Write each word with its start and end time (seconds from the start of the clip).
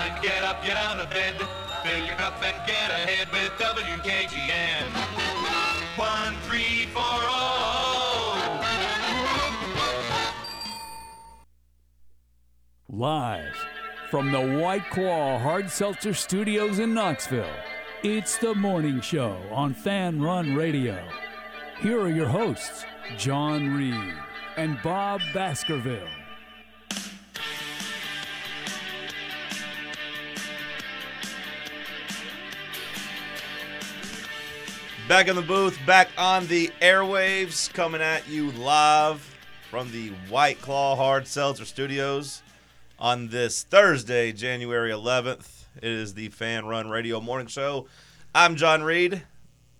time. 0.00 0.22
Get 0.22 0.42
up, 0.42 0.64
get 0.64 0.76
out 0.76 0.98
of 0.98 1.10
bed. 1.10 1.34
Fill 1.84 2.04
your 2.04 2.14
cup 2.16 2.42
and 2.42 2.56
get 2.66 2.90
ahead 2.90 3.28
with 3.32 3.50
WKGN. 3.58 4.86
One, 5.96 6.34
three, 6.42 6.86
four, 6.92 7.02
oh. 7.04 7.46
Live 12.88 13.54
from 14.10 14.32
the 14.32 14.58
White 14.58 14.88
Claw 14.90 15.38
Hard 15.38 15.70
Seltzer 15.70 16.12
Studios 16.12 16.80
in 16.80 16.92
Knoxville, 16.92 17.46
it's 18.02 18.36
the 18.38 18.54
morning 18.54 19.00
show 19.00 19.36
on 19.52 19.72
Fan 19.72 20.20
Run 20.20 20.54
Radio. 20.56 21.00
Here 21.80 22.00
are 22.00 22.10
your 22.10 22.28
hosts, 22.28 22.84
John 23.16 23.76
Reed 23.76 24.14
and 24.56 24.76
Bob 24.82 25.20
Baskerville. 25.32 26.19
Back 35.10 35.26
in 35.26 35.34
the 35.34 35.42
booth, 35.42 35.76
back 35.86 36.08
on 36.16 36.46
the 36.46 36.68
airwaves, 36.80 37.68
coming 37.74 38.00
at 38.00 38.28
you 38.28 38.52
live 38.52 39.20
from 39.68 39.90
the 39.90 40.10
White 40.28 40.62
Claw 40.62 40.94
Hard 40.94 41.26
Seltzer 41.26 41.64
Studios 41.64 42.42
on 42.96 43.26
this 43.26 43.64
Thursday, 43.64 44.30
January 44.30 44.92
11th. 44.92 45.64
It 45.82 45.90
is 45.90 46.14
the 46.14 46.28
Fan 46.28 46.64
Run 46.64 46.88
Radio 46.88 47.20
Morning 47.20 47.48
Show. 47.48 47.88
I'm 48.36 48.54
John 48.54 48.84
Reed, 48.84 49.24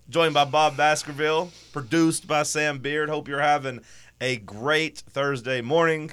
joined 0.08 0.34
by 0.34 0.46
Bob 0.46 0.76
Baskerville, 0.76 1.52
produced 1.72 2.26
by 2.26 2.42
Sam 2.42 2.80
Beard. 2.80 3.08
Hope 3.08 3.28
you're 3.28 3.38
having 3.38 3.82
a 4.20 4.38
great 4.38 4.98
Thursday 4.98 5.60
morning. 5.60 6.10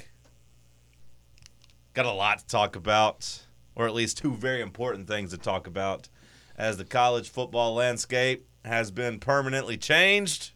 Got 1.96 2.06
a 2.06 2.12
lot 2.12 2.38
to 2.38 2.46
talk 2.46 2.76
about, 2.76 3.42
or 3.74 3.88
at 3.88 3.96
least 3.96 4.20
two 4.20 4.36
very 4.36 4.62
important 4.62 5.08
things 5.08 5.32
to 5.32 5.40
talk 5.40 5.66
about, 5.66 6.08
as 6.56 6.78
the 6.78 6.86
college 6.86 7.30
football 7.32 7.74
landscape 7.74 8.47
has 8.68 8.92
been 8.92 9.20
permanently 9.20 9.78
changed, 9.78 10.52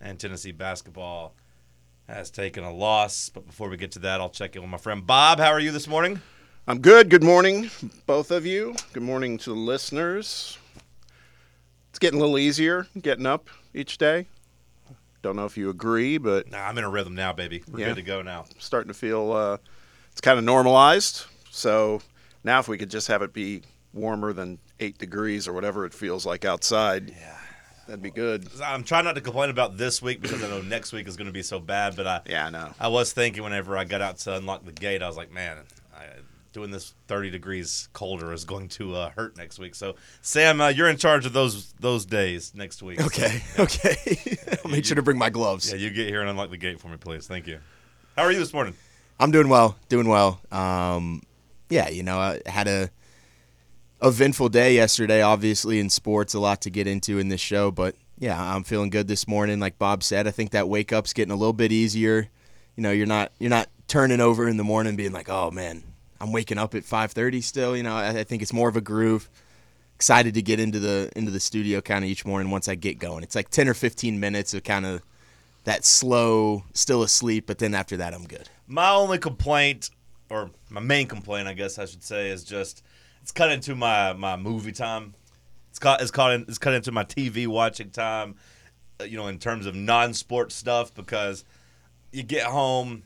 and 0.00 0.18
Tennessee 0.18 0.52
basketball 0.52 1.34
has 2.08 2.30
taken 2.30 2.64
a 2.64 2.72
loss. 2.72 3.28
But 3.30 3.46
before 3.46 3.68
we 3.68 3.76
get 3.76 3.92
to 3.92 3.98
that, 4.00 4.20
I'll 4.20 4.28
check 4.30 4.56
in 4.56 4.62
with 4.62 4.70
my 4.70 4.76
friend 4.78 5.06
Bob. 5.06 5.38
How 5.38 5.50
are 5.50 5.60
you 5.60 5.70
this 5.70 5.88
morning? 5.88 6.20
I'm 6.66 6.80
good. 6.80 7.10
Good 7.10 7.22
morning, 7.22 7.70
both 8.06 8.30
of 8.30 8.44
you. 8.46 8.74
Good 8.92 9.02
morning 9.02 9.38
to 9.38 9.50
the 9.50 9.56
listeners. 9.56 10.58
It's 11.90 11.98
getting 11.98 12.18
a 12.18 12.22
little 12.22 12.38
easier 12.38 12.86
getting 13.00 13.26
up 13.26 13.48
each 13.72 13.98
day. 13.98 14.26
Don't 15.22 15.36
know 15.36 15.44
if 15.46 15.56
you 15.56 15.70
agree, 15.70 16.18
but 16.18 16.50
Nah, 16.50 16.58
I'm 16.66 16.76
in 16.76 16.84
a 16.84 16.90
rhythm 16.90 17.14
now, 17.14 17.32
baby. 17.32 17.62
We're 17.70 17.80
Yeah. 17.80 17.86
good 17.88 17.96
to 17.96 18.02
go 18.02 18.20
now. 18.22 18.44
starting 18.58 18.88
to 18.88 18.94
feel 18.94 19.32
uh, 19.32 19.58
it's 20.10 20.20
kind 20.20 20.38
of 20.38 20.44
normalized. 20.44 21.24
So 21.50 22.02
now, 22.42 22.58
if 22.58 22.66
we 22.68 22.76
could 22.76 22.90
just 22.90 23.06
have 23.08 23.22
it 23.22 23.32
be 23.32 23.62
warmer 23.92 24.32
than 24.32 24.58
eight 24.80 24.98
degrees 24.98 25.46
or 25.48 25.52
whatever 25.52 25.84
it 25.86 25.94
feels 25.94 26.24
like 26.26 26.44
outside, 26.44 27.10
Yeah. 27.10 27.36
that'd 27.86 28.02
be 28.02 28.10
good. 28.10 28.48
I'm 28.62 28.82
trying 28.84 29.04
not 29.04 29.14
to 29.14 29.20
complain 29.20 29.50
about 29.50 29.76
this 29.76 30.00
week 30.02 30.20
because 30.20 30.42
I 30.42 30.48
know 30.48 30.62
next 30.62 30.92
week 30.92 31.06
is 31.08 31.16
going 31.16 31.26
to 31.28 31.32
be 31.32 31.42
so 31.42 31.60
bad. 31.60 31.96
But 31.96 32.06
I, 32.06 32.20
Yeah, 32.28 32.46
I 32.46 32.50
know. 32.50 32.74
I 32.80 32.88
was 32.88 33.12
thinking 33.12 33.42
whenever 33.42 33.76
I 33.76 33.84
got 33.84 34.00
out 34.00 34.18
to 34.18 34.36
unlock 34.36 34.64
the 34.64 34.72
gate, 34.72 35.02
I 35.02 35.06
was 35.06 35.16
like, 35.16 35.30
man, 35.32 35.58
I, 35.94 36.04
doing 36.52 36.70
this 36.70 36.94
30 37.08 37.30
degrees 37.30 37.88
colder 37.92 38.32
is 38.32 38.44
going 38.44 38.68
to 38.68 38.94
uh, 38.94 39.10
hurt 39.10 39.36
next 39.36 39.58
week. 39.58 39.74
So, 39.74 39.94
Sam, 40.22 40.60
uh, 40.60 40.68
you're 40.68 40.88
in 40.88 40.96
charge 40.96 41.26
of 41.26 41.32
those 41.32 41.72
those 41.80 42.04
days 42.06 42.52
next 42.54 42.82
week. 42.82 43.00
Okay, 43.04 43.42
okay. 43.58 43.96
I'll 44.64 44.70
make 44.70 44.84
sure 44.84 44.94
to 44.96 45.02
bring 45.02 45.18
my 45.18 45.30
gloves. 45.30 45.70
Yeah, 45.70 45.76
you 45.78 45.90
get 45.90 46.08
here 46.08 46.20
and 46.20 46.30
unlock 46.30 46.50
the 46.50 46.56
gate 46.56 46.80
for 46.80 46.88
me, 46.88 46.96
please. 46.96 47.26
Thank 47.26 47.46
you. 47.46 47.58
How 48.16 48.22
are 48.22 48.32
you 48.32 48.38
this 48.38 48.52
morning? 48.52 48.74
I'm 49.20 49.30
doing 49.30 49.48
well, 49.48 49.76
doing 49.88 50.08
well. 50.08 50.40
Um, 50.52 51.22
yeah, 51.70 51.88
you 51.88 52.02
know, 52.02 52.18
I 52.18 52.40
had 52.46 52.66
a 52.68 52.90
eventful 54.04 54.50
day 54.50 54.74
yesterday. 54.74 55.22
Obviously, 55.22 55.80
in 55.80 55.90
sports, 55.90 56.34
a 56.34 56.40
lot 56.40 56.60
to 56.62 56.70
get 56.70 56.86
into 56.86 57.18
in 57.18 57.28
this 57.28 57.40
show, 57.40 57.70
but 57.70 57.96
yeah, 58.18 58.40
I'm 58.40 58.62
feeling 58.62 58.90
good 58.90 59.08
this 59.08 59.26
morning. 59.26 59.58
Like 59.58 59.78
Bob 59.78 60.02
said, 60.02 60.26
I 60.28 60.30
think 60.30 60.50
that 60.50 60.68
wake 60.68 60.92
up's 60.92 61.12
getting 61.12 61.32
a 61.32 61.36
little 61.36 61.52
bit 61.52 61.72
easier. 61.72 62.28
You 62.76 62.82
know, 62.82 62.92
you're 62.92 63.06
not 63.06 63.32
you're 63.38 63.50
not 63.50 63.68
turning 63.88 64.20
over 64.20 64.48
in 64.48 64.56
the 64.56 64.64
morning 64.64 64.96
being 64.96 65.12
like, 65.12 65.28
oh 65.28 65.50
man, 65.50 65.82
I'm 66.20 66.32
waking 66.32 66.58
up 66.58 66.74
at 66.74 66.84
5:30 66.84 67.42
still. 67.42 67.76
You 67.76 67.82
know, 67.82 67.94
I, 67.94 68.20
I 68.20 68.24
think 68.24 68.42
it's 68.42 68.52
more 68.52 68.68
of 68.68 68.76
a 68.76 68.80
groove. 68.80 69.28
Excited 69.96 70.34
to 70.34 70.42
get 70.42 70.60
into 70.60 70.78
the 70.78 71.10
into 71.16 71.30
the 71.30 71.40
studio 71.40 71.80
kind 71.80 72.04
of 72.04 72.10
each 72.10 72.24
morning 72.24 72.50
once 72.50 72.68
I 72.68 72.74
get 72.74 72.98
going. 72.98 73.22
It's 73.22 73.34
like 73.34 73.48
10 73.48 73.68
or 73.68 73.74
15 73.74 74.18
minutes 74.20 74.54
of 74.54 74.64
kind 74.64 74.86
of 74.86 75.02
that 75.64 75.84
slow, 75.84 76.64
still 76.74 77.02
asleep, 77.02 77.46
but 77.46 77.58
then 77.58 77.74
after 77.74 77.96
that, 77.96 78.12
I'm 78.12 78.26
good. 78.26 78.48
My 78.66 78.90
only 78.90 79.18
complaint, 79.18 79.90
or 80.30 80.50
my 80.68 80.80
main 80.80 81.06
complaint, 81.06 81.48
I 81.48 81.54
guess 81.54 81.78
I 81.78 81.86
should 81.86 82.02
say, 82.02 82.28
is 82.28 82.44
just 82.44 82.82
it's 83.24 83.32
cut 83.32 83.50
into 83.50 83.74
my, 83.74 84.12
my 84.12 84.36
movie 84.36 84.70
time. 84.70 85.14
It's 85.70 85.78
cut 85.78 86.02
it's 86.02 86.10
cut 86.10 86.32
in, 86.34 86.42
it's 86.42 86.58
cut 86.58 86.74
into 86.74 86.92
my 86.92 87.04
TV 87.04 87.46
watching 87.46 87.88
time. 87.88 88.34
uh, 89.00 89.04
You 89.04 89.16
know, 89.16 89.28
in 89.28 89.38
terms 89.38 89.64
of 89.64 89.74
non-sport 89.74 90.52
stuff, 90.52 90.92
because 90.94 91.42
you 92.12 92.22
get 92.22 92.42
home, 92.42 93.04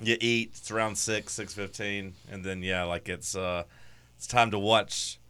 you 0.00 0.16
eat. 0.18 0.52
It's 0.56 0.70
around 0.70 0.96
six 0.96 1.34
six 1.34 1.52
fifteen, 1.52 2.14
and 2.32 2.42
then 2.42 2.62
yeah, 2.62 2.84
like 2.84 3.10
it's 3.10 3.36
uh, 3.36 3.64
it's 4.16 4.26
time 4.26 4.50
to 4.50 4.58
watch 4.58 5.20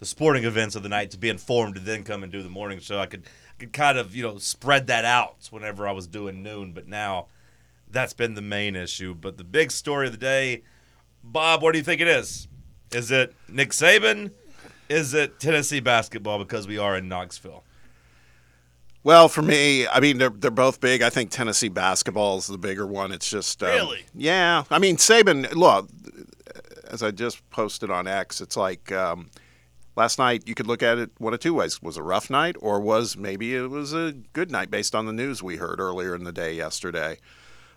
the 0.00 0.04
sporting 0.04 0.44
events 0.44 0.76
of 0.76 0.82
the 0.82 0.90
night 0.90 1.10
to 1.12 1.18
be 1.18 1.30
informed, 1.30 1.76
to 1.76 1.80
then 1.80 2.04
come 2.04 2.22
and 2.22 2.30
do 2.30 2.42
the 2.42 2.50
morning 2.50 2.78
show. 2.78 2.98
I 2.98 3.06
could 3.06 3.22
I 3.24 3.58
could 3.58 3.72
kind 3.72 3.96
of 3.96 4.14
you 4.14 4.22
know 4.22 4.36
spread 4.36 4.86
that 4.88 5.06
out 5.06 5.48
whenever 5.50 5.88
I 5.88 5.92
was 5.92 6.06
doing 6.06 6.42
noon, 6.42 6.72
but 6.74 6.88
now 6.88 7.28
that's 7.90 8.12
been 8.12 8.34
the 8.34 8.42
main 8.42 8.76
issue. 8.76 9.14
But 9.14 9.38
the 9.38 9.44
big 9.44 9.70
story 9.70 10.08
of 10.08 10.12
the 10.12 10.18
day, 10.18 10.62
Bob, 11.24 11.62
what 11.62 11.72
do 11.72 11.78
you 11.78 11.84
think 11.84 12.02
it 12.02 12.08
is? 12.08 12.48
Is 12.92 13.10
it 13.10 13.34
Nick 13.48 13.70
Saban? 13.70 14.30
Is 14.88 15.14
it 15.14 15.40
Tennessee 15.40 15.80
basketball? 15.80 16.38
Because 16.38 16.66
we 16.66 16.78
are 16.78 16.96
in 16.96 17.08
Knoxville. 17.08 17.64
Well, 19.04 19.28
for 19.28 19.42
me, 19.42 19.86
I 19.88 19.98
mean 20.00 20.18
they're 20.18 20.30
they're 20.30 20.50
both 20.50 20.80
big. 20.80 21.02
I 21.02 21.10
think 21.10 21.30
Tennessee 21.30 21.68
basketball 21.68 22.38
is 22.38 22.46
the 22.46 22.58
bigger 22.58 22.86
one. 22.86 23.10
It's 23.10 23.28
just 23.28 23.62
um, 23.62 23.70
Really? 23.70 24.04
yeah. 24.14 24.64
I 24.70 24.78
mean 24.78 24.96
Saban. 24.96 25.52
Look, 25.54 25.88
as 26.88 27.02
I 27.02 27.10
just 27.10 27.48
posted 27.50 27.90
on 27.90 28.06
X, 28.06 28.40
it's 28.40 28.56
like 28.56 28.92
um, 28.92 29.30
last 29.96 30.18
night. 30.18 30.44
You 30.46 30.54
could 30.54 30.68
look 30.68 30.82
at 30.84 30.98
it 30.98 31.10
one 31.18 31.34
of 31.34 31.40
two 31.40 31.54
ways: 31.54 31.82
was 31.82 31.96
a 31.96 32.02
rough 32.02 32.30
night, 32.30 32.54
or 32.60 32.78
was 32.78 33.16
maybe 33.16 33.56
it 33.56 33.70
was 33.70 33.92
a 33.92 34.12
good 34.34 34.52
night 34.52 34.70
based 34.70 34.94
on 34.94 35.06
the 35.06 35.12
news 35.12 35.42
we 35.42 35.56
heard 35.56 35.80
earlier 35.80 36.14
in 36.14 36.22
the 36.22 36.32
day 36.32 36.54
yesterday. 36.54 37.16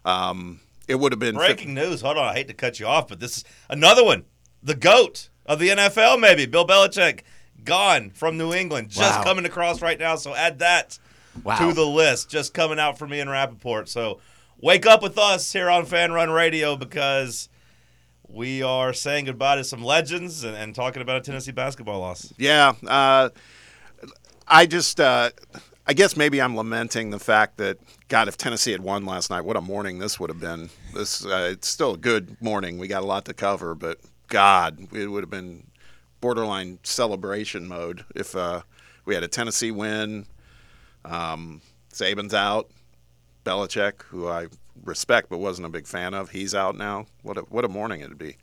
Um, 0.03 0.59
it 0.87 0.95
would 0.95 1.11
have 1.11 1.19
been 1.19 1.35
Breaking 1.35 1.73
news. 1.73 2.01
Hold 2.01 2.17
on, 2.17 2.25
I 2.25 2.33
hate 2.33 2.47
to 2.49 2.53
cut 2.53 2.79
you 2.79 2.85
off, 2.85 3.07
but 3.07 3.19
this 3.19 3.37
is 3.37 3.43
another 3.69 4.03
one. 4.03 4.25
The 4.65 4.75
goat 4.75 5.29
of 5.45 5.59
the 5.59 5.69
NFL, 5.69 6.19
maybe 6.19 6.45
Bill 6.47 6.65
Belichick, 6.67 7.21
gone 7.63 8.09
from 8.09 8.37
New 8.37 8.51
England, 8.53 8.89
just 8.89 9.19
Wow. 9.19 9.23
coming 9.23 9.45
across 9.45 9.81
right 9.81 9.97
now. 9.99 10.15
So 10.15 10.33
add 10.35 10.59
that 10.59 10.97
Wow. 11.43 11.57
to 11.59 11.73
the 11.73 11.85
list. 11.85 12.29
Just 12.29 12.53
coming 12.53 12.79
out 12.79 12.97
for 12.97 13.07
me 13.07 13.19
in 13.19 13.29
Rapoport. 13.29 13.87
So 13.89 14.19
wake 14.59 14.85
up 14.87 15.03
with 15.03 15.17
us 15.19 15.53
here 15.53 15.69
on 15.69 15.85
Fan 15.85 16.11
Run 16.11 16.31
Radio 16.31 16.75
because 16.75 17.47
we 18.27 18.63
are 18.63 18.91
saying 18.91 19.25
goodbye 19.25 19.55
to 19.57 19.63
some 19.63 19.83
legends 19.83 20.43
and, 20.43 20.55
and 20.57 20.73
talking 20.73 21.01
about 21.03 21.17
a 21.17 21.21
Tennessee 21.21 21.51
basketball 21.51 21.99
loss. 21.99 22.33
Yeah, 22.37 22.73
uh, 22.87 23.29
I 24.47 24.65
just, 24.65 24.99
uh, 24.99 25.29
I 25.85 25.93
guess 25.93 26.17
maybe 26.17 26.41
I'm 26.41 26.55
lamenting 26.57 27.11
the 27.11 27.19
fact 27.19 27.57
that 27.57 27.77
God, 28.07 28.27
if 28.27 28.35
Tennessee 28.37 28.71
had 28.71 28.81
won 28.81 29.05
last 29.05 29.29
night, 29.29 29.41
what 29.41 29.57
a 29.57 29.61
morning 29.61 29.99
this 29.99 30.19
would 30.19 30.31
have 30.31 30.39
been. 30.39 30.69
This, 30.95 31.23
uh, 31.23 31.49
it's 31.51 31.67
still 31.67 31.93
a 31.93 31.97
good 31.97 32.35
morning. 32.41 32.79
We 32.79 32.87
got 32.87 33.03
a 33.03 33.05
lot 33.05 33.25
to 33.25 33.33
cover, 33.33 33.75
but 33.75 33.99
God, 34.27 34.87
it 34.93 35.07
would 35.07 35.23
have 35.23 35.29
been 35.29 35.67
borderline 36.21 36.79
celebration 36.83 37.67
mode 37.67 38.05
if 38.15 38.35
uh, 38.35 38.61
we 39.05 39.13
had 39.15 39.23
a 39.23 39.27
Tennessee 39.27 39.71
win. 39.71 40.25
Um, 41.03 41.61
Saban's 41.93 42.33
out. 42.33 42.69
Belichick, 43.43 44.01
who 44.03 44.27
I 44.27 44.47
respect 44.83 45.29
but 45.29 45.37
wasn't 45.37 45.67
a 45.67 45.69
big 45.69 45.85
fan 45.87 46.13
of, 46.15 46.31
he's 46.31 46.55
out 46.55 46.75
now. 46.75 47.05
What 47.21 47.37
a, 47.37 47.41
what 47.41 47.63
a 47.63 47.67
morning 47.69 48.01
it'd 48.01 48.17
be. 48.17 48.37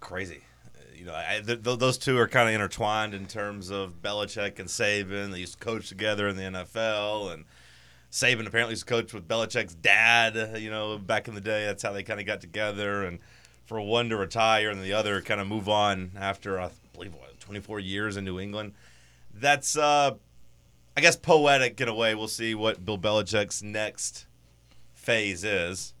crazy. 0.00 0.40
Uh, 0.74 0.80
You 0.96 1.04
know, 1.04 1.14
I, 1.14 1.40
th- 1.44 1.62
th- 1.62 1.78
those 1.78 1.98
two 1.98 2.16
are 2.18 2.26
kind 2.28 2.48
of 2.48 2.54
intertwined 2.54 3.12
in 3.14 3.26
terms 3.26 3.70
of 3.70 4.00
Belichick 4.02 4.58
and 4.58 4.68
Saban. 4.68 5.32
They 5.32 5.40
used 5.40 5.58
to 5.58 5.64
coach 5.64 5.88
together 5.88 6.28
in 6.28 6.36
the 6.36 6.42
NFL, 6.44 7.32
and 7.34 7.44
Saban 8.10 8.46
apparently 8.46 8.72
used 8.72 8.86
to 8.88 8.92
coach 8.94 9.12
with 9.12 9.28
Belichick's 9.28 9.74
dad. 9.74 10.58
You 10.58 10.70
know, 10.70 10.96
back 10.98 11.28
in 11.28 11.34
the 11.34 11.40
day, 11.42 11.66
that's 11.66 11.82
how 11.82 11.92
they 11.92 12.02
kind 12.02 12.20
of 12.20 12.26
got 12.26 12.40
together. 12.40 13.04
And 13.04 13.18
for 13.70 13.80
one 13.80 14.08
to 14.08 14.16
retire 14.16 14.68
and 14.68 14.82
the 14.82 14.92
other 14.92 15.20
kind 15.20 15.40
of 15.40 15.46
move 15.46 15.68
on 15.68 16.10
after 16.18 16.58
I 16.58 16.70
believe 16.92 17.14
what 17.14 17.38
24 17.38 17.78
years 17.78 18.16
in 18.16 18.24
New 18.24 18.40
England, 18.40 18.72
that's 19.32 19.78
uh, 19.78 20.10
I 20.96 21.00
guess 21.00 21.14
poetic 21.14 21.80
in 21.80 21.86
a 21.86 21.94
way. 21.94 22.16
We'll 22.16 22.26
see 22.26 22.56
what 22.56 22.84
Bill 22.84 22.98
Belichick's 22.98 23.62
next 23.62 24.26
phase 24.92 25.44
is. 25.44 25.94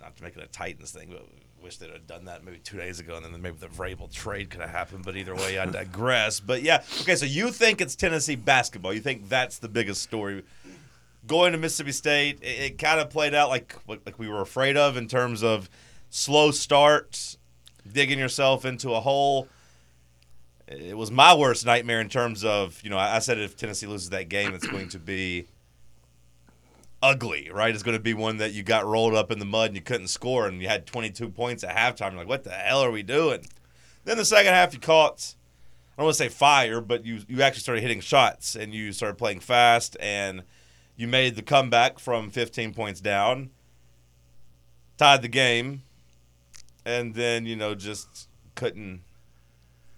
Not 0.00 0.16
to 0.16 0.24
make 0.24 0.36
it 0.36 0.42
a 0.42 0.48
Titans 0.48 0.90
thing, 0.90 1.10
but 1.12 1.24
wish 1.62 1.76
they'd 1.76 1.90
have 1.90 2.08
done 2.08 2.24
that 2.24 2.42
maybe 2.42 2.58
two 2.58 2.78
days 2.78 2.98
ago, 2.98 3.14
and 3.14 3.24
then 3.24 3.40
maybe 3.40 3.58
the 3.60 3.68
Vrabel 3.68 4.12
trade 4.12 4.50
could 4.50 4.60
have 4.60 4.70
happened. 4.70 5.04
But 5.04 5.16
either 5.16 5.36
way, 5.36 5.60
I 5.60 5.66
digress. 5.66 6.40
But 6.40 6.62
yeah, 6.62 6.82
okay. 7.02 7.14
So 7.14 7.26
you 7.26 7.52
think 7.52 7.80
it's 7.80 7.94
Tennessee 7.94 8.34
basketball? 8.34 8.92
You 8.92 9.00
think 9.00 9.28
that's 9.28 9.58
the 9.58 9.68
biggest 9.68 10.02
story? 10.02 10.42
Going 11.28 11.52
to 11.52 11.58
Mississippi 11.58 11.92
State, 11.92 12.40
it, 12.42 12.72
it 12.72 12.78
kind 12.78 12.98
of 12.98 13.08
played 13.08 13.34
out 13.34 13.50
like 13.50 13.76
like 13.86 14.18
we 14.18 14.28
were 14.28 14.40
afraid 14.40 14.76
of 14.76 14.96
in 14.96 15.06
terms 15.06 15.44
of 15.44 15.70
slow 16.14 16.52
start, 16.52 17.36
digging 17.90 18.20
yourself 18.20 18.64
into 18.64 18.94
a 18.94 19.00
hole. 19.00 19.48
It 20.68 20.96
was 20.96 21.10
my 21.10 21.34
worst 21.34 21.66
nightmare 21.66 22.00
in 22.00 22.08
terms 22.08 22.44
of, 22.44 22.80
you 22.84 22.88
know, 22.88 22.96
I 22.96 23.16
I 23.16 23.18
said 23.18 23.38
if 23.38 23.56
Tennessee 23.56 23.88
loses 23.88 24.10
that 24.10 24.28
game, 24.28 24.54
it's 24.54 24.66
going 24.66 24.88
to 24.90 25.00
be 25.00 25.48
ugly, 27.02 27.50
right? 27.52 27.74
It's 27.74 27.82
going 27.82 27.96
to 27.96 28.02
be 28.02 28.14
one 28.14 28.36
that 28.36 28.52
you 28.52 28.62
got 28.62 28.86
rolled 28.86 29.14
up 29.14 29.32
in 29.32 29.40
the 29.40 29.44
mud 29.44 29.70
and 29.70 29.76
you 29.76 29.82
couldn't 29.82 30.06
score, 30.06 30.46
and 30.46 30.62
you 30.62 30.68
had 30.68 30.86
22 30.86 31.30
points 31.30 31.64
at 31.64 31.74
halftime. 31.74 32.12
You're 32.12 32.20
like, 32.20 32.28
what 32.28 32.44
the 32.44 32.50
hell 32.50 32.80
are 32.80 32.92
we 32.92 33.02
doing? 33.02 33.44
Then 34.04 34.16
the 34.16 34.24
second 34.24 34.52
half, 34.52 34.72
you 34.72 34.78
caught, 34.78 35.34
I 35.98 36.00
don't 36.00 36.04
want 36.04 36.16
to 36.16 36.22
say 36.22 36.28
fire, 36.28 36.80
but 36.80 37.04
you, 37.04 37.22
you 37.26 37.42
actually 37.42 37.62
started 37.62 37.80
hitting 37.80 38.00
shots 38.00 38.54
and 38.54 38.72
you 38.72 38.92
started 38.92 39.18
playing 39.18 39.40
fast, 39.40 39.96
and 39.98 40.44
you 40.96 41.08
made 41.08 41.34
the 41.34 41.42
comeback 41.42 41.98
from 41.98 42.30
15 42.30 42.72
points 42.72 43.00
down, 43.00 43.50
tied 44.96 45.22
the 45.22 45.28
game, 45.28 45.82
and 46.84 47.14
then, 47.14 47.46
you 47.46 47.56
know, 47.56 47.74
just 47.74 48.28
couldn't 48.54 49.02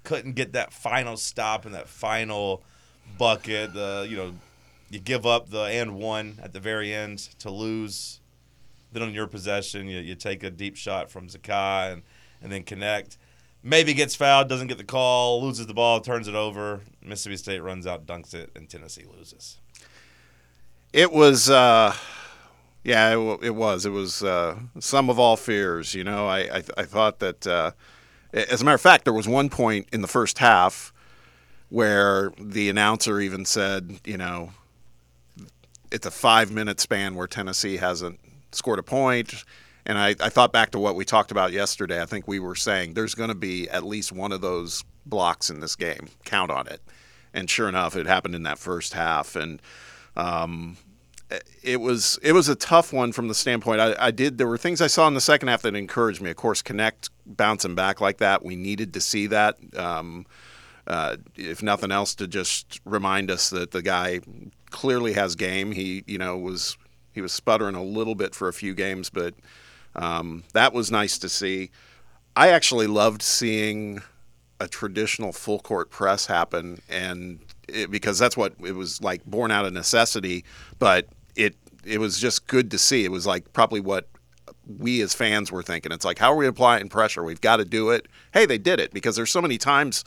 couldn't 0.05 0.35
get 0.35 0.53
that 0.53 0.73
final 0.73 1.17
stop 1.17 1.65
and 1.65 1.75
that 1.75 1.89
final 1.89 2.63
bucket. 3.19 3.77
Uh, 3.77 4.05
you 4.07 4.17
know, 4.17 4.35
you 4.89 5.01
give 5.01 5.27
up 5.27 5.51
the 5.51 5.63
and 5.63 5.97
one 5.97 6.39
at 6.43 6.53
the 6.53 6.61
very 6.61 6.95
end 6.95 7.19
to 7.41 7.51
lose. 7.51 8.21
Then 8.93 9.03
on 9.03 9.13
your 9.13 9.27
possession, 9.27 9.89
you, 9.89 9.99
you 9.99 10.15
take 10.15 10.45
a 10.45 10.51
deep 10.51 10.77
shot 10.77 11.11
from 11.11 11.27
Zakai 11.29 11.93
and, 11.93 12.03
and 12.41 12.53
then 12.53 12.63
Knecht. 12.63 13.17
Maybe 13.63 13.95
gets 13.95 14.15
fouled, 14.15 14.49
doesn't 14.49 14.69
get 14.69 14.79
the 14.79 14.85
call, 14.85 15.43
loses 15.43 15.67
the 15.67 15.75
ball, 15.75 16.01
turns 16.01 16.29
it 16.29 16.37
over. 16.37 16.83
Mississippi 17.03 17.37
State 17.37 17.59
runs 17.61 17.85
out, 17.85 18.07
dunks 18.07 18.33
it, 18.33 18.51
and 18.55 18.69
Tennessee 18.69 19.05
loses. 19.13 19.59
It 20.93 21.11
was, 21.11 21.51
uh, 21.51 21.93
yeah, 22.87 23.19
it, 23.19 23.39
it 23.43 23.55
was. 23.57 23.85
It 23.85 23.91
was 23.91 24.23
uh, 24.23 24.61
sum 24.79 25.11
of 25.11 25.19
all 25.19 25.37
fears. 25.37 25.93
You 25.93 26.05
know, 26.05 26.29
I 26.29 26.39
I, 26.39 26.63
I 26.77 26.83
thought 26.85 27.19
that, 27.19 27.45
uh, 27.45 27.73
as 28.33 28.63
a 28.63 28.65
matter 28.65 28.77
of 28.77 28.81
fact, 28.81 29.03
there 29.03 29.13
was 29.13 29.27
one 29.27 29.49
point 29.49 29.89
in 29.93 30.03
the 30.03 30.09
first 30.09 30.39
half 30.39 30.93
where 31.69 32.31
the 32.39 32.69
announcer 32.69 33.21
even 33.21 33.45
said, 33.45 33.99
you 34.05 34.17
know, 34.17 34.51
it's 35.91 36.07
a 36.07 36.13
five 36.13 36.53
minute 36.53 36.79
span 36.79 37.17
where 37.17 37.27
Tennessee 37.27 37.79
hasn't 37.79 38.21
scored 38.53 38.79
a 38.79 38.85
point. 38.85 39.35
And 39.85 39.99
I, 39.99 40.11
I 40.21 40.29
thought 40.29 40.53
back 40.53 40.71
to 40.71 40.79
what 40.79 40.95
we 40.95 41.05
talked 41.05 41.33
about 41.33 41.53
yesterday. 41.53 42.01
I 42.01 42.07
think 42.07 42.29
we 42.29 42.39
were 42.39 42.55
saying 42.55 42.95
there's 42.95 43.17
going 43.17 43.31
to 43.31 43.35
be 43.35 43.69
at 43.69 43.85
least 43.85 44.13
one 44.13 44.31
of 44.31 44.41
those 44.41 44.85
blocks 45.05 45.51
in 45.51 45.59
this 45.59 45.75
game. 45.75 46.09
Count 46.25 46.53
on 46.53 46.69
it. 46.69 46.81
And 47.35 47.51
sure 47.51 47.69
enough, 47.69 47.97
it 47.97 48.07
happened 48.07 48.37
in 48.37 48.45
that 48.45 48.61
first 48.61 48.93
half. 48.93 49.35
And 49.35 49.61
um, 50.17 50.77
it 51.63 51.81
was 51.81 52.19
it 52.23 52.33
was 52.33 52.49
a 52.49 52.55
tough 52.55 52.93
one 52.93 53.13
from 53.13 53.29
the 53.29 53.35
standpoint. 53.35 53.81
I, 53.81 53.95
I 53.99 54.11
did 54.11 54.39
there 54.39 54.47
were 54.47 54.59
things 54.59 54.81
I 54.81 54.87
saw 54.87 55.09
in 55.09 55.15
the 55.15 55.21
second 55.21 55.49
half 55.49 55.63
that 55.63 55.75
encouraged 55.75 56.21
me. 56.21 56.31
Of 56.31 56.37
course, 56.37 56.63
Knecht 56.63 57.11
bouncing 57.25 57.75
back 57.75 58.01
like 58.01 58.19
that. 58.19 58.45
We 58.45 58.57
needed 58.57 58.95
to 58.95 59.01
see 59.01 59.27
that. 59.29 59.57
Um, 59.77 60.27
uh, 60.87 61.17
if 61.35 61.65
nothing 61.65 61.91
else, 61.91 62.15
to 62.15 62.29
just 62.29 62.81
remind 62.85 63.29
us 63.29 63.51
that 63.51 63.73
the 63.73 63.83
guy 63.83 64.21
clearly 64.71 65.15
has 65.15 65.35
game. 65.35 65.73
He 65.73 66.05
you 66.07 66.19
know 66.19 66.37
was 66.37 66.77
he 67.13 67.21
was 67.21 67.33
sputtering 67.33 67.75
a 67.75 67.83
little 67.83 68.15
bit 68.15 68.35
for 68.35 68.47
a 68.47 68.53
few 68.53 68.75
games, 68.75 69.11
but 69.11 69.35
um, 69.97 70.45
that 70.53 70.73
was 70.73 70.91
nice 70.91 71.19
to 71.19 71.29
see. 71.29 71.71
I 72.37 72.51
actually 72.51 72.87
loved 72.87 73.23
seeing 73.23 74.03
a 74.61 74.69
traditional 74.69 75.33
full 75.33 75.59
court 75.59 75.91
press 75.91 76.27
happen, 76.27 76.81
and 76.89 77.41
it, 77.69 77.91
because 77.91 78.19
that's 78.19 78.37
what 78.37 78.55
it 78.65 78.73
was 78.73 79.03
like, 79.03 79.25
born 79.25 79.51
out 79.51 79.65
of 79.65 79.73
necessity. 79.73 80.45
But 80.79 81.09
it 81.37 81.57
it 81.85 81.99
was 81.99 82.19
just 82.19 82.47
good 82.47 82.71
to 82.73 82.79
see. 82.79 83.05
It 83.05 83.13
was 83.13 83.27
like 83.27 83.53
probably 83.53 83.81
what 83.81 84.09
we 84.67 85.01
as 85.01 85.15
fans 85.15 85.53
were 85.53 85.63
thinking. 85.63 85.93
It's 85.93 86.05
like, 86.05 86.19
how 86.19 86.33
are 86.33 86.37
we 86.37 86.47
applying 86.47 86.89
pressure? 86.89 87.23
We've 87.23 87.41
got 87.41 87.59
to 87.59 87.65
do 87.65 87.91
it. 87.91 88.09
Hey, 88.33 88.47
they 88.47 88.59
did 88.59 88.81
it 88.81 88.93
because 88.93 89.15
there's 89.15 89.31
so 89.31 89.41
many 89.41 89.59
times 89.59 90.05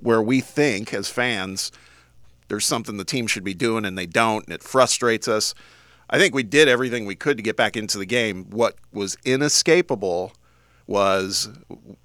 where 0.00 0.22
we 0.22 0.40
think 0.40 0.94
as 0.94 1.08
fans 1.08 1.70
there's 2.48 2.66
something 2.66 2.96
the 2.96 3.04
team 3.04 3.26
should 3.26 3.44
be 3.44 3.54
doing 3.54 3.84
and 3.84 3.96
they 3.96 4.06
don't, 4.06 4.44
and 4.46 4.54
it 4.54 4.62
frustrates 4.62 5.28
us. 5.28 5.54
I 6.10 6.18
think 6.18 6.34
we 6.34 6.42
did 6.42 6.68
everything 6.68 7.04
we 7.04 7.14
could 7.14 7.36
to 7.36 7.42
get 7.42 7.56
back 7.56 7.76
into 7.76 7.98
the 7.98 8.06
game. 8.06 8.46
What 8.48 8.76
was 8.92 9.16
inescapable 9.24 10.32
was 10.86 11.50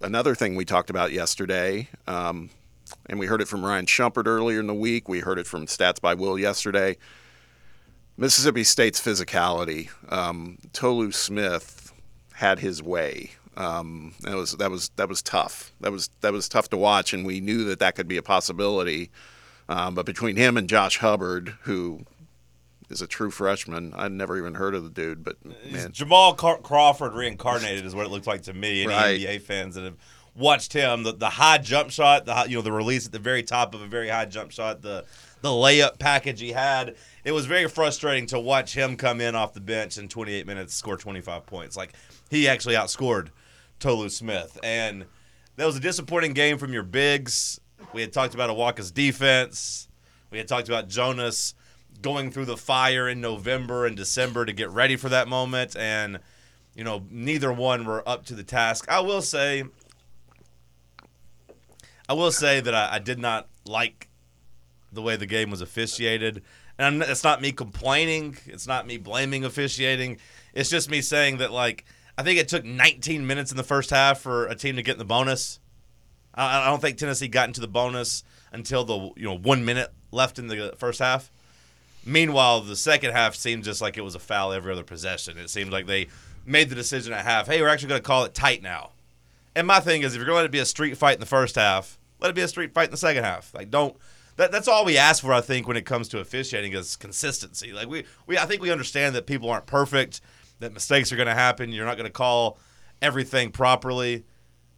another 0.02 0.36
thing 0.36 0.56
we 0.56 0.66
talked 0.66 0.90
about 0.90 1.14
yesterday, 1.14 1.88
um, 2.06 2.50
and 3.06 3.18
we 3.18 3.28
heard 3.28 3.42
it 3.42 3.48
from 3.48 3.64
Ryan 3.64 3.86
Shumpert 3.86 4.28
earlier 4.28 4.60
in 4.60 4.68
the 4.68 4.74
week. 4.74 5.08
We 5.08 5.22
heard 5.22 5.40
it 5.40 5.48
from 5.48 5.66
Stats 5.68 6.02
by 6.02 6.14
Will 6.14 6.38
yesterday. 6.38 6.98
Mississippi 8.18 8.64
State's 8.64 9.02
physicality. 9.02 9.90
Um, 10.12 10.58
Tolu 10.72 11.12
Smith 11.12 11.94
had 12.34 12.60
his 12.60 12.82
way. 12.82 13.32
Um, 13.56 14.14
that 14.22 14.36
was 14.36 14.54
that 14.54 14.72
was 14.72 14.90
that 14.96 15.08
was 15.10 15.22
tough. 15.22 15.72
That 15.82 15.92
was 15.92 16.10
that 16.22 16.34
was 16.34 16.50
tough 16.50 16.70
to 16.70 16.78
watch, 16.78 17.14
and 17.14 17.26
we 17.26 17.40
knew 17.40 17.64
that 17.66 17.80
that 17.80 17.96
could 17.96 18.08
be 18.08 18.18
a 18.18 18.24
possibility. 18.24 19.12
Um, 19.70 19.96
but 19.96 20.06
between 20.06 20.36
him 20.36 20.58
and 20.58 20.68
Josh 20.68 20.98
Hubbard, 20.98 21.56
who 21.62 22.02
is 22.90 23.02
a 23.02 23.08
true 23.08 23.32
freshman, 23.32 23.94
I'd 23.96 24.12
never 24.12 24.38
even 24.38 24.56
heard 24.56 24.76
of 24.76 24.84
the 24.84 24.90
dude, 24.90 25.24
but 25.24 25.38
man, 25.72 25.92
Jamal 25.92 26.34
Car- 26.34 26.60
Crawford 26.60 27.14
reincarnated 27.14 27.86
is 27.86 27.96
what 27.96 28.06
it 28.06 28.10
looked 28.10 28.28
like 28.28 28.44
to 28.44 28.54
me. 28.54 28.84
Any 28.84 28.94
Right. 28.94 29.20
NBA 29.22 29.42
fans 29.42 29.76
that 29.76 29.84
have 29.84 29.96
watched 30.36 30.74
him, 30.74 31.04
the, 31.04 31.14
the 31.14 31.30
high 31.30 31.60
jump 31.60 31.92
shot, 31.92 32.26
the 32.26 32.34
high, 32.34 32.46
you 32.46 32.56
know 32.58 32.62
the 32.62 32.72
release 32.72 33.06
at 33.06 33.12
the 33.12 33.20
very 33.20 33.44
top 33.44 33.74
of 33.74 33.82
a 33.82 33.88
very 33.88 34.10
high 34.10 34.26
jump 34.26 34.52
shot, 34.52 34.82
the 34.82 35.06
the 35.42 35.50
layup 35.50 36.00
package 36.00 36.40
he 36.40 36.52
had. 36.52 36.96
It 37.24 37.32
was 37.32 37.46
very 37.46 37.70
frustrating 37.70 38.26
to 38.28 38.40
watch 38.40 38.74
him 38.74 38.98
come 38.98 39.22
in 39.22 39.34
off 39.36 39.54
the 39.54 39.62
bench 39.62 39.98
in 39.98 40.10
28 40.10 40.46
minutes, 40.46 40.74
score 40.74 40.98
25 40.98 41.46
points. 41.46 41.78
Like 41.78 41.94
he 42.30 42.48
actually 42.48 42.76
outscored 42.76 43.30
Tolu 43.80 44.10
Smith, 44.10 44.60
and 44.62 45.06
that 45.56 45.66
was 45.66 45.78
a 45.78 45.80
disappointing 45.80 46.34
game 46.34 46.58
from 46.58 46.74
your 46.74 46.84
bigs. 46.84 47.62
We 47.94 48.02
had 48.02 48.12
talked 48.12 48.34
about 48.34 48.50
Awaka's 48.50 48.92
defense. 48.92 49.88
We 50.32 50.38
had 50.38 50.48
talked 50.48 50.68
about 50.68 50.90
Jonas 50.90 51.54
going 52.02 52.32
through 52.32 52.46
the 52.46 52.58
fire 52.58 53.08
in 53.08 53.22
November 53.22 53.86
and 53.86 53.96
December 53.96 54.46
to 54.46 54.52
get 54.52 54.70
ready 54.70 54.96
for 54.96 55.10
that 55.10 55.28
moment, 55.28 55.76
and 55.78 56.20
you 56.76 56.84
know 56.84 57.06
neither 57.10 57.54
one 57.54 57.86
were 57.86 58.08
up 58.08 58.26
to 58.26 58.36
the 58.36 58.44
task. 58.44 58.90
I 58.90 59.00
will 59.00 59.22
say, 59.22 59.64
I 62.10 62.14
will 62.14 62.32
say 62.32 62.60
that 62.60 62.76
I, 62.76 62.96
I 62.96 63.00
did 63.00 63.20
not 63.20 63.48
like 63.66 64.10
the 64.92 65.02
way 65.02 65.16
the 65.16 65.26
game 65.26 65.50
was 65.50 65.62
officiated, 65.62 66.44
and 66.78 67.04
I'm, 67.04 67.10
it's 67.10 67.24
not 67.24 67.42
me 67.42 67.52
complaining. 67.52 68.38
It's 68.46 68.68
not 68.68 68.88
me 68.88 68.98
blaming 68.98 69.46
officiating. 69.46 70.18
It's 70.54 70.70
just 70.70 70.90
me 70.90 71.02
saying 71.02 71.38
that 71.38 71.52
like 71.52 71.86
I 72.18 72.24
think 72.24 72.40
it 72.40 72.48
took 72.48 72.64
19 72.64 73.26
minutes 73.26 73.52
in 73.52 73.58
the 73.58 73.64
first 73.64 73.90
half 73.90 74.20
for 74.20 74.46
a 74.48 74.56
team 74.56 74.76
to 74.76 74.84
get 74.84 74.94
in 74.94 75.00
the 75.00 75.06
bonus. 75.06 75.60
I, 76.34 76.64
I 76.64 76.70
don't 76.70 76.82
think 76.82 76.98
Tennessee 76.98 77.28
got 77.28 77.48
into 77.50 77.62
the 77.62 77.68
bonus 77.68 78.24
until 78.52 78.84
the 78.84 79.12
you 79.16 79.26
know 79.26 79.38
one 79.38 79.66
minute 79.66 79.92
left 80.12 80.40
in 80.40 80.48
the 80.48 80.74
first 80.78 81.00
half. 81.00 81.32
Meanwhile, 82.06 82.62
the 82.62 82.76
second 82.76 83.12
half 83.12 83.36
seemed 83.36 83.64
just 83.64 83.82
like 83.82 83.98
it 83.98 84.02
was 84.02 84.16
a 84.16 84.20
foul 84.20 84.52
every 84.52 84.74
other 84.74 84.84
possession. 84.84 85.38
It 85.38 85.50
seemed 85.50 85.72
like 85.72 85.88
they 85.88 86.08
made 86.46 86.70
the 86.70 86.76
decision 86.76 87.14
at 87.14 87.26
half, 87.26 87.48
hey, 87.48 87.62
we're 87.62 87.70
actually 87.70 87.90
going 87.90 88.02
to 88.02 88.06
call 88.08 88.26
it 88.26 88.34
tight 88.34 88.62
now. 88.62 88.92
And 89.56 89.68
my 89.68 89.80
thing 89.80 90.02
is, 90.02 90.14
if 90.14 90.18
you're 90.18 90.26
going 90.26 90.46
to 90.46 90.50
be 90.50 90.60
a 90.60 90.66
street 90.66 90.98
fight 90.98 91.16
in 91.16 91.20
the 91.20 91.26
first 91.26 91.56
half, 91.56 91.98
let 92.20 92.30
it 92.30 92.36
be 92.36 92.42
a 92.42 92.48
street 92.48 92.74
fight 92.74 92.86
in 92.86 92.92
the 92.92 92.98
second 92.98 93.24
half. 93.24 93.54
Like, 93.54 93.70
don't. 93.70 93.96
That, 94.36 94.52
that's 94.52 94.68
all 94.68 94.86
we 94.86 94.98
ask 94.98 95.22
for, 95.22 95.34
I 95.34 95.42
think, 95.42 95.68
when 95.68 95.78
it 95.78 95.86
comes 95.86 96.08
to 96.10 96.20
officiating 96.20 96.74
is 96.74 96.96
consistency. 96.96 97.72
Like 97.72 97.88
we, 97.88 98.06
we, 98.26 98.38
I 98.38 98.46
think 98.46 98.62
we 98.62 98.72
understand 98.72 99.16
that 99.16 99.28
people 99.28 99.50
aren't 99.50 99.68
perfect, 99.68 100.22
that 100.60 100.74
mistakes 100.74 101.12
are 101.12 101.16
going 101.16 101.28
to 101.28 101.36
happen. 101.36 101.72
You're 101.72 101.86
not 101.86 101.98
going 101.98 102.08
to 102.08 102.12
call 102.12 102.58
everything 103.02 103.52
properly, 103.52 104.24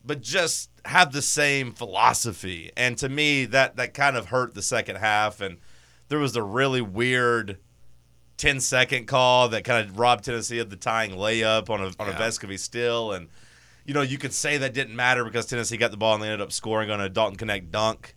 but 0.03 0.21
just 0.21 0.69
have 0.85 1.12
the 1.12 1.21
same 1.21 1.71
philosophy. 1.71 2.71
And 2.75 2.97
to 2.97 3.09
me, 3.09 3.45
that 3.45 3.75
that 3.77 3.93
kind 3.93 4.17
of 4.17 4.27
hurt 4.27 4.53
the 4.53 4.62
second 4.62 4.97
half. 4.97 5.41
And 5.41 5.57
there 6.09 6.19
was 6.19 6.33
the 6.33 6.43
really 6.43 6.81
weird 6.81 7.57
10 8.38 8.59
second 8.59 9.05
call 9.07 9.50
that 9.50 9.63
kind 9.63 9.88
of 9.88 9.97
robbed 9.97 10.25
Tennessee 10.25 10.59
of 10.59 10.69
the 10.69 10.75
tying 10.75 11.12
layup 11.12 11.69
on 11.69 11.81
a 11.81 11.91
on 12.00 12.09
a 12.09 12.13
Vescovi 12.13 12.59
still. 12.59 13.13
And 13.13 13.29
you 13.85 13.93
know, 13.93 14.01
you 14.01 14.17
could 14.17 14.33
say 14.33 14.57
that 14.57 14.74
didn't 14.74 14.95
matter 14.95 15.24
because 15.24 15.45
Tennessee 15.45 15.77
got 15.77 15.91
the 15.91 15.97
ball 15.97 16.15
and 16.15 16.24
they 16.24 16.27
ended 16.27 16.41
up 16.41 16.51
scoring 16.51 16.89
on 16.89 17.00
a 17.00 17.07
Dalton 17.07 17.38
Knecht 17.38 17.71
dunk. 17.71 18.15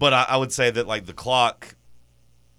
But 0.00 0.14
I, 0.14 0.26
I 0.30 0.36
would 0.38 0.50
say 0.50 0.70
that 0.70 0.88
like 0.88 1.04
the 1.04 1.12
clock 1.12 1.76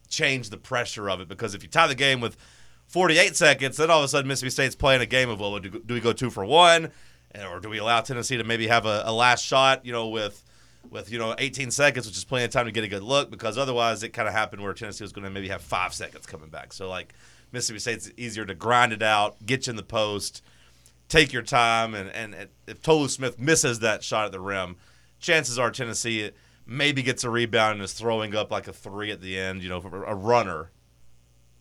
changed 0.07 0.51
the 0.51 0.57
pressure 0.57 1.10
of 1.10 1.19
it 1.21 1.27
because 1.27 1.55
if 1.55 1.63
you 1.63 1.69
tie 1.69 1.88
the 1.88 1.95
game 1.95 2.21
with 2.21 2.38
48 2.86 3.36
seconds, 3.36 3.77
then 3.77 3.89
all 3.89 3.98
of 3.98 4.05
a 4.05 4.07
sudden 4.07 4.27
Mississippi 4.27 4.51
State's 4.51 4.75
playing 4.75 5.01
a 5.01 5.07
game 5.07 5.27
of 5.27 5.39
well, 5.39 5.57
do, 5.57 5.69
do 5.69 5.93
we 5.95 6.00
go 6.00 6.13
two 6.13 6.29
for 6.29 6.45
one, 6.45 6.91
or 7.50 7.60
do 7.60 7.67
we 7.67 7.79
allow 7.79 8.00
Tennessee 8.01 8.38
to 8.38 8.43
maybe 8.43 8.67
have 8.67 8.86
a, 8.86 9.01
a 9.05 9.12
last 9.12 9.43
shot? 9.43 9.83
You 9.83 9.91
know, 9.91 10.10
with 10.10 10.43
with 10.91 11.12
you 11.12 11.17
know 11.17 11.33
18 11.36 11.71
seconds, 11.71 12.05
which 12.05 12.15
is 12.15 12.24
plenty 12.24 12.45
of 12.45 12.51
time 12.51 12.67
to 12.67 12.71
get 12.71 12.83
a 12.83 12.88
good 12.88 13.01
look. 13.01 13.31
Because 13.31 13.57
otherwise, 13.57 14.03
it 14.03 14.10
kind 14.10 14.27
of 14.27 14.36
happened 14.36 14.62
where 14.62 14.74
Tennessee 14.75 15.03
was 15.03 15.12
going 15.12 15.25
to 15.25 15.31
maybe 15.31 15.48
have 15.48 15.63
five 15.63 15.95
seconds 15.95 16.27
coming 16.27 16.50
back. 16.50 16.74
So 16.74 16.88
like 16.88 17.15
Mississippi 17.51 17.79
State's 17.79 18.12
easier 18.17 18.45
to 18.45 18.53
grind 18.53 18.93
it 18.93 19.01
out, 19.01 19.43
get 19.43 19.65
you 19.65 19.71
in 19.71 19.77
the 19.77 19.83
post, 19.83 20.43
take 21.10 21.33
your 21.33 21.41
time, 21.41 21.95
and 21.95 22.12
and 22.12 22.50
if 22.67 22.83
Tolu 22.83 23.07
Smith 23.07 23.39
misses 23.39 23.79
that 23.79 24.03
shot 24.03 24.27
at 24.27 24.31
the 24.31 24.39
rim, 24.39 24.75
chances 25.19 25.57
are 25.57 25.71
Tennessee 25.71 26.29
maybe 26.65 27.01
gets 27.03 27.24
a 27.24 27.30
rebound 27.30 27.74
and 27.74 27.82
is 27.82 27.94
throwing 27.94 28.36
up 28.36 28.51
like 28.51 28.68
a 28.68 28.74
three 28.74 29.12
at 29.12 29.22
the 29.22 29.38
end. 29.38 29.63
You 29.63 29.70
know, 29.70 29.77
a 29.77 30.15
runner. 30.15 30.72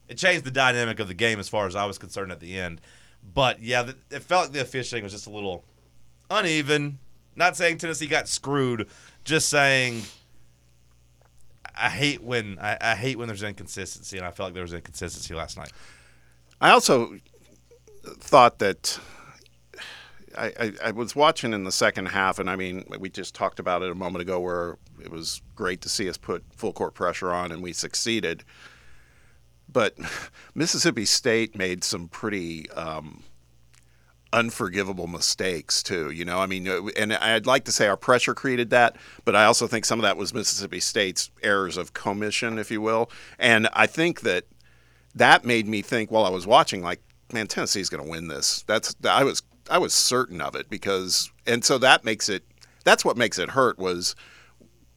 It 0.08 0.18
changed 0.18 0.44
the 0.44 0.50
dynamic 0.50 0.98
of 0.98 1.08
the 1.08 1.14
game 1.14 1.38
as 1.38 1.48
far 1.48 1.66
as 1.66 1.76
I 1.76 1.84
was 1.84 1.98
concerned 1.98 2.32
at 2.32 2.40
the 2.40 2.58
end. 2.58 2.80
But 3.34 3.62
yeah, 3.62 3.90
it 4.10 4.22
felt 4.22 4.44
like 4.44 4.52
the 4.52 4.60
officiating 4.60 5.04
was 5.04 5.12
just 5.12 5.26
a 5.26 5.30
little 5.30 5.64
uneven, 6.30 6.98
Not 7.36 7.56
saying 7.56 7.78
Tennessee 7.78 8.06
got 8.06 8.28
screwed, 8.28 8.88
just 9.24 9.48
saying 9.48 10.02
I 11.76 11.88
hate 11.88 12.22
when 12.22 12.58
I, 12.60 12.76
I 12.80 12.94
hate 12.94 13.18
when 13.18 13.28
there's 13.28 13.42
inconsistency, 13.42 14.16
and 14.16 14.26
I 14.26 14.30
felt 14.30 14.48
like 14.48 14.54
there 14.54 14.62
was 14.62 14.72
inconsistency 14.72 15.34
last 15.34 15.56
night. 15.56 15.72
I 16.60 16.70
also 16.70 17.16
thought 18.04 18.58
that 18.58 18.98
I, 20.36 20.72
I, 20.84 20.90
was 20.92 21.16
watching 21.16 21.52
in 21.52 21.64
the 21.64 21.72
second 21.72 22.06
half, 22.06 22.38
and 22.38 22.48
I 22.48 22.56
mean, 22.56 22.84
we 22.98 23.10
just 23.10 23.34
talked 23.34 23.58
about 23.58 23.82
it 23.82 23.90
a 23.90 23.94
moment 23.94 24.22
ago, 24.22 24.38
where 24.40 24.78
it 25.02 25.10
was 25.10 25.42
great 25.56 25.80
to 25.82 25.88
see 25.88 26.08
us 26.08 26.16
put 26.16 26.44
full 26.54 26.72
court 26.72 26.94
pressure 26.94 27.32
on, 27.32 27.52
and 27.52 27.62
we 27.62 27.72
succeeded. 27.72 28.44
But 29.68 29.96
Mississippi 30.54 31.04
State 31.04 31.56
made 31.56 31.84
some 31.84 32.08
pretty 32.08 32.70
um, 32.70 33.24
unforgivable 34.32 35.06
mistakes 35.06 35.82
too. 35.82 36.10
You 36.10 36.24
know, 36.24 36.38
I 36.38 36.46
mean, 36.46 36.68
uh, 36.68 36.86
and 36.96 37.12
I'd 37.14 37.46
like 37.46 37.64
to 37.64 37.72
say 37.72 37.88
our 37.88 37.96
pressure 37.96 38.34
created 38.34 38.70
that, 38.70 38.96
but 39.24 39.34
I 39.34 39.44
also 39.44 39.66
think 39.66 39.84
some 39.84 39.98
of 39.98 40.02
that 40.02 40.16
was 40.16 40.32
Mississippi 40.32 40.80
State's 40.80 41.30
errors 41.42 41.76
of 41.76 41.92
commission, 41.92 42.58
if 42.58 42.70
you 42.70 42.80
will. 42.80 43.10
And 43.38 43.68
I 43.72 43.86
think 43.86 44.20
that 44.20 44.44
that 45.14 45.44
made 45.44 45.66
me 45.66 45.82
think 45.82 46.10
while 46.10 46.24
I 46.24 46.30
was 46.30 46.46
watching, 46.46 46.82
like, 46.82 47.00
man, 47.32 47.46
Tennessee's 47.46 47.88
going 47.88 48.04
to 48.04 48.10
win 48.10 48.28
this. 48.28 48.62
That's 48.66 48.94
I 49.04 49.24
was 49.24 49.42
I 49.70 49.78
was 49.78 49.92
certain 49.92 50.40
of 50.40 50.54
it 50.54 50.68
because, 50.68 51.30
and 51.46 51.64
so 51.64 51.78
that 51.78 52.04
makes 52.04 52.28
it. 52.28 52.44
That's 52.84 53.04
what 53.04 53.16
makes 53.16 53.38
it 53.38 53.50
hurt 53.50 53.78
was 53.78 54.16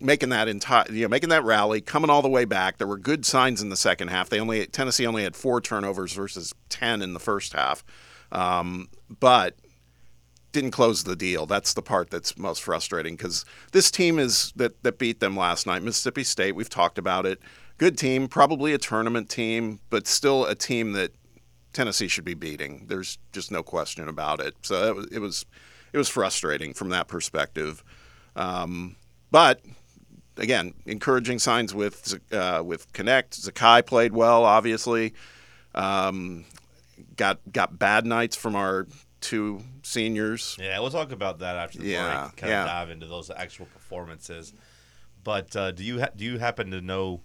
making 0.03 0.29
that 0.29 0.47
entire 0.47 0.85
you 0.91 1.03
know 1.03 1.07
making 1.07 1.29
that 1.29 1.43
rally 1.43 1.79
coming 1.79 2.09
all 2.09 2.21
the 2.21 2.29
way 2.29 2.45
back. 2.45 2.77
There 2.77 2.87
were 2.87 2.97
good 2.97 3.25
signs 3.25 3.61
in 3.61 3.69
the 3.69 3.77
second 3.77 4.09
half. 4.09 4.29
They 4.29 4.39
only 4.39 4.65
tennessee 4.67 5.07
only 5.07 5.23
had 5.23 5.35
four 5.35 5.61
turnovers 5.61 6.13
versus 6.13 6.53
10 6.69 7.01
in 7.01 7.13
the 7.13 7.19
first 7.19 7.53
half. 7.53 7.83
Um, 8.31 8.89
but 9.19 9.55
didn't 10.51 10.71
close 10.71 11.03
the 11.03 11.15
deal. 11.15 11.45
That's 11.45 11.73
the 11.73 11.81
part 11.81 12.09
that's 12.09 12.37
most 12.37 12.61
frustrating 12.61 13.15
because 13.15 13.45
this 13.71 13.89
team 13.89 14.19
is 14.19 14.51
that 14.55 14.83
that 14.83 14.99
beat 14.99 15.19
them 15.19 15.37
last 15.37 15.65
night 15.65 15.81
mississippi 15.81 16.23
state 16.23 16.55
we've 16.55 16.69
talked 16.69 16.97
about 16.97 17.25
it. 17.25 17.39
Good 17.77 17.97
team 17.97 18.27
probably 18.27 18.73
a 18.73 18.77
tournament 18.77 19.29
team 19.29 19.79
but 19.89 20.05
still 20.07 20.45
a 20.45 20.55
team 20.55 20.91
that 20.93 21.13
tennessee 21.73 22.07
should 22.07 22.25
be 22.25 22.33
beating 22.33 22.85
there's 22.87 23.17
just 23.31 23.51
no 23.51 23.61
question 23.63 24.07
about 24.07 24.39
it 24.39 24.55
so 24.61 24.87
it 24.87 24.95
was 24.95 25.05
it 25.11 25.19
was, 25.19 25.45
it 25.91 25.97
was 25.97 26.09
frustrating 26.09 26.73
from 26.73 26.89
that 26.89 27.07
perspective 27.07 27.83
um, 28.35 28.95
but 29.31 29.61
again, 30.37 30.73
encouraging 30.85 31.39
signs 31.39 31.73
with 31.73 32.19
uh, 32.31 32.61
with 32.65 32.91
Knecht. 32.93 33.39
Zakai 33.39 33.85
played 33.85 34.13
well, 34.13 34.43
obviously. 34.43 35.13
Um, 35.75 36.45
got 37.15 37.39
got 37.51 37.77
bad 37.77 38.05
nights 38.05 38.35
from 38.35 38.55
our 38.55 38.87
two 39.21 39.61
seniors. 39.83 40.57
Yeah, 40.59 40.79
we'll 40.79 40.91
talk 40.91 41.11
about 41.11 41.39
that 41.39 41.55
after 41.55 41.79
the 41.79 41.87
Yeah, 41.87 42.21
break. 42.23 42.37
Kind 42.37 42.51
yeah. 42.51 42.61
of 42.63 42.67
dive 42.67 42.89
into 42.89 43.07
those 43.07 43.29
actual 43.29 43.65
performances. 43.67 44.53
But 45.23 45.55
uh, 45.55 45.71
do 45.71 45.83
you 45.83 46.01
ha- 46.01 46.11
do 46.15 46.25
you 46.25 46.37
happen 46.39 46.71
to 46.71 46.81
know 46.81 47.21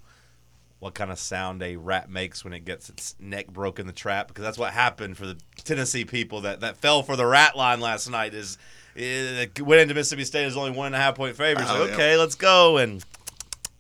what 0.81 0.95
kind 0.95 1.11
of 1.11 1.19
sound 1.19 1.63
a 1.63 1.77
rat 1.77 2.09
makes 2.09 2.45
when 2.45 2.53
it 2.53 2.65
gets 2.65 2.89
its 2.89 3.17
neck 3.19 3.49
broke 3.49 3.79
in 3.79 3.87
the 3.87 3.93
trap? 3.93 4.29
Because 4.29 4.45
that's 4.45 4.59
what 4.59 4.73
happened 4.73 5.17
for 5.17 5.27
the 5.27 5.37
Tennessee 5.65 6.05
people 6.05 6.43
that, 6.43 6.61
that 6.61 6.77
fell 6.77 7.03
for 7.03 7.17
the 7.17 7.27
rat 7.27 7.57
line 7.57 7.81
last 7.81 8.09
night. 8.09 8.35
Is 8.35 8.59
it 8.95 9.61
went 9.61 9.81
into 9.81 9.95
Mississippi 9.95 10.25
State 10.25 10.45
as 10.45 10.57
only 10.57 10.73
one 10.73 10.87
and 10.87 10.95
a 10.95 10.99
half 10.99 11.15
point 11.15 11.37
favorites. 11.37 11.71
Oh, 11.73 11.81
like, 11.81 11.89
yeah. 11.91 11.95
okay, 11.95 12.17
let's 12.17 12.35
go. 12.35 12.79
And, 12.79 13.05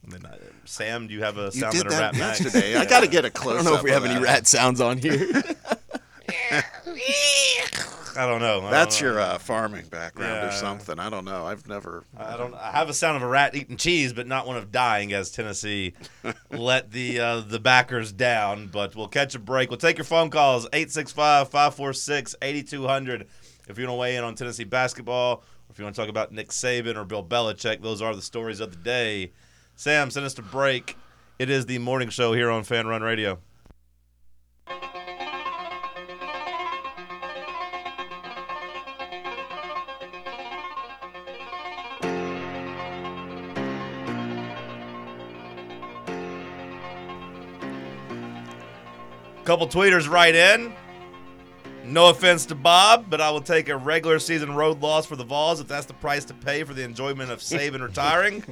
and 0.04 0.12
then, 0.12 0.26
uh, 0.26 0.36
Sam, 0.64 1.06
do 1.08 1.14
you 1.14 1.22
have 1.22 1.38
a 1.38 1.46
You 1.46 1.50
sound 1.52 1.74
did 1.74 1.86
that 1.86 1.92
a 1.92 2.00
rat 2.00 2.12
makes? 2.14 2.40
yesterday. 2.40 2.76
I 2.76 2.84
got 2.86 3.00
to 3.00 3.08
get 3.08 3.24
a 3.24 3.30
close. 3.30 3.54
I 3.54 3.56
don't 3.56 3.64
know 3.64 3.76
if 3.76 3.82
we 3.82 3.90
have 3.90 4.04
any 4.04 4.20
rat 4.22 4.46
sounds 4.46 4.80
on 4.80 4.98
here. 4.98 5.26
I 8.18 8.26
don't 8.26 8.40
know. 8.40 8.62
I 8.66 8.70
That's 8.70 8.98
don't 8.98 9.08
know. 9.08 9.12
your 9.14 9.20
uh, 9.22 9.38
farming 9.38 9.86
background 9.86 10.32
Yeah. 10.34 10.48
or 10.48 10.52
something. 10.52 10.98
I 10.98 11.08
don't 11.08 11.24
know. 11.24 11.46
I've 11.46 11.66
never. 11.68 12.04
I 12.16 12.36
don't. 12.36 12.54
I 12.54 12.72
have 12.72 12.88
a 12.88 12.94
sound 12.94 13.16
of 13.16 13.22
a 13.22 13.26
rat 13.28 13.54
eating 13.54 13.76
cheese, 13.76 14.12
but 14.12 14.26
not 14.26 14.46
one 14.46 14.56
of 14.56 14.72
dying 14.72 15.12
as 15.12 15.30
Tennessee 15.30 15.94
let 16.50 16.90
the 16.90 17.20
uh, 17.20 17.40
the 17.40 17.60
backers 17.60 18.12
down. 18.12 18.66
But 18.68 18.96
we'll 18.96 19.08
catch 19.08 19.34
a 19.34 19.38
break. 19.38 19.70
We'll 19.70 19.76
take 19.78 19.98
your 19.98 20.04
phone 20.04 20.30
calls 20.30 20.68
865-546-8200 20.70 23.26
if 23.68 23.78
you 23.78 23.84
want 23.84 23.90
to 23.90 23.94
weigh 23.94 24.16
in 24.16 24.24
on 24.24 24.34
Tennessee 24.34 24.64
basketball, 24.64 25.34
or 25.36 25.42
if 25.70 25.78
you 25.78 25.84
want 25.84 25.94
to 25.94 26.00
talk 26.02 26.08
about 26.08 26.32
Nick 26.32 26.48
Saban 26.48 26.96
or 26.96 27.04
Bill 27.04 27.24
Belichick. 27.24 27.82
Those 27.82 28.00
are 28.02 28.16
the 28.16 28.22
stories 28.22 28.58
of 28.60 28.70
the 28.70 28.78
day. 28.78 29.32
Sam, 29.76 30.10
send 30.10 30.24
us 30.26 30.34
to 30.34 30.42
break. 30.42 30.96
It 31.38 31.50
is 31.50 31.66
the 31.66 31.78
morning 31.78 32.08
show 32.08 32.32
here 32.32 32.50
on 32.50 32.64
Fan 32.64 32.86
Run 32.88 33.02
Radio. 33.02 33.38
Couple 49.48 49.66
tweeters 49.66 50.10
right 50.10 50.34
in. 50.34 50.74
No 51.82 52.10
offense 52.10 52.44
to 52.44 52.54
Bob, 52.54 53.06
but 53.08 53.22
I 53.22 53.30
will 53.30 53.40
take 53.40 53.70
a 53.70 53.76
regular 53.78 54.18
season 54.18 54.54
road 54.54 54.82
loss 54.82 55.06
for 55.06 55.16
the 55.16 55.24
Vols 55.24 55.58
if 55.58 55.66
that's 55.66 55.86
the 55.86 55.94
price 55.94 56.26
to 56.26 56.34
pay 56.34 56.64
for 56.64 56.74
the 56.74 56.82
enjoyment 56.82 57.30
of 57.30 57.38
Saban 57.38 57.80
retiring. 57.82 58.44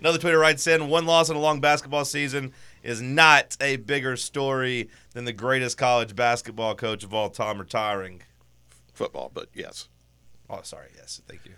Another 0.00 0.16
tweeter 0.16 0.40
writes 0.40 0.66
in 0.66 0.88
one 0.88 1.04
loss 1.04 1.28
in 1.28 1.36
a 1.36 1.38
long 1.38 1.60
basketball 1.60 2.06
season 2.06 2.54
is 2.82 3.02
not 3.02 3.54
a 3.60 3.76
bigger 3.76 4.16
story 4.16 4.88
than 5.12 5.26
the 5.26 5.32
greatest 5.34 5.76
college 5.76 6.16
basketball 6.16 6.74
coach 6.74 7.04
of 7.04 7.12
all 7.12 7.28
time 7.28 7.58
retiring. 7.58 8.22
football, 8.94 9.30
but 9.34 9.48
yes. 9.52 9.90
Oh, 10.48 10.60
sorry. 10.62 10.88
Yes, 10.96 11.20
thank 11.28 11.44
you. 11.44 11.52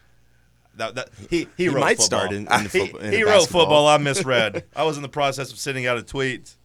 That, 0.74 0.96
that, 0.96 1.10
he 1.30 1.46
he 1.56 1.64
He 1.64 1.68
wrote 1.68 1.80
might 1.82 1.98
football. 1.98 2.18
start 2.18 2.32
in- 2.32 2.48
in 2.52 2.64
the 2.64 2.68
he 2.72 3.06
in 3.06 3.12
he 3.12 3.18
the 3.18 3.26
wrote 3.26 3.46
football. 3.48 3.86
I 3.86 3.96
misread. 3.98 4.64
I 4.74 4.82
was 4.82 4.96
in 4.96 5.04
the 5.04 5.08
process 5.08 5.52
of 5.52 5.58
sending 5.60 5.86
out 5.86 5.98
a 5.98 6.02
tweet 6.02 6.56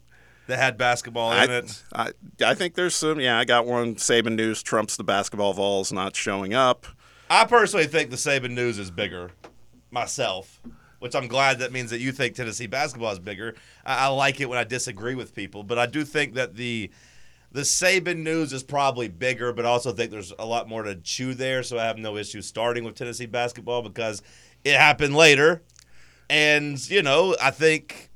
that 0.50 0.60
had 0.60 0.78
basketball 0.78 1.32
in 1.32 1.50
I, 1.50 1.58
it. 1.58 1.84
I, 1.94 2.12
I 2.44 2.54
think 2.54 2.76
there's 2.76 2.96
some. 2.96 3.20
Yeah, 3.20 3.40
I 3.40 3.46
got 3.46 3.66
one. 3.66 3.96
Saban 3.96 4.36
news 4.36 4.62
trumps 4.62 4.98
the 4.98 5.04
basketball 5.04 5.54
Vols 5.54 5.92
not 5.92 6.16
showing 6.16 6.54
up. 6.54 6.86
I 7.30 7.46
personally 7.46 7.86
think 7.86 8.10
the 8.10 8.16
Saban 8.16 8.52
news 8.52 8.80
is 8.80 8.90
bigger, 8.92 9.32
myself, 9.92 10.60
which 10.98 11.16
I'm 11.16 11.28
glad 11.28 11.60
that 11.60 11.72
means 11.72 11.92
that 11.92 12.00
you 12.00 12.12
think 12.12 12.36
Tennessee 12.36 12.68
basketball 12.68 13.12
is 13.12 13.20
bigger. 13.20 13.56
I, 13.86 14.06
I 14.06 14.08
like 14.08 14.42
it 14.42 14.50
when 14.50 14.58
I 14.58 14.64
disagree 14.64 15.16
with 15.16 15.36
people, 15.36 15.64
but 15.64 15.78
I 15.78 15.86
do 15.86 16.04
think 16.04 16.34
that 16.34 16.56
the 16.56 16.90
the 17.52 17.62
Saban 17.62 18.18
news 18.18 18.54
is 18.54 18.64
probably 18.64 19.08
bigger, 19.08 19.54
but 19.54 19.66
I 19.66 19.70
also 19.70 19.92
think 19.92 20.12
there's 20.12 20.34
a 20.38 20.46
lot 20.46 20.68
more 20.68 20.84
to 20.84 20.96
chew 20.96 21.34
there. 21.34 21.64
So 21.64 21.80
I 21.80 21.86
have 21.86 21.98
no 21.98 22.18
issue 22.18 22.42
starting 22.42 22.84
with 22.84 22.96
Tennessee 22.96 23.26
basketball 23.26 23.82
because 23.82 24.22
it 24.64 24.76
happened 24.76 25.16
later, 25.16 25.62
and 26.30 26.80
you 26.90 27.04
know 27.04 27.36
I 27.42 27.52
think 27.52 28.09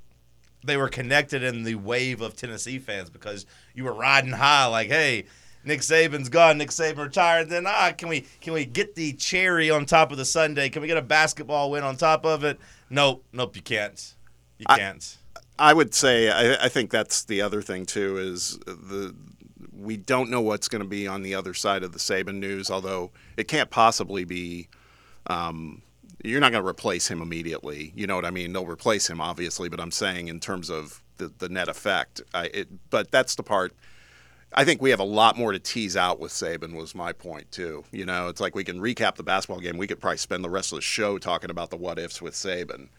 they 0.64 0.78
were 0.78 0.90
connected 0.90 1.44
in 1.44 1.64
the 1.64 1.76
wave 1.76 2.22
of 2.22 2.36
Tennessee 2.36 2.80
fans 2.80 3.10
because 3.10 3.46
you 3.74 3.84
were 3.84 3.94
riding 3.94 4.32
high, 4.32 4.66
like, 4.66 4.88
hey, 4.88 5.26
Nick 5.66 5.82
Saban's 5.82 6.30
gone, 6.30 6.58
Nick 6.58 6.70
Saban 6.70 6.98
retired. 6.98 7.50
Then 7.50 7.66
ah, 7.68 7.92
can 7.98 8.10
we 8.10 8.26
can 8.42 8.54
we 8.54 8.66
get 8.66 8.96
the 8.96 9.14
cherry 9.14 9.70
on 9.70 9.86
top 9.86 10.12
of 10.12 10.18
the 10.18 10.26
sundae? 10.26 10.70
Can 10.70 10.82
we 10.82 10.88
get 10.88 10.98
a 10.98 11.02
basketball 11.02 11.72
win 11.72 11.84
on 11.84 11.96
top 11.96 12.26
of 12.26 12.44
it? 12.44 12.60
Nope, 12.90 13.24
nope, 13.32 13.56
you 13.56 13.62
can't. 13.62 14.14
You 14.58 14.66
I- 14.70 14.78
can't. 14.78 15.18
I 15.60 15.72
would 15.74 15.94
say 15.94 16.32
I, 16.32 16.66
I 16.66 16.68
think 16.68 16.90
that's 16.90 17.26
the 17.26 17.42
other 17.42 17.62
thing 17.62 17.86
too 17.86 18.18
is 18.18 18.58
the 18.66 19.16
we 19.72 19.98
don't 19.98 20.30
know 20.30 20.42
what's 20.42 20.68
going 20.68 20.82
to 20.82 20.88
be 20.88 21.08
on 21.08 21.22
the 21.22 21.36
other 21.36 21.54
side 21.54 21.84
of 21.84 21.92
the 21.92 22.00
Saban 22.00 22.36
news. 22.36 22.72
Although 22.72 23.12
it 23.38 23.48
can't 23.48 23.70
possibly 23.70 24.24
be, 24.24 24.70
um, 25.28 25.82
you're 26.24 26.40
not 26.40 26.52
going 26.52 26.64
to 26.64 26.68
replace 26.68 27.10
him 27.10 27.22
immediately. 27.22 27.92
You 27.96 28.08
know 28.08 28.16
what 28.16 28.26
I 28.26 28.32
mean? 28.32 28.54
They'll 28.54 28.66
replace 28.66 29.10
him 29.10 29.22
obviously, 29.22 29.70
but 29.70 29.80
I'm 29.80 29.92
saying 29.92 30.30
in 30.30 30.40
terms 30.40 30.70
of 30.70 31.04
the, 31.18 31.32
the 31.38 31.50
net 31.50 31.68
effect. 31.68 32.22
I, 32.34 32.46
it, 32.46 32.90
but 32.90 33.12
that's 33.12 33.36
the 33.36 33.44
part. 33.44 33.74
I 34.56 34.66
think 34.66 34.82
we 34.82 34.92
have 34.92 35.00
a 35.00 35.06
lot 35.06 35.38
more 35.38 35.52
to 35.52 35.60
tease 35.60 35.98
out 35.98 36.20
with 36.20 36.32
Saban. 36.32 36.76
Was 36.76 36.94
my 36.94 37.12
point 37.12 37.52
too. 37.52 37.84
You 37.92 38.06
know, 38.06 38.28
it's 38.28 38.40
like 38.40 38.56
we 38.56 38.64
can 38.64 38.80
recap 38.80 39.16
the 39.16 39.24
basketball 39.24 39.60
game. 39.60 39.78
We 39.78 39.88
could 39.88 40.00
probably 40.00 40.18
spend 40.18 40.44
the 40.44 40.50
rest 40.50 40.72
of 40.72 40.78
the 40.78 40.82
show 40.82 41.18
talking 41.18 41.50
about 41.50 41.70
the 41.70 41.78
what 41.78 42.00
ifs 42.00 42.22
with 42.22 42.34
Saban. 42.34 42.90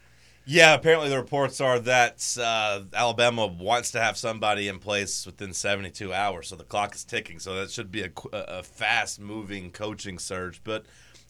Yeah, 0.47 0.75
apparently 0.75 1.09
the 1.09 1.17
reports 1.17 1.59
are 1.59 1.79
that 1.79 2.37
uh, 2.39 2.81
Alabama 2.93 3.47
wants 3.47 3.91
to 3.91 3.99
have 3.99 4.15
somebody 4.15 4.67
in 4.67 4.77
place 4.77 5.25
within 5.25 5.53
72 5.53 6.13
hours, 6.13 6.49
so 6.49 6.55
the 6.55 6.63
clock 6.63 6.93
is 6.93 7.03
ticking. 7.03 7.39
So 7.39 7.55
that 7.55 7.71
should 7.71 7.91
be 7.91 8.03
a, 8.03 8.11
a 8.31 8.61
fast-moving 8.61 9.71
coaching 9.71 10.19
surge. 10.19 10.61
But 10.63 10.85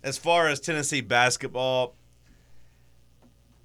as 0.06 0.18
far 0.18 0.48
as 0.48 0.62
Tennessee 0.62 1.02
basketball, 1.02 1.96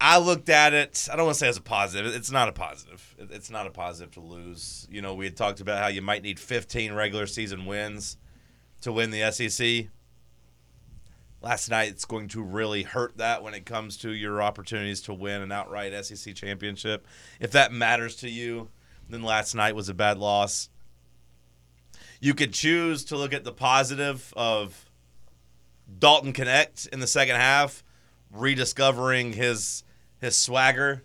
I 0.00 0.18
looked 0.18 0.48
at 0.48 0.74
it. 0.74 1.08
I 1.12 1.14
don't 1.14 1.26
want 1.26 1.36
to 1.36 1.38
say 1.38 1.48
as 1.48 1.56
a 1.56 1.62
positive. 1.62 2.12
It's 2.14 2.32
not 2.32 2.48
a 2.48 2.52
positive. 2.52 3.14
It's 3.18 3.50
not 3.50 3.68
a 3.68 3.70
positive 3.70 4.12
to 4.14 4.20
lose. 4.20 4.88
You 4.90 5.02
know, 5.02 5.14
we 5.14 5.26
had 5.26 5.36
talked 5.36 5.60
about 5.60 5.78
how 5.78 5.88
you 5.88 6.02
might 6.02 6.22
need 6.22 6.40
15 6.40 6.94
regular 6.94 7.26
season 7.26 7.66
wins 7.66 8.16
to 8.80 8.92
win 8.92 9.12
the 9.12 9.30
SEC 9.30 9.90
last 11.42 11.70
night 11.70 11.88
it's 11.88 12.04
going 12.04 12.28
to 12.28 12.42
really 12.42 12.82
hurt 12.82 13.16
that 13.18 13.42
when 13.42 13.54
it 13.54 13.64
comes 13.64 13.96
to 13.98 14.10
your 14.10 14.42
opportunities 14.42 15.00
to 15.02 15.14
win 15.14 15.40
an 15.40 15.52
outright 15.52 15.92
SEC 16.04 16.34
championship. 16.34 17.06
If 17.40 17.52
that 17.52 17.72
matters 17.72 18.16
to 18.16 18.28
you, 18.28 18.68
then 19.08 19.22
last 19.22 19.54
night 19.54 19.74
was 19.74 19.88
a 19.88 19.94
bad 19.94 20.18
loss. 20.18 20.68
You 22.20 22.34
could 22.34 22.52
choose 22.52 23.04
to 23.06 23.16
look 23.16 23.32
at 23.32 23.44
the 23.44 23.52
positive 23.52 24.32
of 24.36 24.89
Dalton 25.98 26.32
Knecht 26.32 26.88
in 26.88 27.00
the 27.00 27.06
second 27.06 27.36
half, 27.36 27.82
rediscovering 28.30 29.32
his 29.32 29.84
his 30.20 30.36
swagger, 30.36 31.02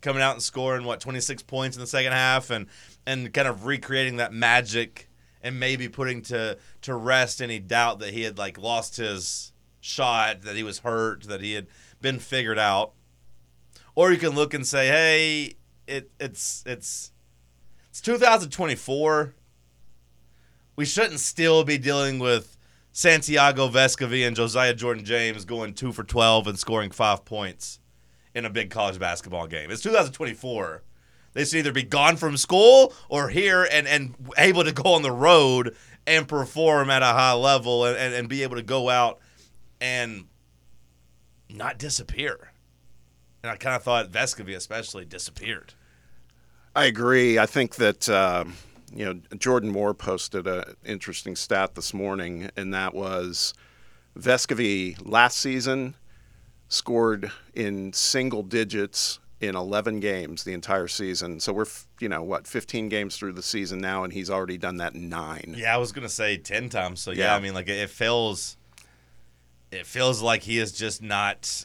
coming 0.00 0.22
out 0.22 0.34
and 0.34 0.42
scoring 0.42 0.84
what 0.84 1.00
26 1.00 1.42
points 1.44 1.76
in 1.76 1.80
the 1.80 1.86
second 1.86 2.12
half, 2.12 2.50
and 2.50 2.66
and 3.06 3.32
kind 3.32 3.48
of 3.48 3.64
recreating 3.64 4.16
that 4.16 4.32
magic, 4.32 5.08
and 5.42 5.58
maybe 5.58 5.88
putting 5.88 6.22
to 6.22 6.58
to 6.82 6.94
rest 6.94 7.40
any 7.40 7.58
doubt 7.58 8.00
that 8.00 8.12
he 8.12 8.22
had 8.22 8.38
like 8.38 8.58
lost 8.58 8.96
his 8.96 9.52
shot, 9.80 10.42
that 10.42 10.56
he 10.56 10.62
was 10.62 10.80
hurt, 10.80 11.24
that 11.24 11.40
he 11.40 11.54
had 11.54 11.66
been 12.00 12.18
figured 12.18 12.58
out. 12.58 12.92
Or 13.94 14.12
you 14.12 14.18
can 14.18 14.30
look 14.30 14.54
and 14.54 14.66
say, 14.66 14.88
hey, 14.88 15.54
it 15.86 16.10
it's 16.20 16.62
it's 16.66 17.12
it's 17.90 18.00
2024. 18.00 19.34
We 20.76 20.84
shouldn't 20.84 21.18
still 21.18 21.64
be 21.64 21.78
dealing 21.78 22.20
with 22.20 22.57
Santiago 22.98 23.68
Vescovi 23.68 24.26
and 24.26 24.34
Josiah 24.34 24.74
Jordan 24.74 25.04
James 25.04 25.44
going 25.44 25.72
two 25.72 25.92
for 25.92 26.02
12 26.02 26.48
and 26.48 26.58
scoring 26.58 26.90
five 26.90 27.24
points 27.24 27.78
in 28.34 28.44
a 28.44 28.50
big 28.50 28.70
college 28.70 28.98
basketball 28.98 29.46
game. 29.46 29.70
It's 29.70 29.82
2024. 29.82 30.82
They 31.32 31.44
should 31.44 31.58
either 31.58 31.70
be 31.70 31.84
gone 31.84 32.16
from 32.16 32.36
school 32.36 32.92
or 33.08 33.28
here 33.28 33.68
and, 33.70 33.86
and 33.86 34.16
able 34.36 34.64
to 34.64 34.72
go 34.72 34.94
on 34.94 35.02
the 35.02 35.12
road 35.12 35.76
and 36.08 36.26
perform 36.26 36.90
at 36.90 37.02
a 37.02 37.06
high 37.06 37.34
level 37.34 37.84
and, 37.84 37.96
and, 37.96 38.14
and 38.14 38.28
be 38.28 38.42
able 38.42 38.56
to 38.56 38.64
go 38.64 38.90
out 38.90 39.20
and 39.80 40.24
not 41.48 41.78
disappear. 41.78 42.50
And 43.44 43.52
I 43.52 43.56
kind 43.58 43.76
of 43.76 43.84
thought 43.84 44.10
Vescovi 44.10 44.56
especially 44.56 45.04
disappeared. 45.04 45.74
I 46.74 46.86
agree. 46.86 47.38
I 47.38 47.46
think 47.46 47.76
that 47.76 48.08
uh, 48.08 48.46
you 48.94 49.04
know 49.04 49.20
Jordan 49.38 49.70
Moore 49.70 49.94
posted 49.94 50.46
an 50.46 50.64
interesting 50.84 51.36
stat 51.36 51.74
this 51.74 51.92
morning, 51.92 52.50
and 52.56 52.72
that 52.74 52.94
was 52.94 53.54
Vescovi 54.18 54.96
last 55.04 55.38
season 55.38 55.94
scored 56.68 57.30
in 57.54 57.92
single 57.92 58.42
digits 58.42 59.20
in 59.40 59.54
11 59.54 60.00
games 60.00 60.44
the 60.44 60.52
entire 60.52 60.88
season. 60.88 61.38
So 61.40 61.52
we're 61.52 61.66
you 62.00 62.08
know 62.08 62.22
what 62.22 62.46
15 62.46 62.88
games 62.88 63.16
through 63.16 63.32
the 63.34 63.42
season 63.42 63.78
now, 63.80 64.04
and 64.04 64.12
he's 64.12 64.30
already 64.30 64.58
done 64.58 64.78
that 64.78 64.94
nine. 64.94 65.54
Yeah, 65.56 65.74
I 65.74 65.78
was 65.78 65.92
gonna 65.92 66.08
say 66.08 66.36
ten 66.36 66.68
times. 66.68 67.00
So 67.00 67.10
yeah, 67.10 67.26
Yeah. 67.26 67.36
I 67.36 67.40
mean, 67.40 67.54
like 67.54 67.68
it 67.68 67.90
feels, 67.90 68.56
it 69.70 69.86
feels 69.86 70.22
like 70.22 70.42
he 70.42 70.58
is 70.58 70.72
just 70.72 71.02
not 71.02 71.64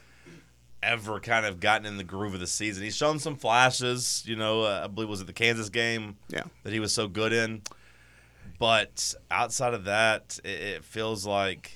ever 0.84 1.20
kind 1.20 1.46
of 1.46 1.60
gotten 1.60 1.86
in 1.86 1.98
the 1.98 2.04
groove 2.04 2.34
of 2.34 2.40
the 2.40 2.48
season. 2.48 2.84
He's 2.84 2.96
shown 2.96 3.20
some 3.20 3.36
flashes, 3.36 4.24
you 4.26 4.36
know. 4.36 4.64
Uh, 4.64 4.82
I 4.84 4.88
believe 4.88 5.10
was 5.10 5.22
it 5.22 5.28
the 5.28 5.34
Kansas 5.34 5.70
game 5.70 6.18
Yeah. 6.30 6.44
that 6.64 6.74
he 6.74 6.80
was 6.80 6.94
so 6.94 7.08
good 7.08 7.34
in, 7.34 7.62
but 8.60 9.14
outside 9.32 9.74
of 9.74 9.86
that, 9.86 10.40
it, 10.44 10.50
it 10.50 10.84
feels 10.84 11.26
like 11.26 11.72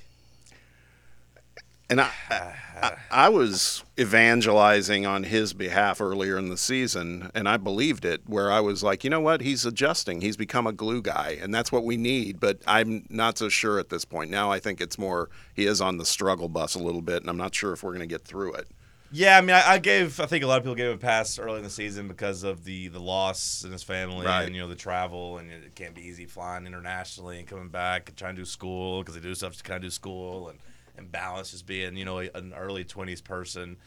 And 1.89 2.01
I, 2.01 2.11
I, 2.29 2.93
I 3.09 3.29
was 3.29 3.83
evangelizing 3.97 5.05
on 5.05 5.23
his 5.23 5.53
behalf 5.53 6.01
earlier 6.01 6.37
in 6.37 6.49
the 6.49 6.57
season, 6.57 7.31
and 7.33 7.47
I 7.47 7.55
believed 7.55 8.03
it. 8.03 8.21
Where 8.25 8.51
I 8.51 8.59
was 8.59 8.83
like, 8.83 9.05
you 9.05 9.09
know 9.09 9.21
what, 9.21 9.39
he's 9.39 9.65
adjusting. 9.65 10.19
He's 10.19 10.35
become 10.35 10.67
a 10.67 10.73
glue 10.73 11.01
guy, 11.01 11.37
and 11.41 11.55
that's 11.55 11.71
what 11.71 11.85
we 11.85 11.95
need. 11.95 12.41
But 12.41 12.61
I'm 12.67 13.05
not 13.09 13.37
so 13.37 13.47
sure 13.47 13.79
at 13.79 13.87
this 13.89 14.03
point. 14.03 14.29
Now 14.29 14.51
I 14.51 14.59
think 14.59 14.81
it's 14.81 14.97
more 14.97 15.29
he 15.53 15.65
is 15.65 15.79
on 15.79 15.97
the 15.97 16.05
struggle 16.05 16.49
bus 16.49 16.75
a 16.75 16.79
little 16.79 17.01
bit, 17.01 17.21
and 17.21 17.29
I'm 17.29 17.37
not 17.37 17.55
sure 17.55 17.71
if 17.71 17.83
we're 17.83 17.91
going 17.91 18.01
to 18.01 18.05
get 18.15 18.25
through 18.25 18.53
it. 18.55 18.67
Yeah, 19.11 19.37
I 19.37 19.41
mean, 19.41 19.51
I, 19.51 19.73
I 19.73 19.77
gave. 19.79 20.19
I 20.19 20.25
think 20.25 20.43
a 20.43 20.47
lot 20.47 20.57
of 20.57 20.63
people 20.63 20.75
gave 20.75 20.87
him 20.87 20.95
a 20.95 20.97
pass 20.97 21.39
early 21.39 21.57
in 21.57 21.63
the 21.63 21.69
season 21.69 22.07
because 22.09 22.43
of 22.43 22.63
the 22.65 22.89
the 22.89 22.99
loss 22.99 23.63
in 23.63 23.71
his 23.71 23.83
family 23.83 24.25
Right. 24.25 24.43
and 24.43 24.53
you 24.55 24.61
know 24.61 24.67
the 24.67 24.75
travel 24.75 25.37
and 25.37 25.49
it 25.49 25.75
can't 25.75 25.95
be 25.95 26.01
easy 26.01 26.25
flying 26.25 26.65
internationally 26.65 27.39
and 27.39 27.47
coming 27.47 27.69
back 27.69 28.09
and 28.09 28.17
trying 28.17 28.35
to 28.35 28.41
do 28.41 28.45
school 28.45 29.01
because 29.01 29.15
they 29.15 29.21
do 29.21 29.33
stuff 29.33 29.55
to 29.55 29.63
kind 29.63 29.77
of 29.77 29.83
do 29.83 29.89
school 29.89 30.49
and 30.49 30.59
and 30.97 31.11
balance 31.11 31.51
just 31.51 31.65
being 31.65 31.95
you 31.95 32.03
know 32.05 32.17
an 32.19 32.53
early 32.57 32.83
twenties 32.83 33.21
person, 33.21 33.77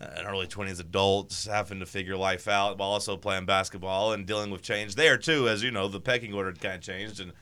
uh, 0.00 0.06
an 0.16 0.26
early 0.26 0.46
twenties 0.46 0.80
adult 0.80 1.30
just 1.30 1.48
having 1.48 1.80
to 1.80 1.86
figure 1.86 2.16
life 2.16 2.46
out 2.46 2.76
while 2.78 2.90
also 2.90 3.16
playing 3.16 3.46
basketball 3.46 4.12
and 4.12 4.26
dealing 4.26 4.50
with 4.50 4.60
change 4.60 4.96
there 4.96 5.16
too. 5.16 5.48
As 5.48 5.62
you 5.62 5.70
know, 5.70 5.88
the 5.88 6.00
pecking 6.00 6.34
order 6.34 6.52
kind 6.52 6.74
of 6.74 6.80
changed 6.82 7.20
and. 7.20 7.32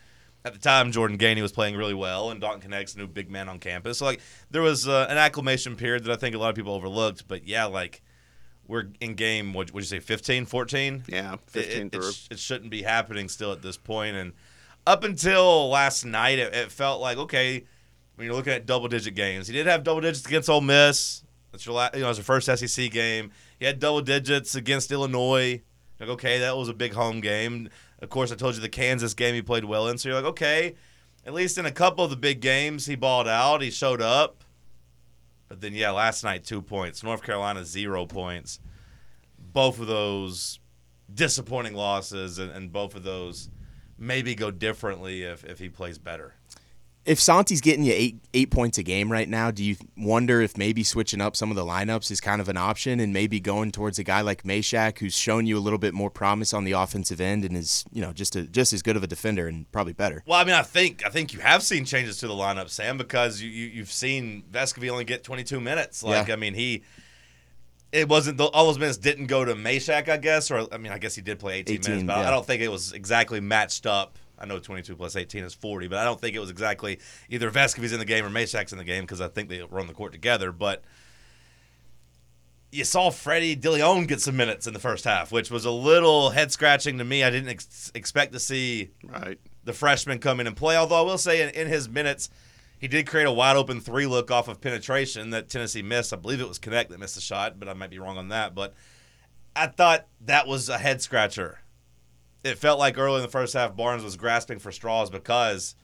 At 0.44 0.54
the 0.54 0.58
time, 0.58 0.90
Jordan 0.90 1.18
Gainey 1.18 1.42
was 1.42 1.52
playing 1.52 1.76
really 1.76 1.92
well, 1.92 2.30
and 2.30 2.40
Dalton 2.40 2.70
Knecht's 2.70 2.96
new 2.96 3.06
big 3.06 3.30
man 3.30 3.48
on 3.48 3.58
campus. 3.58 3.98
So, 3.98 4.06
like, 4.06 4.20
there 4.50 4.62
was 4.62 4.88
uh, 4.88 5.06
an 5.10 5.18
acclimation 5.18 5.76
period 5.76 6.04
that 6.04 6.12
I 6.12 6.16
think 6.16 6.34
a 6.34 6.38
lot 6.38 6.48
of 6.48 6.54
people 6.56 6.72
overlooked. 6.72 7.28
But 7.28 7.46
yeah, 7.46 7.66
like, 7.66 8.00
we're 8.66 8.86
in 9.00 9.14
game, 9.14 9.52
what 9.52 9.74
would 9.74 9.82
you 9.82 9.86
say, 9.86 10.00
15, 10.00 10.46
14? 10.46 11.04
Yeah, 11.08 11.36
15 11.48 11.86
it, 11.86 11.94
it, 11.94 12.14
sh- 12.14 12.28
it 12.30 12.38
shouldn't 12.38 12.70
be 12.70 12.82
happening 12.82 13.28
still 13.28 13.52
at 13.52 13.60
this 13.60 13.76
point. 13.76 14.16
And 14.16 14.32
up 14.86 15.04
until 15.04 15.68
last 15.68 16.04
night, 16.06 16.38
it, 16.38 16.54
it 16.54 16.72
felt 16.72 17.00
like, 17.02 17.18
okay, 17.18 17.64
when 18.14 18.26
you're 18.26 18.34
looking 18.34 18.52
at 18.52 18.66
double 18.66 18.88
digit 18.88 19.14
games, 19.14 19.46
he 19.46 19.52
did 19.52 19.66
have 19.66 19.82
double 19.82 20.00
digits 20.00 20.24
against 20.24 20.48
Ole 20.48 20.60
Miss. 20.60 21.22
That's 21.52 21.66
your 21.66 21.74
last, 21.74 21.94
you 21.94 22.00
know, 22.00 22.06
it 22.06 22.10
was 22.10 22.18
your 22.18 22.24
first 22.24 22.46
SEC 22.46 22.90
game. 22.90 23.32
He 23.58 23.66
had 23.66 23.78
double 23.78 24.02
digits 24.02 24.54
against 24.54 24.92
Illinois. 24.92 25.60
Like, 25.98 26.08
okay, 26.10 26.38
that 26.38 26.56
was 26.56 26.68
a 26.68 26.74
big 26.74 26.94
home 26.94 27.20
game. 27.20 27.68
Of 28.00 28.08
course, 28.08 28.32
I 28.32 28.34
told 28.34 28.54
you 28.54 28.60
the 28.60 28.68
Kansas 28.68 29.14
game 29.14 29.34
he 29.34 29.42
played 29.42 29.64
well 29.64 29.88
in. 29.88 29.98
So 29.98 30.08
you're 30.08 30.16
like, 30.16 30.30
okay, 30.30 30.74
at 31.26 31.34
least 31.34 31.58
in 31.58 31.66
a 31.66 31.70
couple 31.70 32.04
of 32.04 32.10
the 32.10 32.16
big 32.16 32.40
games, 32.40 32.86
he 32.86 32.96
balled 32.96 33.28
out. 33.28 33.60
He 33.62 33.70
showed 33.70 34.00
up. 34.00 34.42
But 35.48 35.60
then, 35.60 35.74
yeah, 35.74 35.90
last 35.90 36.22
night, 36.24 36.44
two 36.44 36.62
points. 36.62 37.02
North 37.02 37.22
Carolina, 37.22 37.64
zero 37.64 38.06
points. 38.06 38.60
Both 39.38 39.80
of 39.80 39.86
those 39.88 40.60
disappointing 41.12 41.74
losses, 41.74 42.38
and, 42.38 42.50
and 42.52 42.72
both 42.72 42.94
of 42.94 43.02
those 43.02 43.50
maybe 43.98 44.34
go 44.34 44.50
differently 44.50 45.22
if, 45.24 45.44
if 45.44 45.58
he 45.58 45.68
plays 45.68 45.98
better. 45.98 46.34
If 47.06 47.18
Santi's 47.18 47.62
getting 47.62 47.82
you 47.82 47.94
eight 47.94 48.20
eight 48.34 48.50
points 48.50 48.76
a 48.76 48.82
game 48.82 49.10
right 49.10 49.28
now, 49.28 49.50
do 49.50 49.64
you 49.64 49.76
wonder 49.96 50.42
if 50.42 50.58
maybe 50.58 50.84
switching 50.84 51.20
up 51.20 51.34
some 51.34 51.50
of 51.50 51.56
the 51.56 51.64
lineups 51.64 52.10
is 52.10 52.20
kind 52.20 52.40
of 52.40 52.48
an 52.48 52.58
option, 52.58 53.00
and 53.00 53.12
maybe 53.12 53.40
going 53.40 53.72
towards 53.72 53.98
a 53.98 54.04
guy 54.04 54.20
like 54.20 54.42
Mashack, 54.42 54.98
who's 54.98 55.16
shown 55.16 55.46
you 55.46 55.56
a 55.56 55.60
little 55.60 55.78
bit 55.78 55.94
more 55.94 56.10
promise 56.10 56.52
on 56.52 56.64
the 56.64 56.72
offensive 56.72 57.20
end, 57.20 57.44
and 57.44 57.56
is 57.56 57.84
you 57.90 58.02
know 58.02 58.12
just 58.12 58.36
a, 58.36 58.42
just 58.42 58.74
as 58.74 58.82
good 58.82 58.96
of 58.96 59.02
a 59.02 59.06
defender 59.06 59.48
and 59.48 59.70
probably 59.72 59.94
better. 59.94 60.22
Well, 60.26 60.38
I 60.38 60.44
mean, 60.44 60.54
I 60.54 60.62
think 60.62 61.04
I 61.06 61.08
think 61.08 61.32
you 61.32 61.40
have 61.40 61.62
seen 61.62 61.86
changes 61.86 62.18
to 62.18 62.28
the 62.28 62.34
lineup, 62.34 62.68
Sam, 62.68 62.98
because 62.98 63.40
you, 63.40 63.48
you 63.48 63.66
you've 63.68 63.92
seen 63.92 64.44
Vescovi 64.50 64.90
only 64.90 65.04
get 65.04 65.24
22 65.24 65.58
minutes. 65.58 66.02
Like, 66.02 66.28
Yeah. 66.28 66.34
I 66.34 66.36
mean, 66.36 66.54
he 66.54 66.82
it 67.92 68.08
wasn't 68.08 68.38
the, 68.38 68.44
all 68.44 68.66
those 68.66 68.78
minutes 68.78 68.98
didn't 68.98 69.26
go 69.26 69.44
to 69.44 69.54
Mashack, 69.54 70.08
I 70.08 70.16
guess, 70.16 70.50
or 70.50 70.66
I 70.72 70.78
mean, 70.78 70.92
I 70.92 70.98
guess 70.98 71.14
he 71.14 71.22
did 71.22 71.38
play 71.38 71.58
18, 71.58 71.74
18, 71.76 71.90
minutes, 71.90 72.06
but 72.06 72.26
I 72.26 72.30
don't 72.30 72.46
think 72.46 72.62
it 72.62 72.68
was 72.68 72.92
exactly 72.92 73.40
matched 73.40 73.86
up. 73.86 74.18
I 74.40 74.46
know 74.46 74.58
22 74.58 74.96
plus 74.96 75.16
18 75.16 75.44
is 75.44 75.54
40, 75.54 75.88
but 75.88 75.98
I 75.98 76.04
don't 76.04 76.20
think 76.20 76.34
it 76.34 76.38
was 76.40 76.50
exactly 76.50 76.98
either 77.28 77.50
Vescovi's 77.50 77.92
in 77.92 77.98
the 77.98 78.04
game 78.04 78.24
or 78.24 78.30
Mashack's 78.30 78.72
in 78.72 78.78
the 78.78 78.84
game 78.84 79.02
because 79.04 79.20
I 79.20 79.28
think 79.28 79.48
they 79.48 79.62
were 79.62 79.80
on 79.80 79.86
the 79.86 79.92
court 79.92 80.12
together. 80.12 80.50
But 80.52 80.82
you 82.72 82.84
saw 82.84 83.10
Freddie 83.10 83.56
Dilione 83.56 84.06
get 84.06 84.20
some 84.20 84.36
minutes 84.36 84.66
in 84.66 84.72
the 84.72 84.78
first 84.78 85.04
half, 85.04 85.32
which 85.32 85.50
was 85.50 85.64
a 85.64 85.70
little 85.70 86.30
head 86.30 86.52
scratching 86.52 86.98
to 86.98 87.04
me. 87.04 87.24
I 87.24 87.30
didn't 87.30 87.48
ex- 87.50 87.90
expect 87.94 88.32
to 88.32 88.38
see 88.38 88.90
Right. 89.04 89.38
the 89.64 89.72
freshman 89.72 90.20
come 90.20 90.38
in 90.40 90.46
and 90.46 90.56
play. 90.56 90.76
Although 90.76 90.98
I 91.00 91.02
will 91.02 91.18
say, 91.18 91.42
in, 91.42 91.48
in 91.50 91.66
his 91.66 91.88
minutes, 91.88 92.30
he 92.78 92.86
did 92.88 93.06
create 93.08 93.26
a 93.26 93.32
wide 93.32 93.56
open 93.56 93.80
three 93.80 94.06
look 94.06 94.30
off 94.30 94.46
of 94.48 94.60
penetration 94.60 95.30
that 95.30 95.48
Tennessee 95.50 95.82
missed. 95.82 96.12
I 96.12 96.16
believe 96.16 96.40
it 96.40 96.48
was 96.48 96.58
Knecht 96.60 96.88
that 96.88 97.00
missed 97.00 97.16
the 97.16 97.20
shot, 97.20 97.58
but 97.58 97.68
I 97.68 97.74
might 97.74 97.90
be 97.90 97.98
wrong 97.98 98.16
on 98.18 98.28
that. 98.28 98.54
But 98.54 98.72
I 99.56 99.66
thought 99.66 100.06
that 100.22 100.46
was 100.46 100.68
a 100.68 100.78
head 100.78 101.02
scratcher. 101.02 101.60
It 102.42 102.58
felt 102.58 102.78
like 102.78 102.96
early 102.96 103.16
in 103.16 103.22
the 103.22 103.28
first 103.28 103.54
half, 103.54 103.76
Barnes 103.76 104.02
was 104.02 104.16
grasping 104.16 104.58
for 104.58 104.72
straws 104.72 105.10
because 105.10 105.74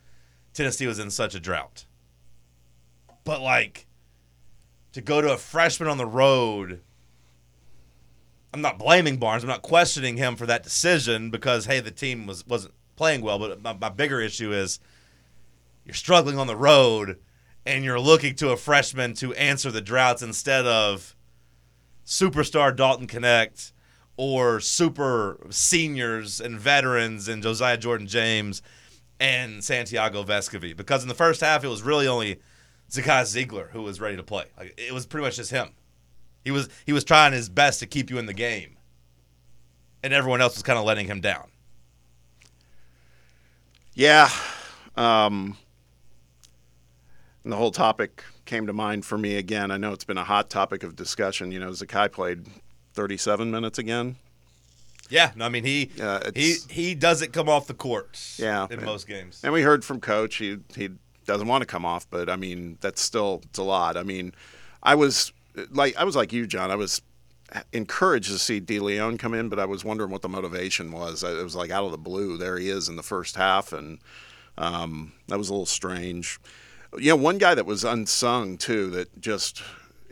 Tennessee 0.55 0.87
was 0.87 0.99
in 0.99 1.11
such 1.11 1.35
a 1.35 1.41
drought. 1.41 1.85
But 3.25 3.43
like 3.43 3.87
to 4.93 5.03
go 5.03 5.21
to 5.21 5.33
a 5.33 5.37
freshman 5.37 5.91
on 5.91 5.99
the 5.99 6.07
road. 6.07 6.81
I'm 8.55 8.63
not 8.63 8.79
blaming 8.79 9.19
Barnes. 9.19 9.43
I'm 9.43 9.49
not 9.51 9.61
questioning 9.61 10.17
him 10.17 10.37
for 10.37 10.47
that 10.47 10.63
decision 10.63 11.29
because 11.31 11.67
hey, 11.67 11.81
the 11.81 11.91
team 11.91 12.27
was 12.27 12.47
wasn't 12.47 12.73
playing 12.97 13.21
well. 13.21 13.39
But 13.39 13.61
my, 13.61 13.75
my 13.75 13.91
bigger 13.91 14.23
issue 14.23 14.55
is 14.55 14.81
you're 15.85 15.93
struggling 15.93 16.39
on 16.39 16.47
the 16.47 16.57
road 16.57 17.19
and 17.67 17.85
you're 17.85 18.01
looking 18.01 18.35
to 18.37 18.53
a 18.53 18.57
freshman 18.57 19.13
to 19.15 19.35
answer 19.35 19.71
the 19.71 19.83
droughts 19.83 20.23
instead 20.23 20.65
of 20.65 21.15
superstar 22.07 22.75
Dalton 22.75 23.07
Knecht 23.07 23.73
or 24.17 24.61
super 24.61 25.39
seniors 25.51 26.41
and 26.41 26.59
veterans 26.59 27.29
and 27.29 27.43
Josiah 27.43 27.77
Jordan 27.77 28.07
James 28.07 28.63
and 29.21 29.63
Santiago 29.63 30.25
Vescovi. 30.25 30.77
Because 30.77 31.03
in 31.03 31.09
the 31.09 31.15
first 31.15 31.41
half, 31.41 31.65
it 31.65 31.69
was 31.69 31.83
really 31.83 32.07
only 32.07 32.41
Zakai 32.91 33.23
Zeigler 33.23 33.71
who 33.71 33.83
was 33.83 34.01
ready 34.01 34.17
to 34.17 34.23
play. 34.23 34.45
Like, 34.57 34.75
it 34.79 34.93
was 34.93 35.07
pretty 35.07 35.25
much 35.25 35.37
just 35.37 35.51
him. 35.51 35.71
He 36.45 36.51
was 36.51 36.69
he 36.85 36.93
was 36.93 37.03
trying 37.03 37.33
his 37.33 37.49
best 37.49 37.81
to 37.81 37.87
keep 37.87 38.09
you 38.09 38.19
in 38.19 38.27
the 38.27 38.33
game, 38.33 38.77
and 40.05 40.13
everyone 40.13 40.41
else 40.41 40.55
was 40.55 40.63
kind 40.63 40.79
of 40.79 40.85
letting 40.85 41.07
him 41.07 41.21
down. 41.21 41.49
Yeah. 43.95 44.31
Um, 44.95 45.57
the 47.45 47.57
whole 47.57 47.73
topic 47.73 48.23
came 48.45 48.67
to 48.67 48.73
mind 48.73 49.05
for 49.05 49.19
me 49.19 49.37
again. 49.37 49.71
I 49.71 49.77
know 49.77 49.93
it's 49.93 50.05
been 50.05 50.19
a 50.19 50.25
hot 50.25 50.49
topic 50.49 50.83
of 50.83 50.95
discussion. 50.95 51.51
You 51.51 51.59
know, 51.59 51.71
Zakai 51.71 52.13
played 52.13 52.47
37 52.97 53.51
minutes 53.51 53.79
again. 53.79 54.17
Yeah, 55.09 55.31
no, 55.37 55.45
I 55.45 55.49
mean 55.49 55.65
he 55.65 55.91
Yeah, 55.95 56.31
he 56.35 56.57
he 56.69 56.95
doesn't 56.95 57.33
come 57.33 57.49
off 57.49 57.69
the 57.69 57.75
court. 57.75 58.19
Yeah. 58.39 58.67
in 58.71 58.85
most 58.85 59.07
games. 59.07 59.41
And 59.45 59.53
we 59.53 59.63
heard 59.63 59.85
from 59.85 60.01
coach 60.01 60.37
he 60.37 60.59
he 60.75 60.91
doesn't 61.27 61.47
want 61.47 61.63
to 61.63 61.67
come 61.67 61.85
off, 61.85 62.09
but 62.11 62.29
I 62.29 62.37
mean 62.37 62.79
that's 62.81 63.01
still 63.01 63.43
it's 63.45 63.59
a 63.59 63.63
lot. 63.63 63.97
I 63.97 64.03
mean, 64.03 64.33
I 64.83 64.95
was 64.97 65.33
like 65.71 65.97
I 65.97 66.05
was 66.05 66.17
like 66.17 66.33
you, 66.33 66.47
John. 66.47 66.71
I 66.71 66.77
was 66.77 67.03
encouraged 67.73 68.31
to 68.31 68.39
see 68.39 68.61
Dilione 68.61 69.19
come 69.19 69.35
in, 69.35 69.49
but 69.49 69.59
I 69.59 69.65
was 69.67 69.85
wondering 69.85 70.11
what 70.11 70.23
the 70.23 70.29
motivation 70.29 70.91
was. 70.91 71.23
It 71.23 71.43
was 71.43 71.55
like 71.55 71.71
out 71.71 71.85
of 71.85 71.93
the 71.93 71.99
blue. 71.99 72.37
There 72.37 72.59
he 72.59 72.69
is 72.69 72.89
in 72.89 72.97
the 72.97 73.03
first 73.03 73.37
half, 73.37 73.73
and 73.73 73.99
um, 74.59 75.13
that 75.29 75.39
was 75.39 75.49
a 75.49 75.53
little 75.53 75.67
strange. 75.67 76.41
You 76.99 77.11
know, 77.11 77.17
one 77.17 77.39
guy 77.39 77.55
that 77.55 77.67
was 77.67 77.85
unsung 77.85 78.59
too 78.59 78.91
that 78.91 79.21
just 79.21 79.63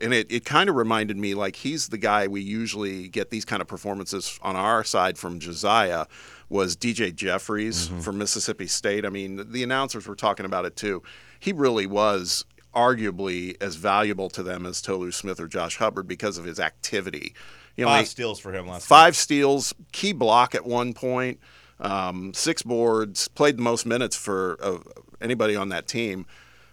and 0.05 0.14
it, 0.14 0.31
it 0.31 0.45
kind 0.45 0.69
of 0.71 0.77
reminded 0.77 1.17
me 1.17 1.35
like 1.35 1.57
he's 1.57 1.88
the 1.88 1.99
guy 1.99 2.29
we 2.29 2.40
usually 2.43 3.09
get 3.09 3.31
these 3.31 3.45
kind 3.45 3.61
of 3.61 3.67
performances 3.67 4.38
on 4.43 4.55
our 4.55 4.85
side 4.85 5.19
from 5.19 5.40
Josiah 5.40 6.07
was 6.49 6.77
DJ 6.77 7.12
Jeffries 7.14 7.88
Mm-hmm. 7.88 8.01
from 8.01 8.19
Mississippi 8.19 8.67
State. 8.69 9.05
I 9.05 9.09
mean, 9.09 9.51
the 9.51 9.62
announcers 9.64 10.07
were 10.07 10.14
talking 10.14 10.47
about 10.47 10.64
it 10.67 10.77
too. 10.77 11.03
He 11.40 11.53
really 11.53 11.87
was 11.87 12.45
arguably 12.75 13.57
as 13.62 13.77
valuable 13.77 14.29
to 14.31 14.43
them 14.43 14.67
as 14.67 14.83
Tolu 14.83 15.11
Smith 15.11 15.40
or 15.40 15.47
Josh 15.49 15.77
Hubbard 15.79 16.07
because 16.07 16.38
of 16.38 16.45
his 16.45 16.61
activity. 16.61 17.35
You 17.77 17.85
know, 17.85 17.90
Five 17.90 18.09
steals 18.09 18.38
for 18.38 18.53
him 18.53 18.69
last 18.69 18.87
five 18.87 19.17
steals, 19.17 19.73
key 19.93 20.12
block 20.12 20.55
at 20.55 20.64
one 20.64 20.93
point, 20.93 21.40
um, 21.81 22.33
six 22.35 22.62
boards, 22.62 23.27
played 23.29 23.57
the 23.59 23.62
most 23.62 23.85
minutes 23.87 24.14
for 24.17 24.57
uh, 24.62 24.79
anybody 25.21 25.57
on 25.57 25.71
that 25.71 25.88
team. 25.88 26.27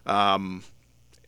Um, 0.05 0.63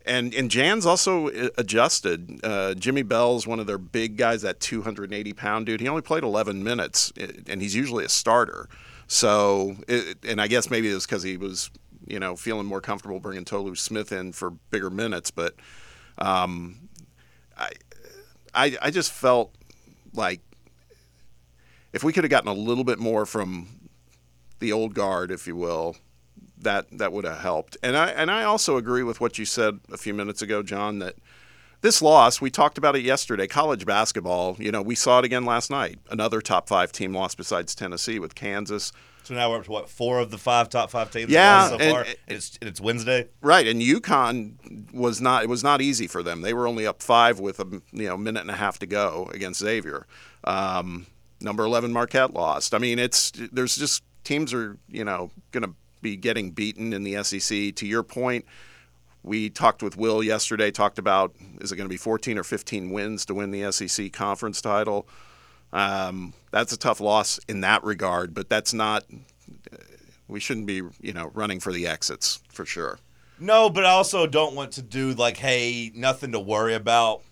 and 0.05 0.33
and 0.33 0.49
Jans 0.51 0.85
also 0.85 1.29
uh, 1.29 1.49
adjusted. 1.57 2.39
Uh, 2.43 2.73
Jimmy 2.73 3.03
Bell's 3.03 3.47
one 3.47 3.59
of 3.59 3.67
their 3.67 3.77
big 3.77 4.17
guys, 4.17 4.41
that 4.41 4.59
280 4.59 5.33
pound 5.33 5.65
dude. 5.65 5.81
He 5.81 5.87
only 5.87 6.01
played 6.01 6.23
11 6.23 6.63
minutes, 6.63 7.13
uh, 7.19 7.27
and 7.47 7.61
he's 7.61 7.75
usually 7.75 8.05
a 8.05 8.09
starter. 8.09 8.67
So, 9.07 9.75
it, 9.87 10.17
and 10.27 10.41
I 10.41 10.47
guess 10.47 10.69
maybe 10.69 10.89
it 10.89 10.93
was 10.93 11.05
because 11.05 11.23
he 11.23 11.37
was, 11.37 11.69
you 12.07 12.19
know, 12.19 12.35
feeling 12.35 12.65
more 12.65 12.81
comfortable 12.81 13.19
bringing 13.19 13.45
Tolu 13.45 13.75
Smith 13.75 14.11
in 14.11 14.31
for 14.31 14.51
bigger 14.71 14.89
minutes. 14.89 15.31
But 15.31 15.55
um, 16.17 16.89
I, 17.57 17.71
I, 18.53 18.77
I 18.81 18.91
just 18.91 19.11
felt 19.11 19.53
like 20.13 20.41
if 21.91 22.03
we 22.03 22.11
could 22.11 22.23
have 22.23 22.31
gotten 22.31 22.49
a 22.49 22.53
little 22.53 22.83
bit 22.83 22.99
more 22.99 23.25
from 23.25 23.67
the 24.59 24.71
old 24.71 24.93
guard, 24.93 25.31
if 25.31 25.47
you 25.47 25.55
will, 25.55 25.95
that 26.63 26.85
that 26.97 27.11
would 27.13 27.25
have 27.25 27.39
helped. 27.39 27.77
And 27.83 27.95
I 27.97 28.09
and 28.09 28.29
I 28.31 28.43
also 28.43 28.77
agree 28.77 29.03
with 29.03 29.21
what 29.21 29.37
you 29.37 29.45
said 29.45 29.79
a 29.91 29.97
few 29.97 30.13
minutes 30.13 30.41
ago, 30.41 30.63
John, 30.63 30.99
that 30.99 31.15
this 31.81 32.01
loss, 32.01 32.39
we 32.39 32.49
talked 32.49 32.77
about 32.77 32.95
it 32.95 33.01
yesterday, 33.03 33.45
college 33.45 33.85
basketball, 33.85 34.55
you 34.57 34.71
know, 34.71 34.81
we 34.81 34.95
saw 34.95 35.19
it 35.19 35.25
again 35.25 35.43
last 35.45 35.69
night. 35.69 35.99
Another 36.09 36.39
top 36.39 36.69
5 36.69 36.93
team 36.93 37.13
loss 37.13 37.35
besides 37.35 37.75
Tennessee 37.75 38.19
with 38.19 38.35
Kansas. 38.35 38.93
So 39.23 39.33
now 39.33 39.49
we're 39.49 39.57
up 39.59 39.65
to 39.65 39.71
what 39.71 39.89
four 39.89 40.19
of 40.19 40.31
the 40.31 40.37
five 40.37 40.67
top 40.69 40.89
five 40.91 41.09
teams 41.11 41.29
Yeah, 41.31 41.69
so 41.69 41.77
and- 41.77 41.91
far. 41.91 42.01
And 42.03 42.15
it's 42.27 42.57
and 42.61 42.67
it's 42.69 42.81
Wednesday. 42.81 43.27
Right, 43.41 43.65
and 43.67 43.81
UConn 43.81 44.93
was 44.93 45.21
not. 45.21 45.43
It 45.43 45.49
was 45.49 45.63
not 45.63 45.81
easy 45.81 46.07
for 46.07 46.21
them. 46.21 46.41
They 46.41 46.53
were 46.53 46.67
only 46.67 46.85
up 46.85 47.01
five 47.01 47.39
with 47.39 47.59
a 47.61 47.81
you 47.93 48.07
know 48.07 48.17
minute 48.17 48.41
and 48.41 48.51
a 48.51 48.55
half 48.55 48.79
to 48.79 48.85
go 48.85 49.29
against 49.33 49.61
Xavier. 49.61 50.07
Um, 50.43 51.05
number 51.39 51.63
eleven 51.63 51.93
Marquette 51.93 52.33
lost. 52.33 52.73
I 52.73 52.79
mean, 52.79 52.99
it's 52.99 53.31
there's 53.51 53.75
just 53.77 54.03
teams 54.25 54.53
are 54.53 54.77
you 54.89 55.05
know 55.05 55.31
going 55.51 55.63
to 55.63 55.73
be 56.03 56.15
getting 56.15 56.51
beaten 56.51 56.93
in 56.93 57.03
the 57.03 57.23
SEC. 57.23 57.73
To 57.75 57.87
your 57.87 58.03
point, 58.03 58.45
we 59.23 59.49
talked 59.49 59.81
with 59.81 59.97
Will 59.97 60.21
yesterday. 60.21 60.69
Talked 60.69 60.99
about 60.99 61.33
is 61.61 61.71
it 61.71 61.77
going 61.77 61.85
to 61.87 61.93
be 61.93 61.97
14 61.97 62.37
or 62.37 62.43
15 62.43 62.91
wins 62.91 63.25
to 63.25 63.33
win 63.33 63.49
the 63.49 63.71
SEC 63.71 64.13
conference 64.13 64.61
title. 64.61 65.07
Um, 65.71 66.33
that's 66.51 66.71
a 66.71 66.77
tough 66.77 66.99
loss 66.99 67.39
in 67.47 67.61
that 67.61 67.83
regard, 67.83 68.33
but 68.33 68.49
that's 68.49 68.73
not. 68.73 69.05
We 70.27 70.39
shouldn't 70.39 70.67
be 70.67 70.81
you 71.01 71.13
know 71.13 71.31
running 71.33 71.59
for 71.59 71.71
the 71.73 71.87
exits 71.87 72.39
for 72.49 72.65
sure. 72.65 72.99
No, 73.39 73.69
but 73.69 73.85
I 73.85 73.89
also 73.89 74.27
don't 74.27 74.55
want 74.55 74.73
to 74.73 74.81
do 74.81 75.13
like, 75.13 75.37
hey, 75.37 75.91
nothing 75.95 76.31
to 76.33 76.39
worry 76.39 76.75
about. 76.75 77.23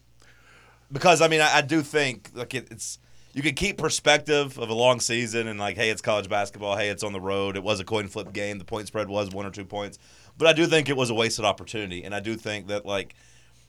Because 0.91 1.21
I 1.21 1.27
mean, 1.27 1.41
I, 1.41 1.57
I 1.57 1.61
do 1.61 1.81
think 1.81 2.31
like 2.33 2.53
it, 2.53 2.67
it's 2.71 2.99
you 3.33 3.41
can 3.41 3.55
keep 3.55 3.77
perspective 3.77 4.57
of 4.57 4.69
a 4.69 4.73
long 4.73 4.99
season 4.99 5.47
and 5.47 5.59
like, 5.59 5.77
hey, 5.77 5.89
it's 5.89 6.01
college 6.01 6.27
basketball. 6.27 6.75
Hey, 6.75 6.89
it's 6.89 7.03
on 7.03 7.13
the 7.13 7.21
road. 7.21 7.55
It 7.55 7.63
was 7.63 7.79
a 7.79 7.85
coin 7.85 8.07
flip 8.07 8.33
game. 8.33 8.57
The 8.57 8.65
point 8.65 8.87
spread 8.87 9.07
was 9.07 9.31
one 9.31 9.45
or 9.45 9.51
two 9.51 9.65
points, 9.65 9.97
but 10.37 10.47
I 10.47 10.53
do 10.53 10.65
think 10.65 10.89
it 10.89 10.97
was 10.97 11.09
a 11.09 11.13
wasted 11.13 11.45
opportunity, 11.45 12.03
and 12.03 12.13
I 12.13 12.19
do 12.19 12.35
think 12.35 12.67
that 12.67 12.85
like 12.85 13.15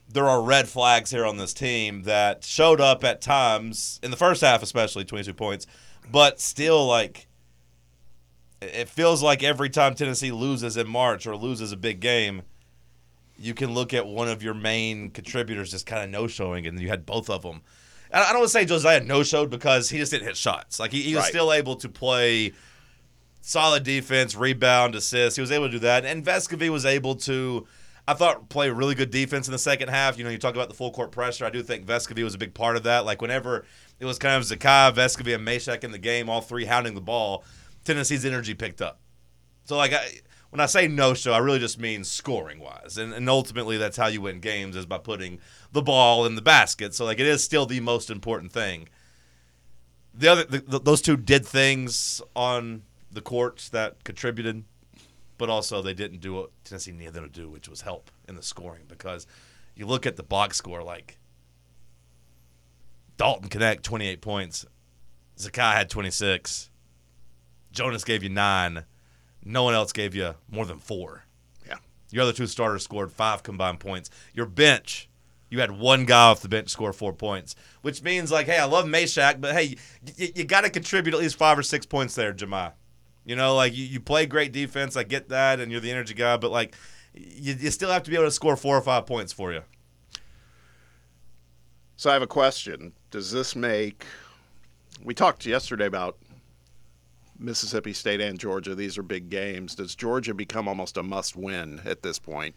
there 0.08 0.28
are 0.28 0.42
red 0.42 0.68
flags 0.68 1.10
here 1.10 1.24
on 1.24 1.36
this 1.36 1.54
team 1.54 2.02
that 2.02 2.44
showed 2.44 2.80
up 2.80 3.04
at 3.04 3.20
times 3.20 4.00
in 4.02 4.10
the 4.10 4.16
first 4.16 4.40
half, 4.42 4.62
especially 4.62 5.04
twenty 5.04 5.24
two 5.24 5.34
points, 5.34 5.66
but 6.10 6.40
still 6.40 6.86
like 6.86 7.28
it 8.60 8.88
feels 8.88 9.22
like 9.22 9.42
every 9.42 9.68
time 9.70 9.94
Tennessee 9.94 10.32
loses 10.32 10.76
in 10.76 10.88
March 10.88 11.26
or 11.26 11.36
loses 11.36 11.72
a 11.72 11.76
big 11.76 12.00
game, 12.00 12.42
you 13.36 13.54
can 13.54 13.74
look 13.74 13.92
at 13.94 14.06
one 14.06 14.28
of 14.28 14.42
your 14.42 14.54
main 14.54 15.10
contributors 15.10 15.70
just 15.70 15.86
kind 15.86 16.02
of 16.02 16.10
no 16.10 16.26
showing, 16.26 16.66
and 16.66 16.80
you 16.80 16.88
had 16.88 17.06
both 17.06 17.30
of 17.30 17.42
them. 17.42 17.62
I 18.12 18.30
don't 18.30 18.40
want 18.40 18.48
to 18.48 18.52
say 18.52 18.64
Josiah 18.64 19.00
no 19.00 19.22
showed 19.22 19.50
because 19.50 19.88
he 19.90 19.98
just 19.98 20.12
didn't 20.12 20.26
hit 20.26 20.36
shots. 20.36 20.78
Like 20.78 20.92
he, 20.92 21.02
he 21.02 21.14
was 21.14 21.24
Right. 21.24 21.30
still 21.30 21.52
able 21.52 21.76
to 21.76 21.88
play 21.88 22.52
solid 23.40 23.82
defense, 23.84 24.34
rebound, 24.36 24.94
assist. 24.94 25.36
He 25.36 25.40
was 25.40 25.50
able 25.52 25.66
to 25.66 25.72
do 25.72 25.78
that, 25.80 26.04
and 26.04 26.24
Vescovi 26.24 26.68
was 26.68 26.84
able 26.86 27.14
to. 27.16 27.66
I 28.06 28.14
thought 28.14 28.48
play 28.48 28.68
really 28.68 28.96
good 28.96 29.10
defense 29.10 29.46
in 29.46 29.52
the 29.52 29.58
second 29.58 29.88
half. 29.88 30.18
You 30.18 30.24
know, 30.24 30.30
you 30.30 30.38
talk 30.38 30.54
about 30.54 30.68
the 30.68 30.74
full 30.74 30.90
court 30.90 31.12
pressure. 31.12 31.44
I 31.44 31.50
do 31.50 31.62
think 31.62 31.86
Vescovi 31.86 32.24
was 32.24 32.34
a 32.34 32.38
big 32.38 32.52
part 32.52 32.76
of 32.76 32.82
that. 32.82 33.04
Like 33.04 33.22
whenever 33.22 33.64
it 34.00 34.04
was 34.04 34.18
kind 34.18 34.34
of 34.36 34.42
Zakai, 34.42 34.92
Vescovi, 34.92 35.34
and 35.36 35.46
Mashack 35.46 35.84
in 35.84 35.92
the 35.92 35.98
game, 35.98 36.28
all 36.28 36.40
three 36.40 36.64
hounding 36.64 36.94
the 36.94 37.00
ball, 37.00 37.44
Tennessee's 37.84 38.24
energy 38.24 38.54
picked 38.54 38.82
up. 38.82 38.98
So 39.66 39.76
like 39.76 39.92
I, 39.92 40.14
when 40.52 40.60
I 40.60 40.66
say 40.66 40.86
no 40.86 41.14
show, 41.14 41.32
I 41.32 41.38
really 41.38 41.58
just 41.58 41.78
mean 41.78 42.04
scoring 42.04 42.60
wise, 42.60 42.98
and, 42.98 43.14
and 43.14 43.26
ultimately 43.26 43.78
that's 43.78 43.96
how 43.96 44.08
you 44.08 44.20
win 44.20 44.38
games 44.38 44.76
is 44.76 44.84
by 44.84 44.98
putting 44.98 45.38
the 45.72 45.80
ball 45.80 46.26
in 46.26 46.34
the 46.34 46.42
basket. 46.42 46.94
So 46.94 47.06
like 47.06 47.18
it 47.18 47.26
is 47.26 47.42
still 47.42 47.64
the 47.64 47.80
most 47.80 48.10
important 48.10 48.52
thing. 48.52 48.90
The 50.12 50.28
other 50.28 50.44
the, 50.44 50.58
the, 50.58 50.78
those 50.78 51.00
two 51.00 51.16
did 51.16 51.46
things 51.46 52.20
on 52.36 52.82
the 53.10 53.22
courts 53.22 53.70
that 53.70 54.04
contributed, 54.04 54.64
but 55.38 55.48
also 55.48 55.80
they 55.80 55.94
didn't 55.94 56.20
do 56.20 56.34
what 56.34 56.50
Tennessee 56.64 56.92
needed 56.92 57.14
them 57.14 57.24
to 57.24 57.30
do, 57.30 57.48
which 57.48 57.66
was 57.66 57.80
help 57.80 58.10
in 58.28 58.36
the 58.36 58.42
scoring. 58.42 58.82
Because 58.86 59.26
you 59.74 59.86
look 59.86 60.04
at 60.04 60.16
the 60.16 60.22
box 60.22 60.58
score, 60.58 60.82
like 60.82 61.16
Dalton 63.16 63.48
Knecht 63.48 63.80
twenty 63.80 64.06
eight 64.06 64.20
points, 64.20 64.66
Zakai 65.38 65.72
had 65.72 65.88
twenty 65.88 66.10
six. 66.10 66.68
Jonas 67.72 68.04
gave 68.04 68.22
you 68.22 68.28
nine. 68.28 68.84
No 69.44 69.64
one 69.64 69.74
else 69.74 69.92
gave 69.92 70.14
you 70.14 70.34
more 70.50 70.66
than 70.66 70.78
four. 70.78 71.24
Yeah. 71.66 71.76
Your 72.10 72.22
other 72.22 72.32
two 72.32 72.46
starters 72.46 72.84
scored 72.84 73.12
five 73.12 73.42
combined 73.42 73.80
points. 73.80 74.10
Your 74.34 74.46
bench, 74.46 75.08
you 75.50 75.60
had 75.60 75.72
one 75.72 76.04
guy 76.04 76.30
off 76.30 76.40
the 76.40 76.48
bench 76.48 76.68
score 76.68 76.92
four 76.92 77.12
points, 77.12 77.54
which 77.82 78.02
means 78.02 78.30
like, 78.30 78.46
hey, 78.46 78.58
I 78.58 78.64
love 78.64 78.84
Mashack, 78.86 79.40
but 79.40 79.54
hey, 79.54 79.76
you, 80.16 80.28
you 80.34 80.44
got 80.44 80.62
to 80.62 80.70
contribute 80.70 81.14
at 81.14 81.20
least 81.20 81.36
five 81.36 81.58
or 81.58 81.62
six 81.62 81.84
points 81.84 82.14
there, 82.14 82.32
Jahmai. 82.32 82.72
You 83.24 83.36
know, 83.36 83.54
like 83.54 83.74
you, 83.74 83.84
you 83.84 84.00
play 84.00 84.26
great 84.26 84.52
defense, 84.52 84.96
I 84.96 85.04
get 85.04 85.28
that, 85.28 85.60
and 85.60 85.70
you're 85.70 85.80
the 85.80 85.90
energy 85.90 86.14
guy, 86.14 86.36
but 86.36 86.50
like 86.50 86.74
you, 87.14 87.54
you 87.54 87.70
still 87.70 87.90
have 87.90 88.02
to 88.04 88.10
be 88.10 88.16
able 88.16 88.26
to 88.26 88.32
score 88.32 88.56
four 88.56 88.76
or 88.76 88.82
five 88.82 89.06
points 89.06 89.32
for 89.32 89.52
you. 89.52 89.62
So 91.96 92.10
I 92.10 92.14
have 92.14 92.22
a 92.22 92.26
question. 92.26 92.92
Does 93.10 93.30
this 93.30 93.54
make 93.54 94.06
we 95.04 95.14
talked 95.14 95.46
yesterday 95.46 95.86
about 95.86 96.16
Mississippi 97.42 97.92
State 97.92 98.20
and 98.20 98.38
Georgia. 98.38 98.74
These 98.74 98.98
are 98.98 99.02
big 99.02 99.28
games. 99.28 99.74
Does 99.74 99.94
Georgia 99.94 100.34
become 100.34 100.68
almost 100.68 100.96
a 100.96 101.02
must 101.02 101.36
win 101.36 101.80
at 101.84 102.02
this 102.02 102.18
point? 102.18 102.56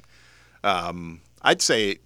Um, 0.64 1.22
I'd 1.42 1.62
say 1.62 2.00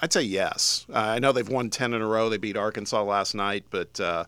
I'd 0.00 0.12
say 0.12 0.22
yes. 0.22 0.86
Uh, 0.92 0.98
I 0.98 1.18
know 1.18 1.32
they've 1.32 1.48
won 1.48 1.70
10 1.70 1.94
in 1.94 2.02
a 2.02 2.06
row. 2.06 2.28
They 2.28 2.36
beat 2.36 2.56
Arkansas 2.56 3.02
last 3.02 3.34
night, 3.34 3.64
but 3.70 3.98
uh, 3.98 4.24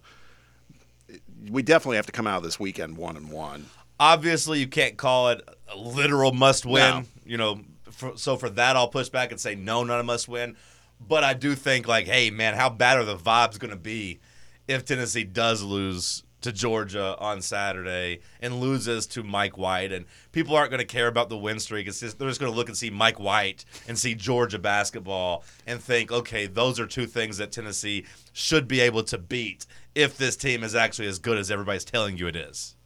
we 1.48 1.62
definitely 1.62 1.96
have 1.96 2.06
to 2.06 2.12
come 2.12 2.26
out 2.26 2.38
of 2.38 2.42
this 2.42 2.58
weekend 2.58 2.96
one 2.96 3.16
and 3.16 3.30
one. 3.30 3.66
Obviously, 3.98 4.58
you 4.58 4.66
can't 4.66 4.96
call 4.96 5.28
it 5.28 5.46
a 5.72 5.76
literal 5.76 6.32
must 6.32 6.66
win. 6.66 6.90
No. 6.90 7.04
You 7.24 7.36
know, 7.36 7.60
for, 7.90 8.16
so 8.16 8.36
for 8.36 8.50
that, 8.50 8.76
I'll 8.76 8.88
push 8.88 9.08
back 9.08 9.30
and 9.30 9.40
say 9.40 9.54
no, 9.54 9.84
not 9.84 10.00
a 10.00 10.02
must 10.02 10.28
win. 10.28 10.56
But 11.00 11.22
I 11.24 11.34
do 11.34 11.54
think 11.54 11.86
like, 11.86 12.06
hey, 12.06 12.30
man, 12.30 12.54
how 12.54 12.68
bad 12.68 12.98
are 12.98 13.04
the 13.04 13.16
vibes 13.16 13.58
going 13.58 13.70
to 13.70 13.76
be 13.76 14.20
if 14.66 14.84
Tennessee 14.84 15.24
does 15.24 15.62
lose 15.62 16.24
to 16.42 16.52
Georgia 16.52 17.16
on 17.18 17.42
Saturday 17.42 18.20
and 18.40 18.60
loses 18.60 19.06
to 19.08 19.22
Mike 19.22 19.58
White, 19.58 19.92
and 19.92 20.06
people 20.32 20.56
aren't 20.56 20.70
going 20.70 20.80
to 20.80 20.86
care 20.86 21.06
about 21.06 21.28
the 21.28 21.36
win 21.36 21.60
streak. 21.60 21.86
It's 21.86 22.00
just 22.00 22.18
they're 22.18 22.28
just 22.28 22.40
going 22.40 22.52
to 22.52 22.56
look 22.56 22.68
and 22.68 22.76
see 22.76 22.90
Mike 22.90 23.20
White 23.20 23.64
and 23.86 23.98
see 23.98 24.14
Georgia 24.14 24.58
basketball 24.58 25.44
and 25.66 25.82
think, 25.82 26.10
okay, 26.10 26.46
those 26.46 26.80
are 26.80 26.86
two 26.86 27.06
things 27.06 27.38
that 27.38 27.52
Tennessee 27.52 28.06
should 28.32 28.68
be 28.68 28.80
able 28.80 29.02
to 29.04 29.18
beat 29.18 29.66
if 29.94 30.16
this 30.16 30.36
team 30.36 30.62
is 30.62 30.74
actually 30.74 31.08
as 31.08 31.18
good 31.18 31.38
as 31.38 31.50
everybody's 31.50 31.84
telling 31.84 32.16
you 32.16 32.26
it 32.26 32.36
is. 32.36 32.76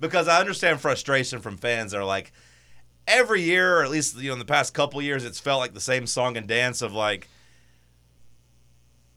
Because 0.00 0.28
I 0.28 0.40
understand 0.40 0.80
frustration 0.80 1.40
from 1.40 1.56
fans 1.56 1.92
that 1.92 1.98
are 1.98 2.04
like, 2.04 2.32
every 3.08 3.42
year, 3.42 3.78
or 3.78 3.82
at 3.82 3.90
least 3.90 4.16
you 4.16 4.28
know 4.28 4.34
in 4.34 4.38
the 4.38 4.44
past 4.44 4.74
couple 4.74 5.02
years, 5.02 5.24
it's 5.24 5.40
felt 5.40 5.60
like 5.60 5.74
the 5.74 5.80
same 5.80 6.06
song 6.06 6.36
and 6.36 6.46
dance 6.46 6.82
of 6.82 6.92
like 6.92 7.28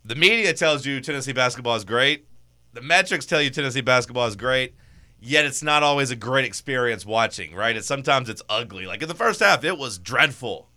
the 0.04 0.16
media 0.16 0.54
tells 0.54 0.86
you 0.86 1.00
Tennessee 1.00 1.34
basketball 1.34 1.76
is 1.76 1.84
great. 1.84 2.26
The 2.74 2.82
metrics 2.82 3.26
tell 3.26 3.42
you 3.42 3.50
Tennessee 3.50 3.82
basketball 3.82 4.28
is 4.28 4.36
great. 4.36 4.76
Yet 5.20 5.46
it's 5.46 5.62
not 5.62 5.84
always 5.84 6.10
a 6.10 6.16
great 6.16 6.46
experience 6.46 7.06
watching, 7.06 7.54
right? 7.54 7.76
It's 7.76 7.86
sometimes 7.86 8.28
it's 8.28 8.42
ugly. 8.50 8.88
Like 8.88 9.04
in 9.04 9.08
the 9.08 9.14
first 9.14 9.40
half, 9.40 9.64
it 9.64 9.78
was 9.78 10.00
dreadful. 10.00 10.70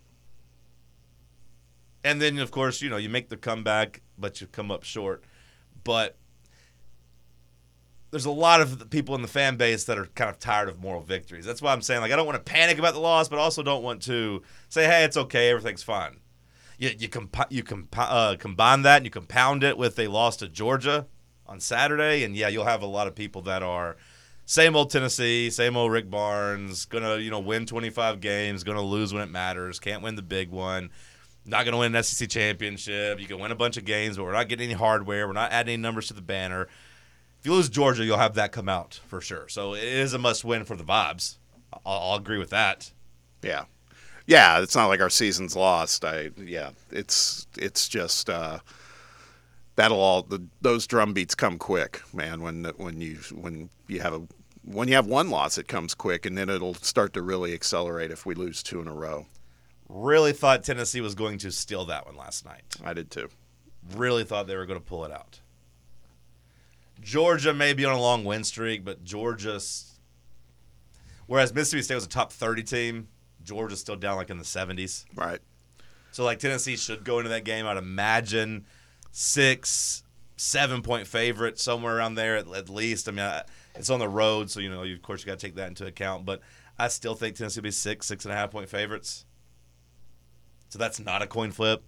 And 2.05 2.21
then 2.21 2.39
of 2.39 2.51
course, 2.51 2.83
you 2.83 2.91
know, 2.91 2.99
you 2.99 3.09
make 3.09 3.31
the 3.31 3.39
comeback, 3.39 4.03
but 4.19 4.41
you 4.41 4.47
come 4.47 4.71
up 4.71 4.85
short. 4.85 5.25
But 5.83 6.17
there's 8.11 8.27
a 8.27 8.31
lot 8.31 8.61
of 8.61 8.91
people 8.91 9.15
in 9.15 9.23
the 9.23 9.29
fan 9.29 9.57
base 9.57 9.85
that 9.85 9.99
are 9.99 10.07
kind 10.07 10.29
of 10.29 10.39
tired 10.39 10.69
of 10.69 10.79
moral 10.79 11.01
victories. 11.01 11.47
That's 11.47 11.63
why 11.63 11.73
I'm 11.73 11.83
saying 11.83 12.03
like 12.03 12.13
I 12.13 12.17
don't 12.17 12.27
want 12.27 12.37
to 12.37 12.53
panic 12.53 12.79
about 12.79 12.93
the 12.93 13.01
loss, 13.01 13.29
but 13.31 13.39
also 13.39 13.63
don't 13.63 13.83
want 13.83 14.03
to 14.03 14.43
say, 14.69 14.85
"Hey, 14.85 15.05
it's 15.05 15.17
okay, 15.17 15.49
everything's 15.49 15.83
fine." 15.83 16.19
You 16.79 16.91
you 16.99 17.09
comp- 17.09 17.51
you 17.51 17.63
comp- 17.63 17.97
uh, 17.97 18.37
combine 18.39 18.83
that 18.83 18.99
and 18.99 19.07
you 19.07 19.11
compound 19.11 19.65
it 19.65 19.79
with 19.79 19.99
a 19.99 20.09
loss 20.09 20.37
to 20.37 20.49
Georgia 20.49 21.07
on 21.47 21.61
Saturday, 21.61 22.25
and 22.25 22.37
yeah, 22.37 22.49
you'll 22.49 22.65
have 22.65 22.83
a 22.83 22.87
lot 22.87 23.07
of 23.07 23.15
people 23.15 23.43
that 23.43 23.63
are 23.63 23.97
same 24.47 24.77
old 24.77 24.91
Tennessee, 24.91 25.51
same 25.51 25.77
old 25.77 25.91
Rick 25.91 26.11
Barnes, 26.11 26.85
gonna 26.85 27.17
you 27.17 27.31
know 27.31 27.41
win 27.41 27.67
25 27.67 28.21
games, 28.21 28.65
gonna 28.65 28.83
lose 28.83 29.13
when 29.13 29.23
it 29.23 29.31
matters, 29.31 29.79
can't 29.79 30.03
win 30.03 30.17
the 30.17 30.23
big 30.23 30.51
one. 30.51 30.91
Not 31.47 31.65
to 31.65 31.77
win 31.77 31.95
an 31.95 32.03
SEC 32.03 32.29
championship. 32.31 33.21
You 33.21 33.27
can 33.27 33.39
win 33.39 33.53
a 33.53 33.55
bunch 33.55 33.77
of 33.77 33.85
games, 33.85 34.17
but 34.17 34.25
we're 34.25 34.33
not 34.33 34.49
getting 34.49 34.71
any 34.71 34.79
hardware. 34.79 35.27
We're 35.27 35.35
not 35.35 35.53
adding 35.53 35.75
any 35.75 35.83
numbers 35.83 36.07
to 36.09 36.15
the 36.15 36.23
banner. 36.23 36.69
If 37.39 37.45
you 37.45 37.53
lose 37.53 37.69
Georgia, 37.69 38.03
you'll 38.03 38.17
have 38.17 38.35
that 38.37 38.53
come 38.53 38.71
out 38.71 38.99
for 39.07 39.21
sure. 39.21 39.47
So 39.49 39.75
it 39.75 39.85
is 39.85 40.15
a 40.15 40.19
must 40.19 40.43
win 40.47 40.65
for 40.65 40.75
the 40.75 40.85
vibes. 40.85 41.37
I'll, 41.85 42.13
I'll 42.13 42.17
agree 42.17 42.39
with 42.39 42.49
that. 42.51 42.91
Yeah, 43.43 43.65
yeah. 44.27 44.63
It's 44.63 44.75
not 44.75 44.87
like 44.87 45.03
our 45.03 45.11
season's 45.11 45.55
lost. 45.55 46.05
I 46.05 46.31
yeah. 46.43 46.71
It's 46.91 47.47
it's 47.59 47.89
just 47.89 48.31
uh, 48.31 48.61
that'll 49.77 50.01
all 50.01 50.23
the, 50.23 50.45
those 50.61 50.87
drum 50.87 51.13
beats 51.13 51.35
come 51.35 51.59
quick, 51.59 52.03
man. 52.13 52.43
When 52.43 52.65
when 52.77 53.01
you 53.01 53.17
when 53.33 53.71
you 53.89 54.01
have 54.01 54.15
a 54.15 54.23
when 54.65 54.89
you 54.89 54.95
have 54.95 55.07
one 55.07 55.31
loss, 55.31 55.59
it 55.59 55.69
comes 55.69 55.95
quick, 55.95 56.27
and 56.27 56.37
then 56.37 56.49
it'll 56.49 56.75
start 56.75 57.13
to 57.15 57.23
really 57.23 57.53
accelerate 57.53 58.11
if 58.11 58.25
we 58.25 58.35
lose 58.35 58.63
two 58.63 58.81
in 58.81 58.89
a 58.89 58.95
row. 58.95 59.27
Really 59.89 60.33
thought 60.33 60.65
Tennessee 60.65 61.01
was 61.01 61.15
going 61.15 61.39
to 61.39 61.51
steal 61.51 61.85
that 61.87 62.07
one 62.07 62.17
last 62.17 62.45
night. 62.45 62.63
I 62.83 62.95
did 62.95 63.11
too. 63.11 63.29
Really 63.95 64.25
thought 64.25 64.47
they 64.47 64.57
were 64.57 64.67
going 64.67 64.81
to 64.81 64.85
pull 64.85 65.05
it 65.05 65.13
out. 65.13 65.41
Georgia 67.03 67.53
may 67.53 67.75
be 67.75 67.85
on 67.85 67.95
a 67.95 68.01
long 68.01 68.25
win 68.25 68.45
streak, 68.45 68.85
but 68.85 69.05
Georgia's. 69.05 69.91
Whereas 71.27 71.55
Mississippi 71.55 71.83
State 71.83 71.95
was 71.95 72.05
a 72.05 72.09
top 72.09 72.33
30 72.33 72.63
team, 72.63 73.09
Georgia's 73.45 73.81
still 73.81 73.97
down 73.97 74.17
like 74.17 74.31
in 74.31 74.39
the 74.39 74.45
70s. 74.45 75.05
Right. 75.15 75.41
So 76.13 76.25
like 76.25 76.39
Tennessee 76.39 76.77
should 76.77 77.05
go 77.05 77.19
into 77.19 77.31
that 77.31 77.45
game. 77.45 77.67
I'd 77.67 77.77
imagine 77.77 78.67
six, 79.17 80.03
seven 80.37 80.83
point 80.83 81.07
favorite 81.07 81.59
somewhere 81.59 81.97
around 81.97 82.17
there 82.17 82.37
at, 82.37 82.49
at 82.49 82.69
least. 82.69 83.09
I 83.09 83.13
mean, 83.13 83.25
I, 83.25 83.45
it's 83.77 83.89
on 83.89 84.01
the 84.01 84.09
road, 84.09 84.51
so 84.51 84.59
you 84.61 84.69
know, 84.69 84.83
you, 84.83 84.95
of 84.95 85.03
course, 85.03 85.23
you 85.23 85.27
got 85.27 85.39
to 85.39 85.47
take 85.47 85.55
that 85.55 85.69
into 85.69 85.87
account. 85.87 86.27
But 86.27 86.41
I 86.79 86.89
still 86.89 87.15
think 87.15 87.37
Tennessee 87.37 87.61
will 87.61 87.65
be 87.65 87.71
six, 87.71 88.07
six 88.07 88.25
and 88.25 88.33
a 88.33 88.37
half 88.37 88.51
point 88.51 88.69
favorites. 88.69 89.25
So 90.69 90.79
that's 90.81 90.99
not 90.99 91.23
a 91.23 91.29
coin 91.29 91.53
flip. 91.53 91.85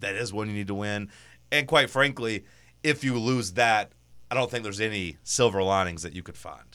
That 0.00 0.14
is 0.14 0.32
one 0.32 0.48
you 0.48 0.54
need 0.54 0.68
to 0.68 0.74
win. 0.74 1.10
And 1.52 1.68
quite 1.68 1.90
frankly, 1.90 2.44
if 2.82 3.04
you 3.04 3.18
lose 3.18 3.52
that, 3.52 3.92
I 4.30 4.34
don't 4.34 4.50
think 4.50 4.64
there's 4.64 4.80
any 4.80 5.18
silver 5.22 5.62
linings 5.62 6.02
that 6.02 6.14
you 6.14 6.22
could 6.22 6.38
find. 6.38 6.71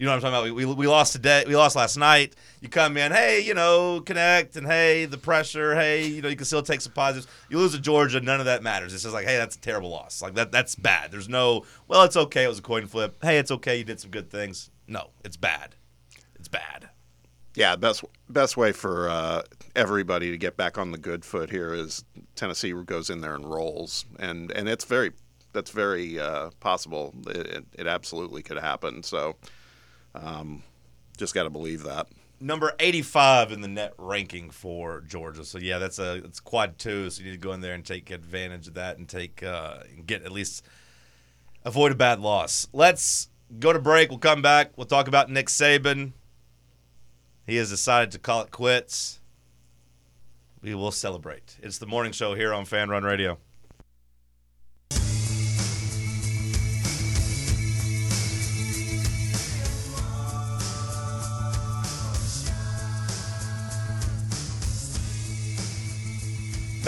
You 0.00 0.06
know 0.06 0.12
what 0.12 0.24
I'm 0.24 0.32
talking 0.32 0.48
about? 0.48 0.56
We, 0.56 0.64
we, 0.64 0.74
we 0.74 0.86
lost 0.86 1.12
today. 1.12 1.44
We 1.46 1.54
lost 1.54 1.76
last 1.76 1.98
night. 1.98 2.34
You 2.62 2.70
come 2.70 2.96
in, 2.96 3.12
hey, 3.12 3.40
you 3.40 3.52
know, 3.52 4.00
Knecht, 4.00 4.56
and 4.56 4.66
hey, 4.66 5.04
the 5.04 5.18
pressure. 5.18 5.74
Hey, 5.74 6.06
you 6.06 6.22
know, 6.22 6.30
you 6.30 6.36
can 6.36 6.46
still 6.46 6.62
take 6.62 6.80
some 6.80 6.94
positives. 6.94 7.30
You 7.50 7.58
lose 7.58 7.72
to 7.72 7.78
Georgia, 7.78 8.18
none 8.18 8.40
of 8.40 8.46
that 8.46 8.62
matters. 8.62 8.94
It's 8.94 9.02
just 9.02 9.12
like, 9.12 9.26
hey, 9.26 9.36
that's 9.36 9.56
a 9.56 9.60
terrible 9.60 9.90
loss. 9.90 10.22
Like 10.22 10.36
that, 10.36 10.52
that's 10.52 10.74
bad. 10.74 11.12
There's 11.12 11.28
no, 11.28 11.66
well, 11.86 12.02
it's 12.04 12.16
okay. 12.16 12.44
It 12.44 12.48
was 12.48 12.60
a 12.60 12.62
coin 12.62 12.86
flip. 12.86 13.22
Hey, 13.22 13.36
it's 13.36 13.50
okay. 13.50 13.76
You 13.76 13.84
did 13.84 14.00
some 14.00 14.10
good 14.10 14.30
things. 14.30 14.70
No, 14.88 15.10
it's 15.22 15.36
bad. 15.36 15.74
It's 16.36 16.48
bad. 16.48 16.88
Yeah, 17.54 17.76
best 17.76 18.02
best 18.30 18.56
way 18.56 18.72
for 18.72 19.10
uh, 19.10 19.42
everybody 19.76 20.30
to 20.30 20.38
get 20.38 20.56
back 20.56 20.78
on 20.78 20.92
the 20.92 20.98
good 20.98 21.26
foot 21.26 21.50
here 21.50 21.74
is 21.74 22.04
Tennessee 22.36 22.72
goes 22.72 23.10
in 23.10 23.20
there 23.20 23.34
and 23.34 23.44
rolls, 23.44 24.06
and 24.18 24.50
and 24.52 24.66
it's 24.66 24.86
very 24.86 25.12
that's 25.52 25.72
very 25.72 26.18
uh, 26.18 26.50
possible. 26.60 27.12
It, 27.26 27.66
it 27.78 27.86
absolutely 27.86 28.42
could 28.42 28.58
happen. 28.58 29.02
So, 29.02 29.36
um, 30.14 30.62
just 31.16 31.34
got 31.34 31.44
to 31.44 31.50
believe 31.50 31.82
that. 31.84 32.06
Number 32.40 32.72
85 32.80 33.52
in 33.52 33.60
the 33.60 33.68
net 33.68 33.92
ranking 33.98 34.50
for 34.50 35.02
Georgia. 35.02 35.44
So 35.44 35.58
yeah, 35.58 35.78
that's 35.78 35.98
a 35.98 36.14
it's 36.14 36.40
quad 36.40 36.78
two. 36.78 37.10
So 37.10 37.20
you 37.22 37.30
need 37.30 37.36
to 37.36 37.38
go 37.40 37.52
in 37.52 37.60
there 37.60 37.74
and 37.74 37.84
take 37.84 38.10
advantage 38.10 38.66
of 38.66 38.74
that 38.74 38.96
and 38.96 39.06
take 39.06 39.42
uh, 39.42 39.80
and 39.94 40.06
get 40.06 40.22
at 40.22 40.32
least 40.32 40.64
avoid 41.64 41.92
a 41.92 41.94
bad 41.94 42.20
loss. 42.20 42.66
Let's 42.72 43.28
go 43.58 43.72
to 43.72 43.78
break. 43.78 44.08
We'll 44.08 44.18
come 44.18 44.40
back. 44.40 44.72
We'll 44.76 44.86
talk 44.86 45.06
about 45.06 45.30
Nick 45.30 45.48
Saban. 45.48 46.12
He 47.46 47.56
has 47.56 47.68
decided 47.68 48.10
to 48.12 48.18
call 48.18 48.42
it 48.42 48.50
quits. 48.50 49.20
We 50.62 50.74
will 50.74 50.92
celebrate. 50.92 51.56
It's 51.62 51.78
the 51.78 51.86
morning 51.86 52.12
show 52.12 52.34
here 52.34 52.54
on 52.54 52.64
Fan 52.64 52.88
Run 52.88 53.02
Radio. 53.02 53.38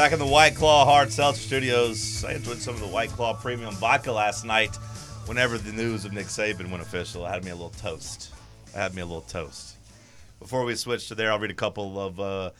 Back 0.02 0.10
in 0.10 0.18
the 0.18 0.26
White 0.26 0.56
Claw 0.56 0.84
Hard 0.84 1.12
Seltzer 1.12 1.40
Studios, 1.40 2.24
I 2.24 2.32
enjoyed 2.32 2.58
some 2.58 2.74
of 2.74 2.80
the 2.80 2.88
White 2.88 3.10
Claw 3.10 3.34
Premium 3.34 3.72
Vodka 3.76 4.10
last 4.10 4.44
night. 4.44 4.74
Whenever 5.26 5.56
the 5.58 5.70
news 5.70 6.04
of 6.04 6.12
Nick 6.12 6.26
Saban 6.26 6.72
went 6.72 6.82
official, 6.82 7.24
I 7.24 7.32
had 7.32 7.44
me 7.44 7.52
a 7.52 7.54
little 7.54 7.70
toast. 7.70 8.32
I 8.74 8.78
had 8.78 8.96
me 8.96 9.02
a 9.02 9.06
little 9.06 9.20
toast. 9.20 9.76
Before 10.40 10.64
we 10.64 10.74
switch 10.74 11.06
to 11.06 11.14
there, 11.14 11.30
I'll 11.30 11.38
read 11.38 11.52
a 11.52 11.54
couple 11.54 12.00
of 12.00 12.18
uh, 12.18 12.50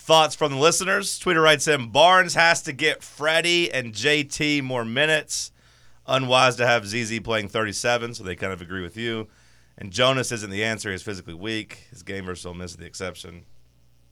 thoughts 0.00 0.34
from 0.34 0.52
the 0.52 0.58
listeners. 0.58 1.18
Twitter 1.18 1.40
writes 1.40 1.66
in 1.66 1.88
Barnes 1.88 2.34
has 2.34 2.60
to 2.64 2.74
get 2.74 3.02
Freddie 3.02 3.72
and 3.72 3.94
JT 3.94 4.62
more 4.62 4.84
minutes. 4.84 5.50
Unwise 6.06 6.56
to 6.56 6.66
have 6.66 6.86
ZZ 6.86 7.20
playing 7.20 7.48
37, 7.48 8.16
so 8.16 8.22
they 8.22 8.36
kind 8.36 8.52
of 8.52 8.60
agree 8.60 8.82
with 8.82 8.98
you. 8.98 9.28
And 9.78 9.92
Jonas 9.92 10.30
isn't 10.30 10.50
the 10.50 10.62
answer. 10.62 10.90
He's 10.92 11.00
physically 11.00 11.32
weak. 11.32 11.86
His 11.88 12.02
game 12.02 12.26
versus 12.26 12.44
Ole 12.44 12.52
Miss 12.52 12.72
is 12.72 12.76
the 12.76 12.84
exception. 12.84 13.46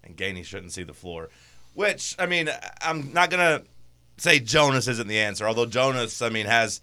And 0.02 0.16
Gainey 0.16 0.46
shouldn't 0.46 0.72
see 0.72 0.82
the 0.82 0.94
floor. 0.94 1.28
Which, 1.80 2.14
I 2.18 2.26
mean, 2.26 2.50
I'm 2.82 3.10
not 3.14 3.30
to 3.30 3.64
say 4.18 4.38
Jonas 4.38 4.86
isn't 4.86 5.08
the 5.08 5.18
answer, 5.18 5.48
although 5.48 5.64
Jonas, 5.64 6.20
I 6.20 6.28
mean, 6.28 6.44
has 6.44 6.82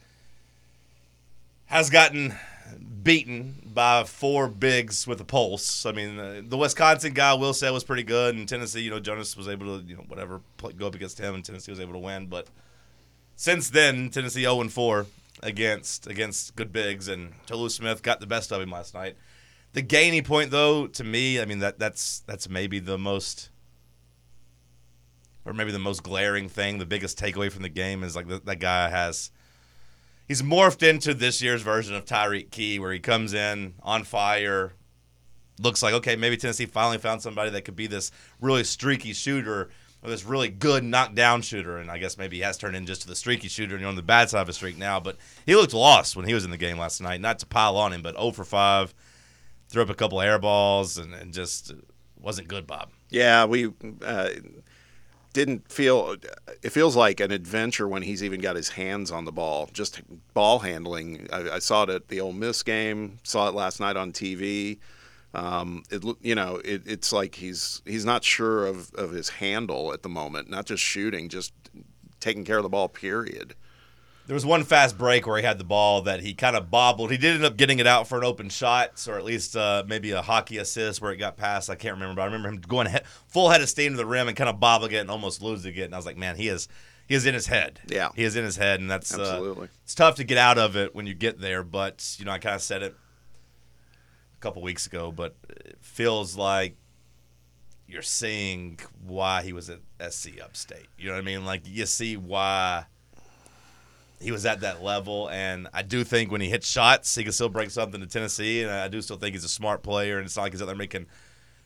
has 1.68 1.92
gotten 1.92 2.34
beaten 3.04 3.62
by 3.64 4.06
four 4.06 4.48
bigs 4.48 5.06
with 5.06 5.22
a 5.22 5.24
pulse. 5.24 5.86
I 5.86 5.92
mean, 5.92 6.18
uh, 6.18 6.42
the 6.44 6.58
Wisconsin 6.58 7.14
guy 7.14 7.36
will 7.36 7.54
say 7.54 7.70
was 7.70 7.84
pretty 7.84 8.02
good, 8.02 8.34
and 8.34 8.50
Tennessee, 8.50 8.82
you 8.82 8.90
know, 8.90 9.00
Jonas 9.00 9.38
was 9.38 9.48
able 9.48 9.78
to, 9.78 9.86
you 9.86 9.98
know, 9.98 10.04
whatever, 10.08 10.42
play, 10.58 10.74
go 10.74 10.88
up 10.88 10.96
against 10.96 11.20
him, 11.20 11.36
and 11.36 11.46
Tennessee 11.46 11.72
was 11.72 11.80
able 11.80 11.94
to 11.94 12.00
win. 12.00 12.26
But 12.26 12.48
since 13.36 13.70
then, 13.70 14.10
Tennessee 14.10 14.42
0 14.42 14.62
and 14.62 14.74
4 14.74 15.06
against 15.44 16.08
against 16.08 16.56
good 16.56 16.74
bigs, 16.74 17.08
and 17.08 17.34
Tolu 17.46 17.70
Smith 17.70 18.02
got 18.02 18.20
the 18.20 18.26
best 18.26 18.52
of 18.52 18.60
him 18.60 18.72
last 18.72 18.96
night. 18.96 19.16
The 19.74 19.84
Gainey 19.84 20.26
point, 20.26 20.50
though, 20.50 20.88
to 20.88 21.04
me, 21.04 21.40
I 21.40 21.46
mean 21.46 21.60
that 21.60 21.78
that's 21.78 22.22
that's 22.22 22.50
maybe 22.50 22.80
the 22.80 22.98
most, 22.98 23.52
or 25.48 25.54
maybe 25.54 25.72
the 25.72 25.80
most 25.80 26.04
glaring 26.04 26.50
thing. 26.50 26.78
The 26.78 26.86
biggest 26.86 27.18
takeaway 27.18 27.52
from 27.52 27.64
the 27.64 27.70
game 27.70 28.04
is 28.04 28.16
like 28.16 28.28
that, 28.28 28.46
that 28.46 28.60
guy 28.60 28.90
has 28.90 29.32
he's 30.28 30.42
morphed 30.42 30.88
into 30.88 31.14
this 31.14 31.42
year's 31.42 31.62
version 31.62 31.96
of 31.96 32.06
Tyreke 32.06 32.52
Key, 32.52 32.78
where 32.80 32.92
he 32.92 33.00
comes 33.00 33.34
in 33.34 33.74
on 33.82 34.04
fire. 34.04 34.74
Looks 35.60 35.82
like 35.82 35.94
okay, 35.96 36.16
maybe 36.16 36.38
Tennessee 36.38 36.66
finally 36.66 36.98
found 36.98 37.22
somebody 37.22 37.50
that 37.52 37.64
could 37.64 37.76
be 37.76 37.88
this 37.88 38.12
really 38.42 38.64
streaky 38.64 39.14
shooter 39.14 39.70
or 40.04 40.10
this 40.10 40.26
really 40.26 40.50
good 40.50 40.84
knockdown 40.84 41.42
shooter. 41.42 41.78
And 41.78 41.90
I 41.90 41.98
guess 41.98 42.18
maybe 42.18 42.36
he 42.36 42.44
has 42.44 42.58
turned 42.58 42.76
in 42.76 42.86
just 42.86 43.02
to 43.04 43.08
the 43.08 43.16
streaky 43.16 43.48
shooter, 43.48 43.74
and 43.74 43.82
you're 43.82 43.90
on 43.90 43.96
the 43.96 44.04
bad 44.04 44.30
side 44.30 44.42
of 44.42 44.50
a 44.50 44.54
streak 44.54 44.78
now. 44.78 45.00
But 45.00 45.18
he 45.46 45.56
looked 45.56 45.74
lost 45.74 46.16
when 46.16 46.26
he 46.26 46.34
was 46.34 46.46
in 46.46 46.52
the 46.52 46.58
game 46.58 46.78
last 46.78 47.02
night. 47.02 47.22
Not 47.22 47.40
to 47.40 47.48
pile 47.48 47.78
on 47.78 47.94
him, 47.94 48.02
but 48.02 48.16
0 48.16 48.32
for 48.32 48.44
5, 48.44 48.94
threw 49.70 49.82
up 49.82 49.90
a 49.90 49.96
couple 49.96 50.22
air 50.22 50.38
balls, 50.38 50.98
and, 50.98 51.14
and 51.16 51.34
just 51.34 51.74
wasn't 52.20 52.48
good, 52.48 52.68
Bob. 52.68 52.90
Yeah, 53.10 53.46
we 53.46 53.72
uh, 54.06 54.30
didn't 55.38 55.72
feel. 55.72 56.16
It 56.64 56.72
feels 56.72 56.96
like 56.96 57.20
an 57.20 57.32
adventure 57.32 57.88
when 57.88 58.02
he's 58.02 58.24
even 58.24 58.42
got 58.42 58.56
his 58.56 58.70
hands 58.70 59.12
on 59.12 59.26
the 59.26 59.32
ball. 59.32 59.70
Just 59.72 60.02
ball 60.34 60.60
handling. 60.60 61.28
I, 61.32 61.52
I 61.52 61.60
saw 61.60 61.84
it 61.84 61.90
at 61.90 62.08
the 62.08 62.20
Ole 62.20 62.34
Miss 62.34 62.64
game. 62.64 63.20
Saw 63.22 63.48
it 63.48 63.54
last 63.54 63.80
night 63.80 63.96
on 63.96 64.12
TV. 64.12 64.80
Um, 65.36 65.84
it 65.92 66.04
you 66.22 66.34
know 66.34 66.60
it, 66.66 66.82
it's 66.88 67.14
like 67.14 67.36
he's 67.36 67.84
he's 67.86 68.04
not 68.04 68.24
sure 68.24 68.66
of, 68.66 68.92
of 68.96 69.12
his 69.12 69.30
handle 69.30 69.94
at 69.94 70.02
the 70.02 70.10
moment. 70.10 70.50
Not 70.50 70.66
just 70.66 70.82
shooting, 70.82 71.30
just 71.30 71.54
taking 72.20 72.44
care 72.44 72.58
of 72.58 72.64
the 72.64 72.70
ball. 72.70 72.90
Period. 72.90 73.54
There 74.28 74.34
was 74.34 74.46
one 74.46 74.66
fast 74.66 74.98
break 74.98 75.26
where 75.26 75.38
he 75.38 75.44
had 75.46 75.58
the 75.58 75.64
ball 75.64 76.02
that 76.02 76.20
he 76.20 76.34
kind 76.34 76.58
of 76.58 76.70
bobbled. 76.70 77.12
He 77.12 77.18
did 77.18 77.36
end 77.36 77.46
up 77.46 77.56
getting 77.56 77.80
it 77.80 77.88
out 77.88 78.10
for 78.10 78.18
an 78.18 78.26
open 78.26 78.50
shot, 78.50 79.08
or 79.08 79.18
at 79.18 79.24
least 79.24 79.56
uh, 79.56 79.86
maybe 79.88 80.12
a 80.12 80.22
hockey 80.22 80.58
assist 80.58 81.02
where 81.02 81.14
it 81.14 81.18
got 81.18 81.38
past. 81.38 81.70
I 81.70 81.76
can't 81.76 81.94
remember, 81.94 82.16
but 82.16 82.24
I 82.24 82.26
remember 82.26 82.50
him 82.50 82.58
going 82.58 82.88
head, 82.88 83.06
full 83.28 83.50
head 83.50 83.62
of 83.62 83.70
steam 83.70 83.94
to 83.94 83.98
the 83.98 84.06
rim 84.06 84.28
and 84.28 84.36
kind 84.36 84.50
of 84.50 84.60
bobbling 84.60 84.92
it 84.92 84.98
and 84.98 85.10
almost 85.10 85.42
losing 85.42 85.74
it. 85.76 85.84
And 85.84 85.94
I 85.94 85.98
was 85.98 86.06
like, 86.06 86.18
man, 86.18 86.36
he 86.36 86.50
is 86.50 86.68
he 87.08 87.16
is 87.16 87.26
in 87.26 87.34
his 87.34 87.48
head. 87.48 87.80
Yeah. 87.88 88.10
he 88.16 88.24
is 88.24 88.36
in 88.36 88.44
his 88.44 88.58
head, 88.58 88.82
and 88.82 88.92
that's 88.92 89.18
uh, 89.18 89.22
Absolutely. 89.22 89.70
it's 89.86 89.96
tough 89.96 90.16
to 90.16 90.26
get 90.26 90.38
out 90.38 90.58
of 90.58 90.76
it 90.76 90.94
when 90.94 91.08
you 91.08 91.14
get 91.14 91.40
there. 91.40 91.64
But 91.64 92.18
you 92.20 92.26
know, 92.26 92.32
I 92.32 92.40
kind 92.40 92.56
of 92.56 92.62
said 92.62 92.84
it 92.84 92.96
a 94.38 94.42
couple 94.42 94.62
weeks 94.62 94.88
ago, 94.88 95.10
but 95.10 95.38
it 95.50 95.78
feels 95.80 96.36
like 96.36 96.76
you're 97.88 98.02
seeing 98.02 98.78
why 99.06 99.42
he 99.42 99.54
was 99.54 99.70
at 99.70 99.80
SC 100.12 100.42
Upstate. 100.44 100.88
You 100.98 101.08
know 101.08 101.14
what 101.14 101.22
I 101.22 101.26
mean? 101.26 101.46
Like 101.46 101.62
you 101.66 101.86
see 101.86 102.18
why 102.18 102.88
he 104.20 104.32
was 104.32 104.46
at 104.46 104.62
that 104.62 104.82
level, 104.84 105.30
and 105.30 105.68
I 105.74 105.84
do 105.84 106.04
think 106.04 106.32
when 106.32 106.42
he 106.42 106.50
hits 106.50 106.68
shots, 106.68 107.14
he 107.16 107.24
can 107.24 107.32
still 107.32 107.50
bring 107.50 107.70
something 107.70 108.02
to 108.02 108.08
Tennessee, 108.08 108.64
and 108.64 108.72
I 108.72 108.88
do 108.88 109.02
still 109.02 109.18
think 109.18 109.36
he's 109.36 109.44
a 109.44 109.50
smart 109.50 109.84
player, 109.84 110.18
and 110.18 110.26
it's 110.26 110.36
not 110.36 110.44
like 110.44 110.54
he's 110.54 110.62
out 110.62 110.66
there 110.66 110.76
making 110.76 111.06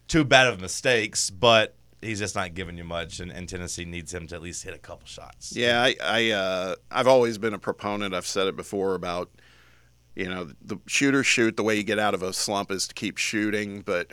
too 0.07 0.23
bad 0.25 0.47
of 0.47 0.59
mistakes, 0.59 1.29
but 1.29 1.75
he's 2.01 2.19
just 2.19 2.35
not 2.35 2.53
giving 2.53 2.77
you 2.77 2.83
much, 2.83 3.19
and, 3.19 3.31
and 3.31 3.47
Tennessee 3.47 3.85
needs 3.85 4.13
him 4.13 4.27
to 4.27 4.35
at 4.35 4.41
least 4.41 4.63
hit 4.63 4.73
a 4.73 4.79
couple 4.79 5.07
shots. 5.07 5.55
Yeah, 5.55 5.81
I, 5.81 5.95
I 6.03 6.31
uh, 6.31 6.75
I've 6.91 7.07
always 7.07 7.37
been 7.37 7.53
a 7.53 7.59
proponent. 7.59 8.13
I've 8.13 8.27
said 8.27 8.47
it 8.47 8.55
before 8.55 8.95
about 8.95 9.29
you 10.15 10.27
know 10.27 10.49
the 10.61 10.77
shooters 10.87 11.25
shoot. 11.25 11.55
The 11.55 11.63
way 11.63 11.75
you 11.75 11.83
get 11.83 11.99
out 11.99 12.13
of 12.13 12.21
a 12.21 12.33
slump 12.33 12.71
is 12.71 12.87
to 12.87 12.93
keep 12.93 13.17
shooting. 13.17 13.81
But 13.81 14.07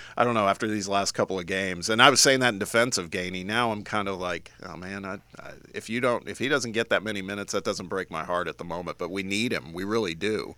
I 0.16 0.24
don't 0.24 0.34
know 0.34 0.48
after 0.48 0.66
these 0.66 0.88
last 0.88 1.12
couple 1.12 1.38
of 1.38 1.46
games, 1.46 1.90
and 1.90 2.00
I 2.00 2.10
was 2.10 2.20
saying 2.20 2.40
that 2.40 2.54
in 2.54 2.58
defense 2.58 2.98
of 2.98 3.10
Gainey. 3.10 3.44
Now 3.44 3.70
I'm 3.70 3.84
kind 3.84 4.08
of 4.08 4.18
like, 4.18 4.50
oh 4.62 4.76
man, 4.76 5.04
I, 5.04 5.18
I, 5.38 5.52
if 5.74 5.90
you 5.90 6.00
don't, 6.00 6.28
if 6.28 6.38
he 6.38 6.48
doesn't 6.48 6.72
get 6.72 6.88
that 6.90 7.02
many 7.02 7.22
minutes, 7.22 7.52
that 7.52 7.64
doesn't 7.64 7.88
break 7.88 8.10
my 8.10 8.24
heart 8.24 8.48
at 8.48 8.58
the 8.58 8.64
moment. 8.64 8.98
But 8.98 9.10
we 9.10 9.22
need 9.22 9.52
him. 9.52 9.72
We 9.72 9.84
really 9.84 10.14
do. 10.14 10.56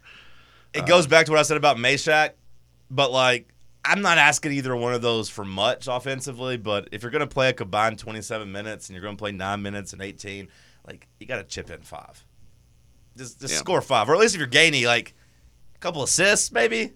It 0.73 0.87
goes 0.87 1.07
um, 1.07 1.11
back 1.11 1.27
to 1.27 1.33
what 1.33 1.39
I 1.39 1.43
said 1.43 1.57
about 1.57 1.77
Mashack, 1.77 2.33
but 2.91 3.11
like 3.11 3.55
I'm 3.85 4.01
not 4.01 4.19
asking 4.19 4.53
either 4.53 4.75
one 4.75 4.95
of 4.95 5.03
those 5.03 5.29
for 5.29 5.45
much 5.45 5.89
offensively. 5.89 6.57
But 6.57 6.89
if 6.93 7.03
you're 7.03 7.11
going 7.11 7.21
to 7.21 7.27
play 7.27 7.51
a 7.51 7.53
combined 7.53 7.99
27 7.99 8.51
minutes 8.51 8.89
and 8.89 8.95
you're 8.95 9.03
going 9.03 9.17
to 9.17 9.21
play 9.21 9.33
nine 9.33 9.61
minutes 9.63 9.93
and 9.93 10.01
18, 10.01 10.49
like 10.87 11.07
you 11.19 11.27
got 11.27 11.37
to 11.37 11.45
chip 11.45 11.71
in 11.71 11.83
five. 11.83 12.25
Just, 13.17 13.41
just 13.41 13.55
Yeah. 13.55 13.59
score 13.59 13.81
five, 13.81 14.09
or 14.09 14.15
at 14.15 14.21
least 14.21 14.35
if 14.35 14.39
you're 14.39 14.49
Gainey, 14.49 14.87
like 14.87 15.15
a 15.75 15.79
couple 15.79 16.03
assists, 16.03 16.51
maybe. 16.51 16.93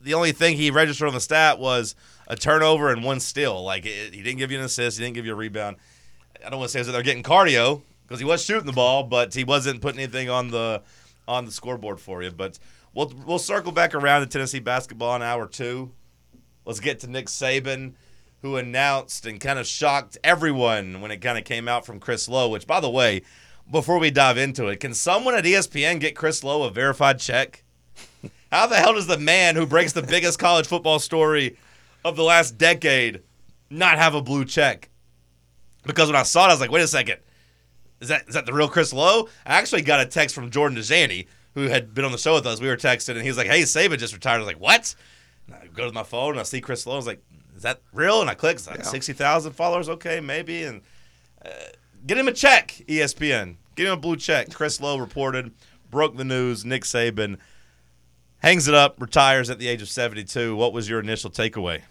The 0.00 0.14
only 0.14 0.32
thing 0.32 0.56
he 0.56 0.70
registered 0.70 1.08
on 1.08 1.14
the 1.14 1.20
stat 1.20 1.58
was 1.58 1.94
a 2.26 2.34
turnover 2.36 2.90
and 2.90 3.04
one 3.04 3.20
steal. 3.20 3.62
Like 3.62 3.84
it, 3.84 4.14
he 4.14 4.22
didn't 4.22 4.38
give 4.38 4.50
you 4.50 4.58
an 4.58 4.64
assist, 4.64 4.98
he 4.98 5.04
didn't 5.04 5.14
give 5.14 5.26
you 5.26 5.32
a 5.32 5.36
rebound. 5.36 5.76
I 6.44 6.48
don't 6.48 6.58
want 6.58 6.70
to 6.70 6.78
say 6.78 6.82
that 6.82 6.92
they're 6.92 7.02
getting 7.02 7.22
cardio 7.22 7.82
because 8.06 8.18
he 8.18 8.24
was 8.24 8.42
shooting 8.42 8.64
the 8.66 8.72
ball, 8.72 9.02
but 9.04 9.34
he 9.34 9.44
wasn't 9.44 9.82
putting 9.82 10.00
anything 10.00 10.30
on 10.30 10.50
the 10.50 10.82
on 11.28 11.44
the 11.44 11.52
scoreboard 11.52 12.00
for 12.00 12.22
you. 12.22 12.30
But 12.30 12.58
we'll 12.94 13.12
we'll 13.26 13.38
circle 13.38 13.72
back 13.72 13.94
around 13.94 14.22
to 14.22 14.26
Tennessee 14.26 14.58
basketball 14.60 15.14
in 15.16 15.22
hour 15.22 15.46
two. 15.46 15.92
Let's 16.64 16.80
get 16.80 17.00
to 17.00 17.06
Nick 17.10 17.26
Saban, 17.26 17.92
who 18.40 18.56
announced 18.56 19.26
and 19.26 19.38
kind 19.38 19.58
of 19.58 19.66
shocked 19.66 20.16
everyone 20.24 21.02
when 21.02 21.10
it 21.10 21.18
kind 21.18 21.36
of 21.36 21.44
came 21.44 21.68
out 21.68 21.84
from 21.84 22.00
Chris 22.00 22.26
Low. 22.26 22.48
Which, 22.48 22.66
by 22.66 22.80
the 22.80 22.88
way, 22.90 23.20
before 23.70 23.98
we 23.98 24.10
dive 24.10 24.36
into 24.38 24.66
it, 24.68 24.80
can 24.80 24.94
someone 24.94 25.34
at 25.34 25.44
ESPN 25.44 26.00
get 26.00 26.16
Chris 26.16 26.42
Low 26.44 26.62
a 26.64 26.70
verified 26.70 27.18
check? 27.18 27.62
How 28.50 28.66
the 28.66 28.76
hell 28.76 28.94
does 28.94 29.06
the 29.06 29.18
man 29.18 29.54
who 29.56 29.66
breaks 29.66 29.92
the 29.92 30.02
biggest 30.02 30.38
college 30.40 30.66
football 30.66 30.98
story 30.98 31.56
of 32.04 32.16
the 32.16 32.22
last 32.24 32.58
decade 32.58 33.22
not 33.70 33.98
have 33.98 34.14
a 34.14 34.22
blue 34.22 34.44
check? 34.44 34.88
Because 35.84 36.08
when 36.08 36.16
I 36.16 36.24
saw 36.24 36.46
it, 36.46 36.48
I 36.48 36.52
was 36.54 36.60
like, 36.60 36.70
wait 36.70 36.82
a 36.82 36.88
second. 36.88 37.18
Is 38.00 38.08
that 38.08 38.26
is 38.28 38.34
that 38.34 38.46
the 38.46 38.52
real 38.52 38.68
Chris 38.68 38.92
Low? 38.92 39.28
I 39.46 39.54
actually 39.58 39.82
got 39.82 40.00
a 40.00 40.06
text 40.06 40.34
from 40.34 40.50
Jordan 40.50 40.76
Dajani, 40.78 41.26
who 41.54 41.62
had 41.68 41.92
been 41.94 42.04
on 42.04 42.12
the 42.12 42.18
show 42.18 42.34
with 42.34 42.46
us. 42.46 42.60
We 42.60 42.68
were 42.68 42.76
texting, 42.76 43.10
and 43.14 43.22
he 43.22 43.28
was 43.28 43.36
like, 43.36 43.46
"Hey, 43.46 43.62
Saban 43.62 43.98
just 43.98 44.14
retired." 44.14 44.36
I 44.36 44.38
was 44.38 44.46
like, 44.46 44.60
"What?" 44.60 44.94
And 45.46 45.54
I 45.56 45.66
go 45.66 45.84
to 45.86 45.92
my 45.92 46.02
phone, 46.02 46.30
and 46.30 46.40
I 46.40 46.44
see 46.44 46.62
Chris 46.62 46.86
Low. 46.86 46.94
I 46.94 46.96
was 46.96 47.06
like, 47.06 47.22
"Is 47.56 47.62
that 47.62 47.82
real?" 47.92 48.22
And 48.22 48.30
I 48.30 48.34
click. 48.34 48.56
It's 48.56 48.66
like 48.66 48.78
Yeah. 48.78 48.84
sixty 48.84 49.12
thousand 49.12 49.52
followers. 49.52 49.90
Okay, 49.90 50.18
maybe. 50.20 50.64
And 50.64 50.80
uh, 51.44 51.50
get 52.06 52.18
him 52.18 52.28
a 52.28 52.32
check, 52.32 52.68
ESPN. 52.88 53.56
Get 53.76 53.86
him 53.86 53.92
a 53.92 53.96
blue 53.96 54.16
check. 54.16 54.52
Chris 54.52 54.80
Low 54.80 54.96
reported, 54.98 55.52
broke 55.90 56.16
the 56.16 56.24
news. 56.24 56.64
Nick 56.64 56.84
Saban 56.84 57.38
hangs 58.38 58.68
it 58.68 58.74
up, 58.74 59.00
retires 59.00 59.48
at 59.50 59.58
the 59.58 59.68
age 59.68 59.82
of 59.82 59.88
seventy-two. 59.88 60.56
What 60.56 60.72
was 60.72 60.88
your 60.88 61.00
initial 61.00 61.30
takeaway? 61.30 61.82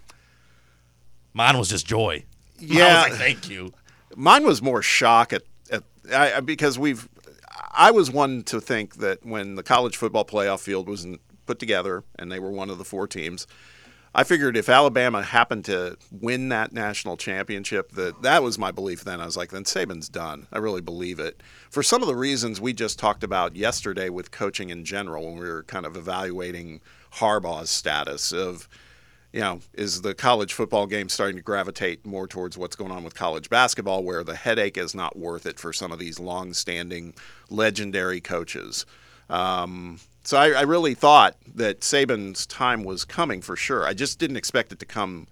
Mine 1.33 1.57
was 1.57 1.69
just 1.69 1.85
joy. 1.85 2.25
Yeah. 2.61 3.03
was 3.03 3.11
like, 3.11 3.19
thank 3.19 3.49
you. 3.49 3.71
Mine 4.17 4.43
was 4.45 4.61
more 4.61 4.81
shock 4.81 5.31
at, 5.31 5.43
at 5.71 5.83
I- 6.13 6.41
because 6.41 6.77
we've. 6.77 7.07
I 7.71 7.91
was 7.91 8.11
one 8.11 8.43
to 8.43 8.59
think 8.59 8.95
that 8.97 9.25
when 9.25 9.55
the 9.55 9.63
college 9.63 9.95
football 9.95 10.25
playoff 10.25 10.59
field 10.59 10.89
was 10.89 11.07
put 11.45 11.57
together 11.59 12.03
and 12.17 12.29
they 12.29 12.39
were 12.39 12.51
one 12.51 12.69
of 12.69 12.77
the 12.77 12.83
four 12.83 13.07
teams, 13.07 13.47
I 14.13 14.23
figured 14.23 14.57
if 14.57 14.69
Alabama 14.69 15.21
happened 15.21 15.65
to 15.65 15.97
win 16.11 16.49
that 16.49 16.73
national 16.73 17.15
championship, 17.15 17.91
that 17.91 18.21
that 18.23 18.41
was 18.41 18.57
my 18.57 18.71
belief. 18.71 19.03
Then 19.03 19.21
I 19.21 19.25
was 19.25 19.37
like, 19.37 19.51
then 19.51 19.65
Saban's 19.65 20.09
done. 20.09 20.47
I 20.51 20.57
really 20.57 20.81
believe 20.81 21.19
it 21.19 21.41
for 21.69 21.83
some 21.83 22.01
of 22.01 22.07
the 22.07 22.15
reasons 22.15 22.59
we 22.59 22.73
just 22.73 22.97
talked 22.97 23.23
about 23.23 23.55
yesterday 23.55 24.09
with 24.09 24.31
coaching 24.31 24.69
in 24.69 24.83
general 24.83 25.25
when 25.25 25.35
we 25.35 25.47
were 25.47 25.63
kind 25.63 25.85
of 25.85 25.95
evaluating 25.95 26.81
Harbaugh's 27.13 27.69
status 27.69 28.31
of 28.31 28.67
you 29.31 29.41
know, 29.41 29.59
is 29.73 30.01
the 30.01 30.15
college 30.15 30.53
football 30.53 30.87
game 30.87 31.07
starting 31.07 31.35
to 31.35 31.43
gravitate 31.43 32.05
more 32.05 32.27
towards 32.27 32.57
what's 32.57 32.75
going 32.75 32.91
on 32.91 33.03
with 33.03 33.13
college 33.13 33.49
basketball, 33.49 34.03
where 34.03 34.23
the 34.23 34.35
headache 34.35 34.77
is 34.77 34.95
not 34.95 35.17
worth 35.17 35.45
it 35.45 35.59
for 35.59 35.71
some 35.71 35.91
of 35.91 35.99
these 35.99 36.19
long-standing, 36.19 37.13
legendary 37.49 38.21
coaches. 38.21 38.87
Um, 39.29 39.99
so 40.29 40.37
I, 40.37 40.49
I 40.51 40.61
really 40.61 40.93
thought 40.93 41.37
that 41.55 41.79
Saban's 41.79 42.45
time 42.45 42.83
was 42.83 43.03
coming 43.03 43.41
for 43.41 43.55
sure. 43.55 43.87
I 43.87 43.95
just 43.95 44.19
didn't 44.19 44.37
expect 44.37 44.71
it 44.71 44.77
to 44.77 44.85
come. 44.85 45.25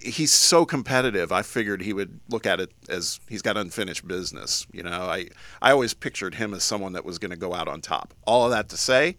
He's 0.00 0.32
so 0.32 0.64
competitive. 0.64 1.30
I 1.30 1.42
figured 1.42 1.82
he 1.82 1.92
would 1.92 2.20
look 2.30 2.46
at 2.46 2.58
it 2.58 2.72
as 2.88 3.20
he's 3.28 3.42
got 3.42 3.58
unfinished 3.58 4.08
business. 4.08 4.66
You 4.72 4.82
know, 4.82 5.02
I 5.02 5.28
I 5.60 5.72
always 5.72 5.92
pictured 5.92 6.36
him 6.36 6.54
as 6.54 6.64
someone 6.64 6.94
that 6.94 7.04
was 7.04 7.18
going 7.18 7.32
to 7.32 7.36
go 7.36 7.52
out 7.52 7.68
on 7.68 7.82
top. 7.82 8.14
All 8.26 8.46
of 8.46 8.50
that 8.50 8.70
to 8.70 8.78
say, 8.78 9.18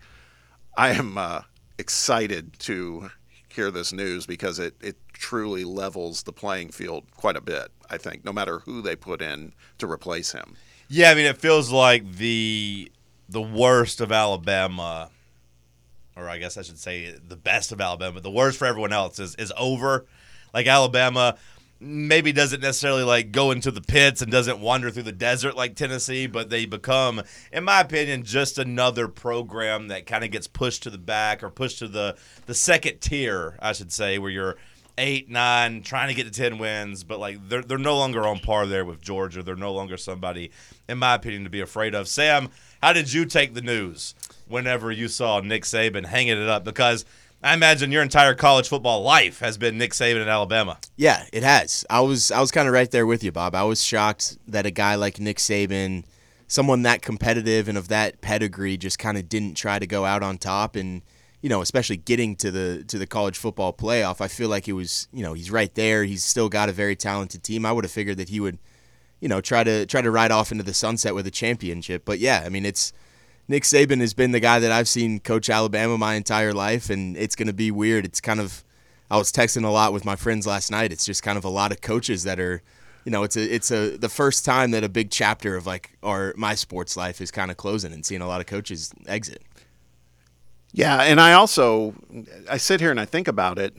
I 0.75 0.89
am 0.93 1.19
uh, 1.19 1.41
excited 1.77 2.57
to 2.61 3.11
hear 3.47 3.69
this 3.69 3.93
news 3.93 4.25
because 4.25 4.57
it, 4.57 4.73
it 4.81 4.97
truly 5.13 5.65
levels 5.65 6.23
the 6.23 6.33
playing 6.33 6.69
field 6.69 7.03
quite 7.15 7.35
a 7.35 7.41
bit, 7.41 7.67
I 7.91 7.99
think, 7.99 8.25
no 8.25 8.33
matter 8.33 8.57
who 8.57 8.81
they 8.81 8.95
put 8.95 9.21
in 9.21 9.53
to 9.77 9.85
replace 9.85 10.31
him. 10.31 10.55
Yeah, 10.87 11.11
I 11.11 11.13
mean, 11.13 11.27
it 11.27 11.37
feels 11.37 11.71
like 11.71 12.13
the 12.13 12.91
the 13.29 13.41
worst 13.41 14.01
of 14.01 14.11
Alabama, 14.11 15.09
or 16.15 16.29
I 16.29 16.37
guess 16.37 16.57
I 16.57 16.61
should 16.61 16.79
say 16.79 17.13
the 17.27 17.35
best 17.35 17.71
of 17.71 17.81
Alabama. 17.81 18.21
The 18.21 18.31
worst 18.31 18.57
for 18.57 18.65
everyone 18.65 18.93
else 18.93 19.19
is 19.19 19.35
is 19.35 19.51
over. 19.57 20.05
Like 20.53 20.67
Alabama 20.67 21.37
maybe 21.79 22.31
doesn't 22.31 22.61
necessarily 22.61 23.03
like 23.03 23.31
go 23.31 23.51
into 23.51 23.69
the 23.69 23.81
pits 23.81 24.21
and 24.21 24.31
doesn't 24.31 24.59
wander 24.59 24.89
through 24.89 25.03
the 25.03 25.11
desert 25.11 25.55
like 25.55 25.75
Tennessee, 25.75 26.25
but 26.25 26.49
they 26.49 26.65
become, 26.65 27.21
in 27.51 27.63
my 27.65 27.81
opinion, 27.81 28.23
just 28.23 28.57
another 28.57 29.07
program 29.07 29.89
that 29.89 30.05
kind 30.05 30.23
of 30.23 30.31
gets 30.31 30.47
pushed 30.47 30.83
to 30.83 30.89
the 30.89 30.97
back 30.97 31.43
or 31.43 31.49
pushed 31.49 31.79
to 31.79 31.87
the 31.87 32.15
the 32.45 32.53
second 32.53 33.01
tier, 33.01 33.57
I 33.61 33.73
should 33.73 33.91
say, 33.91 34.17
where 34.17 34.31
you're 34.31 34.55
eight, 34.97 35.29
nine, 35.29 35.81
trying 35.81 36.07
to 36.07 36.13
get 36.13 36.25
to 36.25 36.31
ten 36.31 36.57
wins, 36.57 37.03
but 37.03 37.19
like 37.19 37.49
they're 37.49 37.61
they're 37.61 37.77
no 37.77 37.97
longer 37.97 38.25
on 38.25 38.39
par 38.39 38.65
there 38.65 38.85
with 38.85 39.01
Georgia. 39.01 39.43
They're 39.43 39.55
no 39.55 39.73
longer 39.73 39.97
somebody, 39.97 40.51
in 40.87 40.97
my 40.97 41.15
opinion, 41.15 41.43
to 41.43 41.49
be 41.49 41.61
afraid 41.61 41.93
of. 41.93 42.07
Sam, 42.07 42.49
how 42.81 42.93
did 42.93 43.11
you 43.11 43.25
take 43.25 43.53
the 43.53 43.61
news 43.61 44.15
whenever 44.47 44.91
you 44.91 45.07
saw 45.07 45.39
Nick 45.39 45.63
Saban 45.63 46.05
hanging 46.05 46.41
it 46.41 46.49
up? 46.49 46.63
Because 46.63 47.05
I 47.43 47.53
imagine 47.53 47.91
your 47.91 48.01
entire 48.01 48.33
college 48.33 48.67
football 48.67 49.03
life 49.03 49.39
has 49.39 49.57
been 49.57 49.77
Nick 49.77 49.91
Saban 49.91 50.21
in 50.21 50.27
Alabama. 50.27 50.79
Yeah, 50.95 51.25
it 51.31 51.43
has. 51.43 51.85
I 51.89 52.01
was 52.01 52.31
I 52.31 52.39
was 52.41 52.51
kind 52.51 52.67
of 52.67 52.73
right 52.73 52.89
there 52.89 53.05
with 53.05 53.23
you, 53.23 53.31
Bob. 53.31 53.53
I 53.53 53.63
was 53.63 53.83
shocked 53.83 54.37
that 54.47 54.65
a 54.65 54.71
guy 54.71 54.95
like 54.95 55.19
Nick 55.19 55.37
Saban, 55.37 56.05
someone 56.47 56.81
that 56.83 57.01
competitive 57.01 57.67
and 57.67 57.77
of 57.77 57.87
that 57.89 58.21
pedigree, 58.21 58.77
just 58.77 58.97
kind 58.97 59.17
of 59.17 59.29
didn't 59.29 59.55
try 59.55 59.77
to 59.77 59.85
go 59.85 60.05
out 60.05 60.23
on 60.23 60.39
top. 60.39 60.75
And 60.75 61.03
you 61.41 61.49
know, 61.49 61.61
especially 61.61 61.97
getting 61.97 62.35
to 62.37 62.49
the 62.49 62.83
to 62.87 62.97
the 62.97 63.05
college 63.05 63.37
football 63.37 63.71
playoff, 63.73 64.21
I 64.21 64.27
feel 64.27 64.49
like 64.49 64.67
it 64.67 64.73
was 64.73 65.07
you 65.13 65.21
know 65.21 65.33
he's 65.33 65.51
right 65.51 65.73
there. 65.75 66.03
He's 66.03 66.23
still 66.23 66.49
got 66.49 66.69
a 66.69 66.71
very 66.71 66.95
talented 66.95 67.43
team. 67.43 67.63
I 67.63 67.71
would 67.71 67.83
have 67.83 67.91
figured 67.91 68.17
that 68.17 68.29
he 68.29 68.39
would, 68.39 68.57
you 69.19 69.27
know, 69.27 69.41
try 69.41 69.63
to 69.63 69.85
try 69.85 70.01
to 70.01 70.11
ride 70.11 70.31
off 70.31 70.51
into 70.51 70.63
the 70.63 70.73
sunset 70.73 71.15
with 71.15 71.25
a 71.27 71.31
championship. 71.31 72.03
But 72.05 72.19
yeah, 72.19 72.43
I 72.45 72.49
mean 72.49 72.65
it's. 72.65 72.93
Nick 73.47 73.61
Saban 73.61 73.99
has 73.99 74.15
been 74.15 74.31
the 74.31 74.39
guy 74.39 74.57
that 74.57 74.71
I've 74.71 74.87
seen 74.87 75.19
coach 75.19 75.51
Alabama 75.51 75.99
my 75.99 76.15
entire 76.15 76.51
life, 76.51 76.89
and 76.89 77.15
it's 77.15 77.35
going 77.35 77.45
to 77.45 77.53
be 77.53 77.69
weird. 77.69 78.03
It's 78.03 78.19
kind 78.19 78.39
of, 78.39 78.63
I 79.11 79.17
was 79.17 79.31
texting 79.31 79.63
a 79.63 79.69
lot 79.69 79.93
with 79.93 80.03
my 80.03 80.15
friends 80.15 80.47
last 80.47 80.71
night. 80.71 80.91
It's 80.91 81.05
just 81.05 81.21
kind 81.21 81.37
of 81.37 81.45
a 81.45 81.49
lot 81.49 81.71
of 81.71 81.79
coaches 81.79 82.23
that 82.23 82.39
are, 82.39 82.63
you 83.03 83.11
know, 83.11 83.21
it's 83.21 83.37
a 83.37 83.43
it's 83.43 83.69
a 83.69 83.97
the 83.97 84.09
first 84.09 84.45
time 84.45 84.71
that 84.71 84.83
a 84.83 84.89
big 84.89 85.11
chapter 85.11 85.55
of 85.55 85.67
like 85.67 85.91
our 86.01 86.33
my 86.35 86.55
sports 86.55 86.97
life 86.97 87.21
is 87.21 87.29
kind 87.29 87.51
of 87.51 87.57
closing 87.57 87.93
and 87.93 88.03
seeing 88.03 88.21
a 88.21 88.27
lot 88.27 88.41
of 88.41 88.47
coaches 88.47 88.91
exit. 89.05 89.43
Yeah, 90.73 91.03
and 91.03 91.21
I 91.21 91.33
also 91.33 91.93
I 92.49 92.57
sit 92.57 92.79
here 92.79 92.89
and 92.89 92.99
I 92.99 93.05
think 93.05 93.27
about 93.27 93.59
it, 93.59 93.75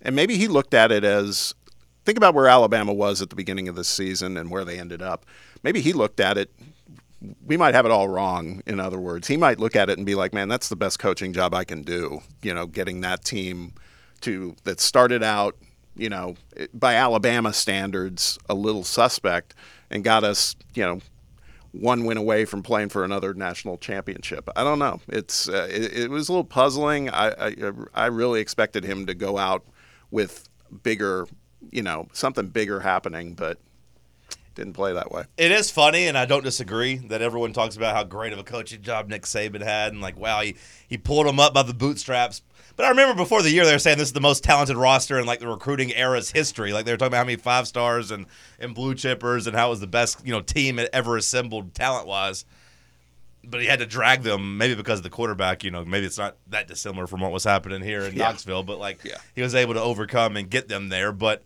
and 0.00 0.16
maybe 0.16 0.38
he 0.38 0.48
looked 0.48 0.72
at 0.72 0.90
it 0.90 1.04
as 1.04 1.54
think 2.04 2.18
about 2.18 2.34
where 2.34 2.48
Alabama 2.48 2.92
was 2.92 3.22
at 3.22 3.30
the 3.30 3.36
beginning 3.36 3.68
of 3.68 3.74
the 3.74 3.84
season 3.84 4.36
and 4.36 4.50
where 4.50 4.64
they 4.64 4.78
ended 4.78 5.02
up. 5.02 5.26
Maybe 5.62 5.80
he 5.80 5.92
looked 5.92 6.20
at 6.20 6.38
it. 6.38 6.52
We 7.46 7.56
might 7.56 7.74
have 7.74 7.84
it 7.84 7.90
all 7.90 8.08
wrong. 8.08 8.62
In 8.66 8.80
other 8.80 8.98
words, 8.98 9.28
he 9.28 9.36
might 9.36 9.60
look 9.60 9.76
at 9.76 9.90
it 9.90 9.98
and 9.98 10.06
be 10.06 10.14
like, 10.14 10.32
"Man, 10.32 10.48
that's 10.48 10.68
the 10.68 10.76
best 10.76 10.98
coaching 10.98 11.32
job 11.32 11.54
I 11.54 11.64
can 11.64 11.82
do." 11.82 12.22
You 12.42 12.54
know, 12.54 12.66
getting 12.66 13.02
that 13.02 13.24
team 13.24 13.74
to 14.22 14.56
that 14.64 14.80
started 14.80 15.22
out, 15.22 15.56
you 15.94 16.08
know, 16.08 16.36
by 16.72 16.94
Alabama 16.94 17.52
standards, 17.52 18.38
a 18.48 18.54
little 18.54 18.84
suspect, 18.84 19.54
and 19.90 20.02
got 20.02 20.24
us, 20.24 20.56
you 20.74 20.82
know, 20.82 21.00
one 21.72 22.04
win 22.04 22.16
away 22.16 22.44
from 22.44 22.62
playing 22.62 22.88
for 22.88 23.04
another 23.04 23.34
national 23.34 23.76
championship. 23.78 24.48
I 24.56 24.64
don't 24.64 24.78
know. 24.78 25.00
It's 25.08 25.48
uh, 25.48 25.68
it, 25.70 25.92
it 25.92 26.10
was 26.10 26.28
a 26.28 26.32
little 26.32 26.44
puzzling. 26.44 27.10
I, 27.10 27.48
I 27.48 27.72
I 27.94 28.06
really 28.06 28.40
expected 28.40 28.84
him 28.84 29.06
to 29.06 29.14
go 29.14 29.38
out 29.38 29.64
with 30.10 30.48
bigger, 30.82 31.26
you 31.70 31.82
know, 31.82 32.08
something 32.12 32.46
bigger 32.48 32.80
happening, 32.80 33.34
but 33.34 33.58
didn't 34.54 34.72
play 34.74 34.92
that 34.92 35.10
way. 35.12 35.24
It 35.36 35.52
is 35.52 35.70
funny, 35.70 36.06
and 36.06 36.18
I 36.18 36.26
don't 36.26 36.44
disagree 36.44 36.96
that 36.96 37.22
everyone 37.22 37.52
talks 37.52 37.76
about 37.76 37.94
how 37.94 38.04
great 38.04 38.32
of 38.32 38.38
a 38.38 38.44
coaching 38.44 38.82
job 38.82 39.08
Nick 39.08 39.22
Saban 39.22 39.62
had, 39.62 39.92
and 39.92 40.00
like, 40.00 40.18
wow, 40.18 40.40
he, 40.40 40.56
he 40.88 40.98
pulled 40.98 41.26
them 41.26 41.38
up 41.38 41.54
by 41.54 41.62
the 41.62 41.74
bootstraps. 41.74 42.42
But 42.76 42.86
I 42.86 42.90
remember 42.90 43.14
before 43.14 43.42
the 43.42 43.50
year 43.50 43.64
they 43.66 43.72
were 43.72 43.78
saying 43.78 43.98
this 43.98 44.08
is 44.08 44.12
the 44.14 44.20
most 44.20 44.42
talented 44.42 44.76
roster 44.76 45.18
in 45.18 45.26
like 45.26 45.40
the 45.40 45.48
recruiting 45.48 45.92
era's 45.94 46.30
history. 46.30 46.72
Like 46.72 46.84
they 46.86 46.92
were 46.92 46.96
talking 46.96 47.08
about 47.10 47.18
how 47.18 47.24
many 47.24 47.36
five 47.36 47.66
stars 47.66 48.10
and, 48.10 48.26
and 48.58 48.74
blue 48.74 48.94
chippers 48.94 49.46
and 49.46 49.54
how 49.54 49.66
it 49.66 49.70
was 49.70 49.80
the 49.80 49.86
best 49.86 50.24
you 50.24 50.32
know 50.32 50.40
team 50.40 50.80
ever 50.92 51.16
assembled 51.18 51.74
talent 51.74 52.06
wise. 52.06 52.46
But 53.44 53.60
he 53.60 53.66
had 53.66 53.80
to 53.80 53.86
drag 53.86 54.22
them, 54.22 54.56
maybe 54.56 54.74
because 54.74 54.98
of 55.00 55.02
the 55.02 55.10
quarterback. 55.10 55.62
You 55.62 55.70
know, 55.70 55.84
maybe 55.84 56.06
it's 56.06 56.16
not 56.18 56.36
that 56.48 56.68
dissimilar 56.68 57.06
from 57.06 57.20
what 57.20 57.32
was 57.32 57.44
happening 57.44 57.82
here 57.82 58.02
in 58.02 58.14
Yeah. 58.14 58.24
Knoxville. 58.28 58.62
But 58.62 58.78
like, 58.78 59.04
Yeah. 59.04 59.16
he 59.34 59.42
was 59.42 59.54
able 59.54 59.74
to 59.74 59.80
overcome 59.82 60.36
and 60.36 60.48
get 60.48 60.68
them 60.68 60.88
there. 60.90 61.12
But 61.12 61.42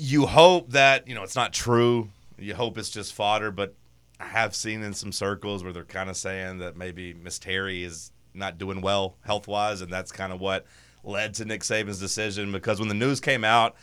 you 0.00 0.26
hope 0.26 0.70
that 0.70 1.06
you 1.06 1.14
know 1.14 1.22
it's 1.22 1.36
not 1.36 1.52
true. 1.52 2.08
You 2.38 2.54
hope 2.54 2.78
it's 2.78 2.88
just 2.88 3.12
fodder, 3.12 3.50
but 3.50 3.74
I 4.18 4.24
have 4.24 4.54
seen 4.54 4.82
in 4.82 4.94
some 4.94 5.12
circles 5.12 5.62
where 5.62 5.72
they're 5.72 5.84
kind 5.84 6.08
of 6.08 6.16
saying 6.16 6.58
that 6.58 6.76
maybe 6.76 7.12
Miss 7.12 7.38
Terry 7.38 7.84
is 7.84 8.10
not 8.32 8.56
doing 8.56 8.80
well 8.80 9.16
health 9.20 9.46
wise, 9.46 9.82
and 9.82 9.92
that's 9.92 10.10
kind 10.10 10.32
of 10.32 10.40
what 10.40 10.64
led 11.04 11.34
to 11.34 11.44
Nick 11.44 11.60
Saban's 11.60 12.00
decision. 12.00 12.50
Because 12.50 12.78
when 12.78 12.88
the 12.88 12.94
news 12.94 13.20
came 13.20 13.44
out, 13.44 13.76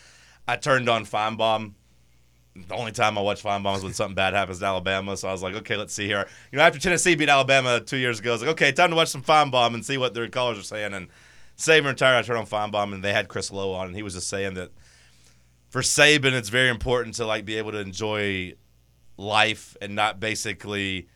I 0.48 0.56
turned 0.56 0.90
on 0.90 1.06
Finebaum. 1.06 1.74
The 2.56 2.74
only 2.74 2.92
time 2.92 3.20
I 3.20 3.22
watch 3.22 3.44
Finebaum 3.44 3.78
is 3.78 3.84
when 3.84 3.94
something 3.94 4.16
bad 4.16 4.34
happens 4.34 4.60
to 4.60 4.66
Alabama. 4.66 5.16
So 5.16 5.28
I 5.28 5.32
was 5.32 5.44
like, 5.44 5.54
okay, 5.54 5.76
let's 5.76 5.94
see 5.94 6.08
here. 6.08 6.28
You 6.52 6.58
know, 6.58 6.64
after 6.64 6.80
Tennessee 6.80 7.14
beat 7.14 7.30
Alabama 7.30 7.80
two 7.80 7.98
years 7.98 8.20
ago, 8.20 8.32
I 8.32 8.34
was 8.34 8.42
like, 8.42 8.52
okay, 8.52 8.72
time 8.72 8.90
to 8.90 8.96
watch 8.96 9.10
some 9.10 9.22
Finebaum 9.22 9.76
and 9.76 9.86
see 9.86 10.00
what 10.00 10.16
their 10.16 10.28
callers 10.28 10.58
are 10.58 10.64
saying. 10.64 10.96
And 10.96 11.10
Saban 11.58 11.86
retired. 11.86 12.18
I 12.18 12.22
turned 12.24 12.40
on 12.40 12.48
Finebaum, 12.48 12.96
and 12.96 13.04
they 13.04 13.14
had 13.14 13.28
Chris 13.28 13.52
Low 13.52 13.74
on, 13.74 13.86
and 13.86 13.96
he 13.96 14.02
was 14.02 14.16
just 14.16 14.30
saying 14.30 14.56
that 14.56 14.72
for 15.78 15.84
Saban, 15.84 16.34
it's 16.34 16.50
very 16.50 16.70
important 16.70 17.14
to 17.18 17.26
like 17.28 17.46
be 17.46 17.60
able 17.60 17.72
to 17.72 17.78
enjoy 17.78 18.56
life 19.16 19.78
and 19.80 19.94
not 19.94 20.20
basically 20.20 21.08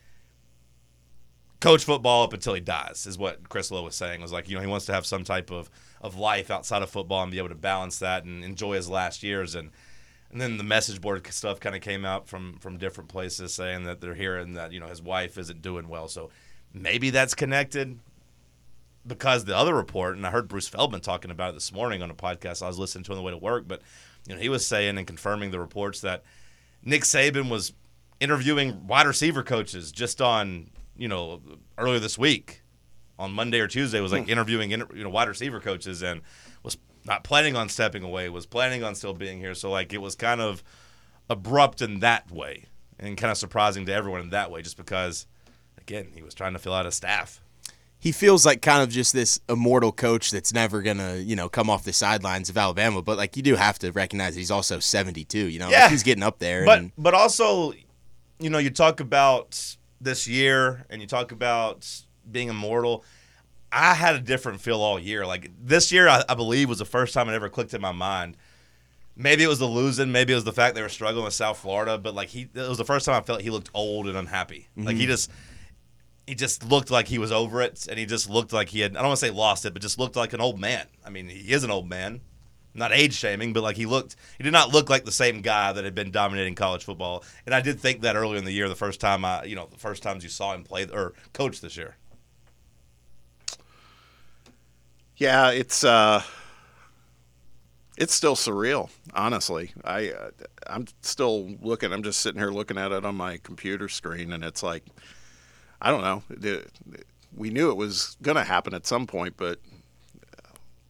coach 1.60 1.84
football 1.84 2.22
up 2.22 2.32
until 2.32 2.54
he 2.54 2.62
dies. 2.62 3.08
Is 3.08 3.18
what 3.18 3.50
Chris 3.50 3.72
Low 3.72 3.82
was 3.82 3.96
saying. 3.96 4.22
Was 4.22 4.32
like 4.32 4.48
you 4.48 4.56
know 4.56 4.62
he 4.62 4.68
wants 4.68 4.86
to 4.86 4.94
have 4.94 5.08
some 5.08 5.24
type 5.24 5.50
of 5.50 5.72
of 6.00 6.16
life 6.16 6.52
outside 6.52 6.84
of 6.84 6.92
football 6.92 7.24
and 7.24 7.32
be 7.32 7.40
able 7.40 7.50
to 7.50 7.56
balance 7.56 7.98
that 7.98 8.24
and 8.24 8.44
enjoy 8.44 8.76
his 8.76 8.88
last 8.88 9.24
years 9.24 9.56
and. 9.56 9.72
And 10.32 10.40
then 10.40 10.56
the 10.56 10.64
message 10.64 11.02
board 11.02 11.28
stuff 11.28 11.60
kind 11.60 11.76
of 11.76 11.82
came 11.82 12.06
out 12.06 12.26
from 12.26 12.58
from 12.60 12.78
different 12.78 13.10
places 13.10 13.54
saying 13.54 13.84
that 13.84 14.00
they're 14.00 14.14
hearing 14.14 14.54
that 14.54 14.72
you 14.72 14.80
know 14.80 14.88
his 14.88 15.02
wife 15.02 15.38
isn't 15.38 15.62
doing 15.62 15.90
well. 15.90 16.08
So 16.08 16.30
maybe 16.74 17.10
that's 17.10 17.36
connected 17.36 18.00
because 19.06 19.44
the 19.44 19.58
other 19.58 19.74
report, 19.74 20.16
and 20.16 20.26
I 20.26 20.30
heard 20.30 20.48
Bruce 20.48 20.70
Feldman 20.70 21.02
talking 21.02 21.32
about 21.32 21.50
it 21.50 21.54
this 21.56 21.74
morning 21.74 22.02
on 22.02 22.10
a 22.10 22.14
podcast 22.14 22.62
I 22.62 22.68
was 22.68 22.80
listening 22.80 23.04
to 23.06 23.12
on 23.12 23.18
the 23.18 23.24
way 23.24 23.32
to 23.32 23.38
work, 23.38 23.68
but 23.68 23.82
you 24.28 24.36
know 24.36 24.42
he 24.42 24.50
was 24.50 24.66
saying 24.66 24.98
and 24.98 25.08
confirming 25.08 25.52
the 25.52 25.60
reports 25.60 26.02
that 26.02 26.24
Nick 26.84 27.04
Saban 27.04 27.50
was 27.50 27.74
interviewing 28.20 28.88
wide 28.88 29.08
receiver 29.08 29.44
coaches 29.44 29.92
just 29.92 30.22
on 30.22 30.70
you 30.96 31.08
know 31.08 31.42
earlier 31.78 32.00
this 32.00 32.18
week 32.18 32.62
on 33.18 33.32
Monday 33.32 33.60
or 33.60 33.68
Tuesday 33.68 34.02
was 34.02 34.12
like 34.12 34.26
hmm. 34.26 34.32
interviewing 34.32 34.72
inter- 34.72 34.96
you 34.96 35.04
know 35.04 35.10
wide 35.10 35.28
receiver 35.28 35.60
coaches 35.60 36.02
and 36.02 36.22
was 36.64 36.78
not 37.06 37.24
planning 37.24 37.56
on 37.56 37.70
stepping 37.70 38.04
away, 38.04 38.30
was 38.30 38.46
planning 38.46 38.84
on 38.84 38.96
still 38.96 39.14
being 39.14 39.40
here. 39.40 39.54
So 39.54 39.70
like 39.70 39.94
it 39.94 40.00
was 40.00 40.16
kind 40.16 40.42
of 40.42 40.64
abrupt 41.30 41.82
in 41.82 42.00
that 42.00 42.32
way 42.32 42.66
and 43.00 43.18
kind 43.18 43.32
of 43.32 43.38
surprising 43.38 43.86
to 43.86 43.94
everyone 43.94 44.22
in 44.22 44.30
that 44.32 44.52
way, 44.52 44.62
just 44.62 44.78
because 44.78 45.28
again 45.78 46.12
he 46.14 46.22
was 46.22 46.34
trying 46.34 46.54
to 46.54 46.60
fill 46.60 46.74
out 46.74 46.86
a 46.86 46.92
staff. 46.92 47.42
He 48.02 48.12
feels 48.12 48.48
like 48.48 48.64
kind 48.64 48.82
of 48.82 48.90
just 48.90 49.14
this 49.14 49.40
immortal 49.48 49.92
coach 49.92 50.32
that's 50.32 50.52
never 50.52 50.82
gonna, 50.82 51.18
you 51.18 51.36
know, 51.36 51.48
come 51.48 51.70
off 51.70 51.84
the 51.84 51.94
sidelines 51.94 52.50
of 52.50 52.58
Alabama. 52.58 53.04
But 53.04 53.16
like 53.16 53.38
you 53.38 53.44
do 53.44 53.56
have 53.56 53.78
to 53.80 53.92
recognize 53.92 54.36
he's 54.36 54.50
also 54.50 54.80
seventy 54.80 55.24
two. 55.24 55.48
You 55.48 55.60
know, 55.60 55.70
Like, 55.84 55.92
he's 55.92 56.02
getting 56.02 56.24
up 56.24 56.40
there. 56.40 56.66
But 56.66 56.80
and 56.80 56.92
but 56.98 57.14
also, 57.14 57.74
you 58.40 58.50
know, 58.50 58.58
you 58.58 58.72
talk 58.72 59.02
about 59.02 59.78
this 60.02 60.28
year 60.28 60.84
and 60.90 61.00
you 61.00 61.08
talk 61.08 61.32
about 61.32 61.88
being 62.30 62.50
immortal. 62.50 63.06
I 63.72 63.94
had 63.94 64.16
a 64.16 64.20
different 64.20 64.62
feel 64.62 64.82
all 64.82 64.98
year. 64.98 65.24
Like 65.28 65.52
this 65.64 65.92
year, 65.92 66.08
I, 66.10 66.24
I 66.28 66.34
believe 66.34 66.70
was 66.70 66.80
the 66.80 66.86
first 66.86 67.14
time 67.14 67.30
it 67.30 67.36
ever 67.36 67.50
clicked 67.50 67.76
in 67.76 67.82
my 67.82 67.92
mind. 67.92 68.36
Maybe 69.16 69.44
it 69.44 69.48
was 69.48 69.60
the 69.60 69.68
losing, 69.68 70.12
maybe 70.12 70.34
it 70.34 70.36
was 70.38 70.44
the 70.44 70.54
fact 70.54 70.74
they 70.74 70.82
were 70.82 70.90
struggling 70.90 71.26
with 71.26 71.36
South 71.36 71.60
Florida, 71.60 72.00
but 72.00 72.16
like 72.16 72.30
he, 72.30 72.50
it 72.52 72.68
was 72.68 72.80
the 72.80 72.86
first 72.86 73.06
time 73.06 73.14
I 73.14 73.22
felt 73.22 73.42
he 73.42 73.52
looked 73.52 73.70
old 73.76 74.08
and 74.08 74.18
unhappy. 74.18 74.70
Like 74.76 74.96
he 74.96 75.04
mm-hmm. 75.04 75.12
just, 75.12 75.30
he 76.28 76.36
just 76.36 76.64
looked 76.64 76.92
like 76.92 77.08
he 77.08 77.18
was 77.18 77.32
over 77.32 77.62
it, 77.62 77.88
and 77.90 77.98
he 78.00 78.06
just 78.06 78.30
looked 78.30 78.54
like 78.54 78.70
he 78.70 78.82
had. 78.82 78.92
I 78.92 79.00
don't 79.00 79.10
want 79.10 79.20
to 79.20 79.26
say 79.26 79.32
lost 79.32 79.66
it, 79.66 79.74
but 79.74 79.82
just 79.82 80.00
looked 80.00 80.16
like 80.16 80.34
an 80.34 80.42
old 80.42 80.60
man. 80.60 80.88
I 81.06 81.10
mean, 81.10 81.28
he 81.28 81.52
is 81.52 81.64
an 81.64 81.72
old 81.72 81.90
man 81.90 82.22
not 82.74 82.94
age 82.94 83.14
shaming, 83.14 83.54
but 83.54 83.64
like 83.64 83.76
he 83.76 83.86
looked, 83.86 84.16
he 84.38 84.44
did 84.44 84.54
not 84.54 84.72
look 84.74 84.90
like 84.90 85.06
the 85.06 85.12
same 85.12 85.42
guy 85.42 85.74
that 85.74 85.84
had 85.84 85.96
been 85.96 86.12
dominating 86.12 86.56
college 86.56 86.84
football. 86.84 87.24
And 87.46 87.54
I 87.54 87.62
did 87.62 87.80
think 87.80 88.02
that 88.02 88.16
earlier 88.16 88.38
in 88.38 88.46
the 88.46 88.52
year, 88.52 88.70
the 88.70 88.76
first 88.76 89.02
time 89.02 89.26
I, 89.26 89.44
you 89.44 89.56
know, 89.56 89.68
the 89.70 89.78
first 89.78 90.04
times 90.04 90.24
you 90.24 90.30
saw 90.30 90.54
him 90.54 90.64
play 90.64 90.88
or 90.88 91.14
coach 91.34 91.62
this 91.62 91.78
year. 91.78 91.96
Yeah, 95.18 95.52
it's 95.52 95.84
uh, 95.84 96.24
it's 97.98 98.14
still 98.14 98.36
surreal. 98.36 98.90
Honestly, 99.14 99.72
I 99.84 100.10
uh, 100.10 100.32
I'm 100.66 100.88
still 101.02 101.50
looking. 101.62 101.94
I'm 101.94 102.02
just 102.02 102.22
sitting 102.22 102.40
here 102.40 102.50
looking 102.50 102.78
at 102.78 102.92
it 102.92 103.06
on 103.06 103.16
my 103.16 103.38
computer 103.38 103.88
screen, 103.88 104.34
and 104.34 104.44
it's 104.44 104.64
like, 104.64 104.84
I 105.82 105.92
don't 105.92 106.02
know. 106.02 106.24
We 107.36 107.50
knew 107.50 107.72
it 107.72 107.78
was 107.78 108.18
going 108.22 108.38
to 108.38 108.44
happen 108.44 108.74
at 108.74 108.88
some 108.88 109.08
point, 109.08 109.36
but 109.38 109.60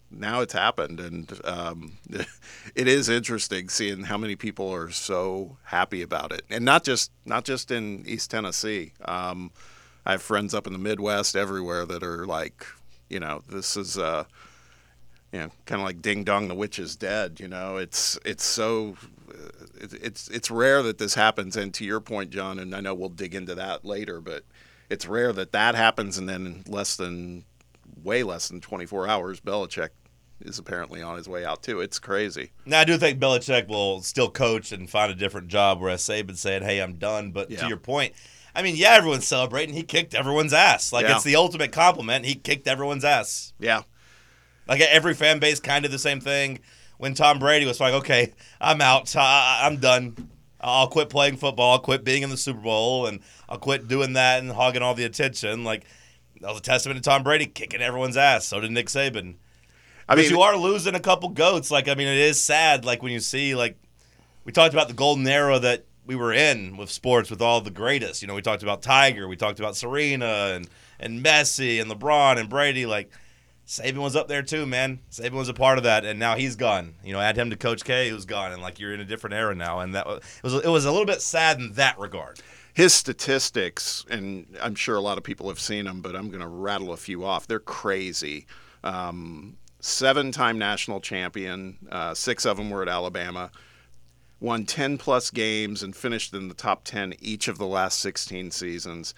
now 0.10 0.42
it's 0.42 0.54
happened, 0.54 1.00
and 1.00 1.40
um, 1.46 1.94
it 2.76 2.88
is 2.88 3.10
interesting 3.10 3.70
seeing 3.70 4.04
how 4.04 4.18
many 4.18 4.36
people 4.36 4.70
are 4.74 4.92
so 4.92 5.58
happy 5.64 6.02
about 6.02 6.32
it, 6.34 6.44
and 6.50 6.66
not 6.66 6.84
just 6.84 7.12
not 7.26 7.46
just 7.46 7.72
in 7.72 8.04
East 8.08 8.32
Tennessee. 8.32 8.94
Um, 9.06 9.52
I 10.06 10.12
have 10.14 10.22
friends 10.22 10.54
up 10.54 10.68
in 10.68 10.74
the 10.74 10.80
Midwest, 10.80 11.36
everywhere 11.36 11.86
that 11.86 12.04
are 12.04 12.26
like, 12.26 12.66
you 13.10 13.20
know, 13.20 13.44
this 13.50 13.78
is, 13.78 13.98
uh, 14.00 14.26
you 15.32 15.40
know, 15.40 15.52
kind 15.66 15.82
of 15.82 15.86
like 15.86 16.02
Ding 16.02 16.24
Dong, 16.24 16.48
the 16.48 16.56
witch 16.56 16.80
is 16.80 16.96
dead. 16.96 17.40
You 17.40 17.48
know, 17.48 17.78
it's 17.78 18.20
it's 18.26 18.44
so. 18.46 18.98
uh, 19.30 19.50
It's 19.82 20.28
it's 20.30 20.52
rare 20.52 20.84
that 20.84 20.98
this 20.98 21.16
happens, 21.16 21.58
and 21.58 21.74
to 21.76 21.86
your 21.86 22.02
point, 22.02 22.32
John, 22.32 22.60
and 22.60 22.76
I 22.76 22.82
know 22.82 22.94
we'll 22.96 23.10
dig 23.10 23.36
into 23.36 23.56
that 23.56 23.86
later, 23.86 24.22
but 24.22 24.44
it's 24.92 25.08
rare 25.08 25.32
that 25.34 25.52
that 25.54 25.76
happens, 25.76 26.18
and 26.18 26.28
then 26.30 26.46
in 26.46 26.64
less 26.68 26.96
than, 26.96 27.46
way 28.04 28.24
less 28.24 28.48
than 28.50 28.62
24 28.62 29.08
hours, 29.08 29.40
Belichick 29.40 29.90
is 30.42 30.58
apparently 30.60 31.02
on 31.02 31.18
his 31.18 31.30
way 31.30 31.46
out 31.46 31.62
too. 31.64 31.82
It's 31.82 32.00
crazy. 32.00 32.52
Now 32.66 32.80
I 32.80 32.84
do 32.84 32.98
think 32.98 33.20
Belichick 33.20 33.68
will 33.68 34.02
still 34.02 34.30
coach 34.30 34.72
and 34.72 34.90
find 34.90 35.12
a 35.12 35.16
different 35.16 35.48
job, 35.50 35.80
whereas 35.80 36.02
Saban 36.04 36.36
said, 36.36 36.64
"Hey, 36.64 36.82
I'm 36.82 36.96
done." 36.96 37.32
But 37.32 37.50
to 37.52 37.68
your 37.68 37.78
point, 37.78 38.14
I 38.56 38.62
mean, 38.64 38.76
yeah, 38.76 38.92
everyone's 38.94 39.28
celebrating. 39.28 39.76
He 39.76 39.84
kicked 39.84 40.14
everyone's 40.16 40.52
ass. 40.54 40.92
Like 40.92 41.06
Yeah. 41.06 41.16
it's 41.16 41.24
the 41.24 41.36
ultimate 41.36 41.72
compliment. 41.72 42.26
He 42.26 42.36
kicked 42.36 42.68
everyone's 42.68 43.06
ass. 43.06 43.54
Yeah, 43.60 43.84
Like 44.68 44.82
every 44.82 45.14
fan 45.14 45.40
base, 45.40 45.60
kind 45.60 45.86
of 45.86 45.92
the 45.92 46.00
same 46.00 46.20
thing. 46.20 46.60
When 46.98 47.14
Tom 47.14 47.40
Brady 47.40 47.66
was 47.66 47.80
like, 47.80 47.94
"Okay, 47.94 48.34
I'm 48.60 48.82
out. 48.82 49.16
I'm 49.16 49.78
done. 49.78 50.30
I'll 50.62 50.88
quit 50.88 51.10
playing 51.10 51.38
football. 51.38 51.74
I'll 51.74 51.80
quit 51.80 52.04
being 52.04 52.24
in 52.24 52.30
the 52.30 52.38
Super 52.38 52.62
Bowl, 52.62 53.08
and 53.08 53.20
I'll 53.50 53.58
quit 53.58 53.88
doing 53.88 54.14
that 54.14 54.40
and 54.40 54.52
hogging 54.52 54.82
all 54.82 54.94
the 54.94 55.04
attention." 55.04 55.64
Like 55.64 55.86
that 56.42 56.50
was 56.50 56.60
a 56.60 56.64
testament 56.64 57.04
to 57.04 57.10
Tom 57.10 57.24
Brady 57.24 57.46
kicking 57.46 57.82
everyone's 57.82 58.18
ass. 58.18 58.46
So 58.46 58.60
did 58.60 58.72
Nick 58.72 58.88
Saban. 58.88 59.36
I 60.08 60.16
mean, 60.16 60.30
you 60.30 60.42
are 60.42 60.58
losing 60.58 60.96
a 60.96 61.00
couple 61.00 61.30
goats. 61.30 61.72
Like 61.72 61.88
I 61.88 61.96
mean, 61.96 62.08
it 62.08 62.18
is 62.18 62.40
sad. 62.40 62.86
Like 62.86 63.02
when 63.02 63.12
you 63.12 63.20
see 63.20 63.56
like 63.56 63.78
we 64.44 64.52
talked 64.52 64.74
about 64.74 64.88
the 64.88 64.94
golden 64.94 65.28
era 65.28 65.60
that 65.60 65.86
we 66.06 66.16
were 66.16 66.34
in 66.34 66.78
with 66.78 66.90
sports 66.90 67.30
with 67.30 67.42
all 67.42 67.62
the 67.62 67.72
greatest. 67.72 68.22
You 68.22 68.28
know, 68.28 68.36
we 68.36 68.42
talked 68.42 68.64
about 68.64 68.82
Tiger, 68.82 69.28
we 69.28 69.36
talked 69.36 69.60
about 69.60 69.76
Serena 69.76 70.52
and 70.54 70.68
and 71.00 71.24
Messi 71.24 71.82
and 71.82 71.90
LeBron 71.90 72.40
and 72.40 72.50
Brady. 72.50 72.86
Like 72.86 73.12
Saban 73.72 74.00
was 74.00 74.18
up 74.18 74.28
there 74.28 74.42
too, 74.44 74.66
man. 74.66 75.00
Saban 75.10 75.32
was 75.32 75.48
a 75.48 75.54
part 75.54 75.78
of 75.78 75.86
that, 75.86 76.04
and 76.04 76.20
now 76.20 76.36
he's 76.36 76.58
gone. 76.58 76.96
You 77.06 77.14
know, 77.14 77.22
add 77.22 77.38
him 77.38 77.50
to 77.52 77.56
Coach 77.56 77.86
K, 77.86 78.10
who's 78.10 78.26
gone, 78.26 78.52
and 78.52 78.62
like 78.62 78.82
you're 78.82 78.94
in 78.94 79.00
a 79.00 79.06
different 79.06 79.34
era 79.34 79.56
now, 79.56 79.80
and 79.80 79.96
that 79.96 80.06
was 80.06 80.18
it 80.18 80.44
was 80.44 80.54
it 80.56 80.68
was 80.68 80.84
a 80.84 80.92
little 80.92 81.06
bit 81.06 81.22
sad 81.22 81.58
in 81.58 81.72
that 81.74 81.98
regard. 81.98 82.42
his 82.74 82.94
statistics, 82.94 84.04
and 84.10 84.58
I'm 84.62 84.76
sure 84.76 84.98
a 84.98 85.02
lot 85.02 85.18
of 85.18 85.24
people 85.24 85.48
have 85.48 85.60
seen 85.60 85.86
them, 85.86 86.02
but 86.02 86.18
I'm 86.18 86.28
going 86.28 86.42
to 86.42 86.48
rattle 86.48 86.92
a 86.92 86.98
few 86.98 87.24
off. 87.24 87.48
They're 87.48 87.60
crazy. 87.60 88.46
Um, 88.84 89.56
seven-time 89.80 90.58
national 90.60 91.00
champion. 91.00 91.78
Uh, 91.90 92.14
six 92.14 92.46
of 92.46 92.58
them 92.58 92.72
were 92.72 92.82
at 92.82 92.90
Alabama. 92.90 93.52
Won 94.42 94.66
10 94.66 94.98
plus 94.98 95.30
games 95.30 95.82
and 95.82 95.96
finished 95.96 96.34
in 96.34 96.50
the 96.50 96.54
top 96.54 96.84
10 96.84 97.14
each 97.22 97.48
of 97.48 97.58
the 97.58 97.68
last 97.68 98.00
16 98.00 98.52
seasons. 98.52 99.14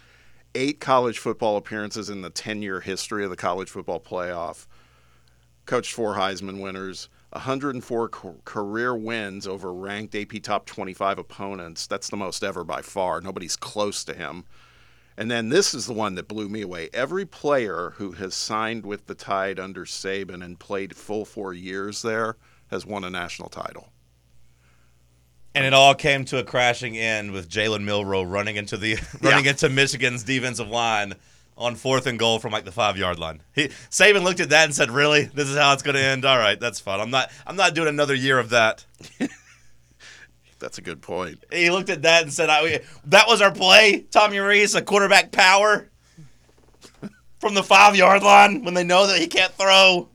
Eight 0.56 0.80
college 0.80 1.18
football 1.18 1.58
appearances 1.58 2.10
in 2.10 2.22
the 2.22 2.30
10-year 2.30 2.82
history 2.82 3.24
of 3.24 3.32
the 3.32 3.36
college 3.36 3.70
football 3.70 4.00
playoff. 4.00 4.68
Coached 5.66 5.94
four 5.94 6.16
Heisman 6.16 6.62
winners. 6.62 7.10
104 7.32 8.10
ca- 8.10 8.34
career 8.46 8.96
wins 8.96 9.48
over 9.48 9.74
ranked 9.74 10.14
AP 10.14 10.44
top 10.44 10.68
25 10.68 11.18
opponents. 11.18 11.88
That's 11.88 12.10
the 12.10 12.18
most 12.18 12.44
ever 12.44 12.64
by 12.64 12.84
far. 12.84 13.20
Nobody's 13.20 13.56
close 13.56 14.04
to 14.04 14.14
him. 14.14 14.46
And 15.18 15.32
then 15.32 15.50
this 15.50 15.74
is 15.74 15.88
the 15.88 15.94
one 15.94 16.16
that 16.16 16.28
blew 16.28 16.50
me 16.50 16.62
away. 16.62 16.90
Every 16.94 17.26
player 17.26 17.94
who 17.98 18.12
has 18.14 18.36
signed 18.36 18.86
with 18.86 19.08
the 19.08 19.16
Tide 19.16 19.60
under 19.60 19.86
Saban 19.86 20.44
and 20.44 20.60
played 20.60 20.96
full 20.96 21.26
four 21.26 21.54
years 21.54 22.02
there 22.02 22.36
has 22.68 22.86
won 22.86 23.04
a 23.04 23.10
national 23.10 23.50
title. 23.50 23.93
And 25.56 25.66
it 25.66 25.74
all 25.74 25.94
came 25.94 26.26
to 26.26 26.40
a 26.40 26.44
crashing 26.44 26.98
end 26.98 27.32
with 27.32 27.48
Jalen 27.50 27.84
Milroe 27.84 28.24
running 28.24 28.56
into 28.56 28.76
the 28.78 28.98
running 29.22 29.46
Yeah. 29.46 29.52
into 29.52 29.70
Michigan's 29.70 30.24
defensive 30.24 30.68
line 30.68 31.14
on 31.56 31.76
fourth 31.76 32.08
and 32.08 32.18
goal 32.18 32.40
from 32.40 32.52
like 32.52 32.66
the 32.66 32.72
five 32.72 32.98
yard 32.98 33.20
line. 33.20 33.42
He 33.54 33.68
Saban 33.92 34.24
looked 34.24 34.40
at 34.40 34.50
that 34.50 34.66
and 34.66 34.74
said, 34.74 34.90
"Really, 34.90 35.26
this 35.26 35.48
is 35.48 35.56
how 35.56 35.72
it's 35.74 35.84
going 35.84 35.96
to 35.96 36.02
end? 36.02 36.26
All 36.26 36.40
right, 36.40 36.60
that's 36.60 36.80
fine. 36.80 37.00
I'm 37.00 37.12
not 37.12 37.32
I'm 37.46 37.56
not 37.56 37.76
doing 37.76 37.88
another 37.90 38.16
year 38.16 38.40
of 38.40 38.50
that." 38.50 38.84
That's 40.60 40.78
a 40.78 40.82
good 40.82 41.02
point. 41.02 41.44
He 41.52 41.70
looked 41.70 41.90
at 41.90 42.04
that 42.04 42.24
and 42.24 42.32
said, 42.32 42.50
I, 42.50 42.80
"That 43.08 43.28
was 43.28 43.42
our 43.42 43.52
play, 43.52 44.06
Tommy 44.12 44.40
Rees, 44.40 44.76
a 44.76 44.82
quarterback 44.82 45.34
power 45.34 45.90
from 47.40 47.54
the 47.54 47.64
five 47.64 47.98
yard 47.98 48.24
line 48.24 48.64
when 48.64 48.74
they 48.74 48.86
know 48.86 49.06
that 49.08 49.20
he 49.20 49.28
can't 49.28 49.52
throw." 49.54 50.08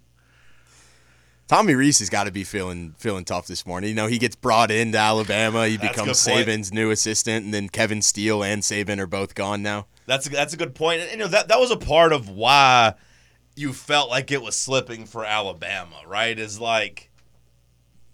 Tommy 1.49 1.75
Rees 1.75 1.99
has 2.01 2.11
got 2.11 2.25
to 2.25 2.31
be 2.31 2.45
feeling 2.45 2.95
feeling 2.99 3.25
tough 3.25 3.47
this 3.47 3.67
morning. 3.67 3.89
You 3.89 3.97
know, 3.97 4.07
he 4.07 4.19
gets 4.19 4.37
brought 4.37 4.71
into 4.71 4.99
Alabama. 4.99 5.67
He 5.67 5.79
That's 5.79 5.97
becomes. 5.97 6.19
Saban's 6.19 6.73
new 6.73 6.91
assistant, 6.91 7.47
and 7.47 7.55
then 7.55 7.71
Kevin 7.71 8.03
Steele 8.03 8.45
and 8.45 8.63
Saban 8.63 8.99
are 8.99 9.07
both 9.07 9.35
gone 9.35 9.63
now. 9.63 9.87
That's 10.07 10.27
a, 10.27 10.31
that's 10.31 10.53
a 10.53 10.59
good 10.59 10.75
point. 10.75 11.01
And, 11.01 11.11
you 11.11 11.17
know 11.17 11.29
that 11.29 11.49
that 11.49 11.59
was 11.59 11.71
a 11.71 11.77
part 11.77 12.13
of 12.13 12.29
why 12.29 12.95
you 13.57 13.73
felt 13.73 14.11
like 14.11 14.31
it 14.31 14.43
was 14.43 14.57
slipping 14.57 15.07
for 15.07 15.25
Alabama, 15.25 15.97
right? 16.07 16.39
Is 16.39 16.61
like 16.61 17.11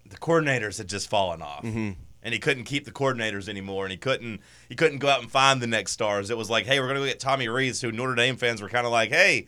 the 0.05 0.17
coordinators 0.17 0.77
had 0.77 0.87
just 0.87 1.09
fallen 1.09 1.41
off, 1.41 1.63
mm-hmm. 1.63 1.91
and 2.23 2.33
he 2.33 2.39
couldn't 2.39 2.63
keep 2.63 2.85
the 2.85 2.91
coordinators 2.91 3.49
anymore, 3.49 3.83
and 3.83 3.91
he 3.91 3.97
couldn't 3.97 4.39
he 4.69 4.75
couldn't 4.75 4.99
go 4.99 5.09
out 5.09 5.21
and 5.21 5.29
find 5.29 5.61
the 5.61 5.67
next 5.67 5.91
stars. 5.91 6.29
It 6.29 6.37
was 6.37 6.49
like, 6.49 6.65
hey, 6.65 6.79
we're 6.79 6.87
gonna 6.87 7.01
go 7.01 7.05
get 7.05 7.19
Tommy 7.19 7.49
Rees, 7.49 7.81
who 7.81 7.91
Notre 7.91 8.15
Dame 8.15 8.37
fans 8.37 8.61
were 8.61 8.69
kind 8.69 8.85
of 8.85 8.93
like, 8.93 9.09
hey, 9.09 9.47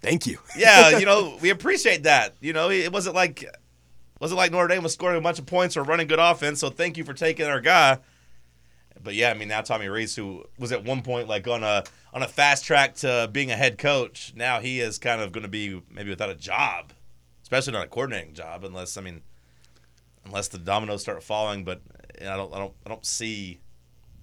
Thank 0.00 0.26
you. 0.26 0.38
yeah, 0.56 0.98
you 0.98 1.06
know, 1.06 1.36
we 1.40 1.50
appreciate 1.50 2.04
that. 2.04 2.34
You 2.40 2.52
know, 2.52 2.70
it 2.70 2.92
wasn't 2.92 3.14
like 3.14 3.44
wasn't 4.20 4.38
like 4.38 4.52
Notre 4.52 4.68
Dame 4.68 4.82
was 4.82 4.94
scoring 4.94 5.18
a 5.18 5.20
bunch 5.20 5.38
of 5.38 5.46
points 5.46 5.76
or 5.76 5.82
running 5.82 6.06
good 6.06 6.18
offense. 6.18 6.60
So 6.60 6.70
thank 6.70 6.96
you 6.96 7.04
for 7.04 7.12
taking 7.12 7.46
our 7.46 7.60
guy. 7.60 7.98
But 9.02 9.14
yeah, 9.14 9.30
I 9.30 9.34
mean 9.34 9.48
now 9.48 9.60
Tommy 9.60 9.88
Rees, 9.88 10.16
who 10.16 10.44
was 10.58 10.72
at 10.72 10.84
one 10.84 11.02
point 11.02 11.28
like 11.28 11.46
on 11.46 11.62
a 11.62 11.84
on 12.12 12.22
a 12.22 12.28
fast 12.28 12.64
track 12.64 12.94
to 12.96 13.28
being 13.30 13.50
a 13.50 13.56
head 13.56 13.78
coach, 13.78 14.32
now 14.34 14.60
he 14.60 14.80
is 14.80 14.98
kind 14.98 15.20
of 15.20 15.32
going 15.32 15.42
to 15.42 15.48
be 15.48 15.82
maybe 15.90 16.10
without 16.10 16.30
a 16.30 16.34
job, 16.34 16.92
especially 17.42 17.72
not 17.72 17.84
a 17.84 17.88
coordinating 17.88 18.34
job, 18.34 18.64
unless 18.64 18.96
I 18.96 19.02
mean, 19.02 19.22
unless 20.24 20.48
the 20.48 20.58
dominoes 20.58 21.02
start 21.02 21.22
falling. 21.22 21.64
But 21.64 21.82
I 22.20 22.36
don't 22.36 22.52
I 22.54 22.58
don't 22.58 22.74
I 22.84 22.88
don't 22.88 23.04
see 23.04 23.60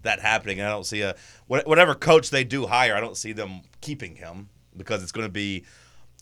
that 0.02 0.20
happening. 0.20 0.60
I 0.60 0.70
don't 0.70 0.86
see 0.86 1.02
a 1.02 1.16
whatever 1.48 1.94
coach 1.94 2.30
they 2.30 2.44
do 2.44 2.66
hire. 2.66 2.96
I 2.96 3.00
don't 3.00 3.18
see 3.18 3.32
them 3.32 3.62
keeping 3.80 4.16
him 4.16 4.50
because 4.78 5.04
it's 5.04 5.12
going 5.12 5.28
to 5.28 5.32
be 5.32 5.64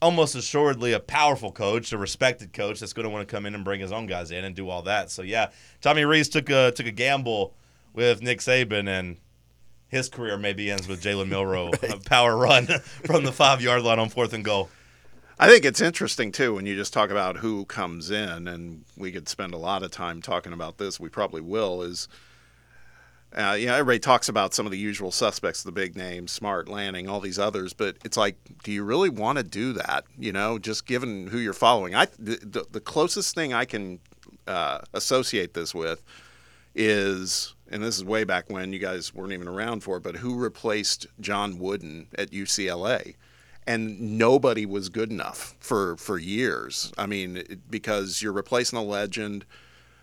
almost 0.01 0.35
assuredly 0.35 0.93
a 0.93 0.99
powerful 0.99 1.51
coach, 1.51 1.91
a 1.91 1.97
respected 1.97 2.53
coach 2.53 2.79
that's 2.79 2.93
going 2.93 3.03
to 3.03 3.09
want 3.09 3.27
to 3.27 3.31
come 3.31 3.45
in 3.45 3.53
and 3.53 3.63
bring 3.63 3.79
his 3.79 3.91
own 3.91 4.07
guys 4.07 4.31
in 4.31 4.43
and 4.43 4.55
do 4.55 4.69
all 4.69 4.81
that. 4.83 5.11
So 5.11 5.21
yeah, 5.21 5.49
Tommy 5.81 6.05
Rees 6.05 6.29
took 6.29 6.49
a 6.49 6.71
took 6.71 6.87
a 6.87 6.91
gamble 6.91 7.53
with 7.93 8.21
Nick 8.21 8.39
Saban 8.39 8.87
and. 8.87 9.17
His 9.87 10.07
career 10.07 10.37
maybe 10.37 10.71
ends 10.71 10.87
with 10.87 11.03
Jalen 11.03 11.27
Milroe, 11.27 11.69
a 11.89 11.97
power 11.97 12.37
run 12.37 12.65
from 13.05 13.25
the 13.25 13.31
five 13.33 13.61
yard 13.61 13.81
line 13.81 13.99
on 13.99 14.07
fourth 14.07 14.31
and 14.31 14.41
goal. 14.41 14.69
I 15.41 15.49
think 15.49 15.65
it's 15.65 15.81
interesting 15.81 16.31
too 16.31 16.53
when 16.53 16.67
you 16.67 16.75
just 16.75 16.93
talk 16.93 17.09
about 17.09 17.37
who 17.37 17.65
comes 17.65 18.11
in, 18.11 18.47
and 18.47 18.85
we 18.95 19.11
could 19.11 19.27
spend 19.27 19.55
a 19.55 19.57
lot 19.57 19.81
of 19.81 19.89
time 19.89 20.21
talking 20.21 20.53
about 20.53 20.77
this. 20.77 20.99
We 20.99 21.09
probably 21.09 21.41
will. 21.41 21.81
Is 21.81 22.07
uh, 23.35 23.55
everybody 23.57 23.99
talks 23.99 24.27
about 24.27 24.53
some 24.53 24.65
of 24.65 24.71
the 24.71 24.77
usual 24.77 25.11
suspects, 25.11 25.63
the 25.63 25.71
big 25.71 25.95
names, 25.95 26.31
Smart, 26.31 26.67
Lanning, 26.67 27.07
all 27.07 27.19
these 27.19 27.39
others, 27.39 27.73
but 27.73 27.97
it's 28.03 28.17
like, 28.17 28.35
do 28.63 28.71
you 28.71 28.83
really 28.83 29.09
want 29.09 29.37
to 29.37 29.43
do 29.43 29.73
that? 29.73 30.03
You 30.17 30.33
know, 30.33 30.59
just 30.59 30.85
given 30.85 31.27
who 31.27 31.37
you're 31.37 31.53
following. 31.53 31.95
I 31.95 32.07
the, 32.19 32.65
the 32.69 32.81
closest 32.81 33.33
thing 33.33 33.53
I 33.53 33.65
can 33.65 33.99
uh, 34.47 34.79
associate 34.93 35.53
this 35.53 35.73
with 35.73 36.03
is, 36.75 37.55
and 37.69 37.83
this 37.83 37.97
is 37.97 38.03
way 38.03 38.23
back 38.23 38.49
when 38.49 38.73
you 38.73 38.79
guys 38.79 39.13
weren't 39.13 39.33
even 39.33 39.47
around 39.47 39.81
for, 39.81 39.97
it, 39.97 40.03
but 40.03 40.17
who 40.17 40.35
replaced 40.35 41.07
John 41.19 41.57
Wooden 41.59 42.07
at 42.17 42.31
UCLA? 42.31 43.15
and 43.67 44.17
nobody 44.17 44.65
was 44.65 44.89
good 44.89 45.11
enough 45.11 45.55
for 45.59 45.95
for 45.97 46.17
years. 46.17 46.91
I 46.97 47.05
mean, 47.05 47.61
because 47.69 48.21
you're 48.21 48.33
replacing 48.33 48.77
a 48.77 48.83
legend. 48.83 49.45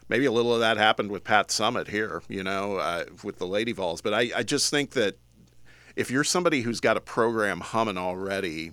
Maybe 0.09 0.25
a 0.25 0.33
little 0.33 0.55
of 0.55 0.61
that 0.61 0.77
happened 0.79 1.11
with 1.11 1.25
Pat 1.25 1.49
Summitt 1.49 1.89
here, 1.89 2.23
you 2.29 2.43
know, 2.43 2.77
uh, 2.77 3.05
with 3.23 3.39
the 3.39 3.47
Lady 3.47 3.73
Vols. 3.73 4.01
But 4.01 4.15
I, 4.15 4.31
I 4.37 4.43
just 4.43 4.71
think 4.71 4.91
that 4.93 5.19
if 5.97 6.11
you're 6.11 6.25
somebody 6.25 6.63
who's 6.63 6.81
got 6.81 6.97
a 6.97 7.01
program 7.01 7.61
humming 7.61 7.99
already, 7.99 8.73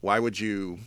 why 0.00 0.18
would 0.18 0.38
you? 0.38 0.78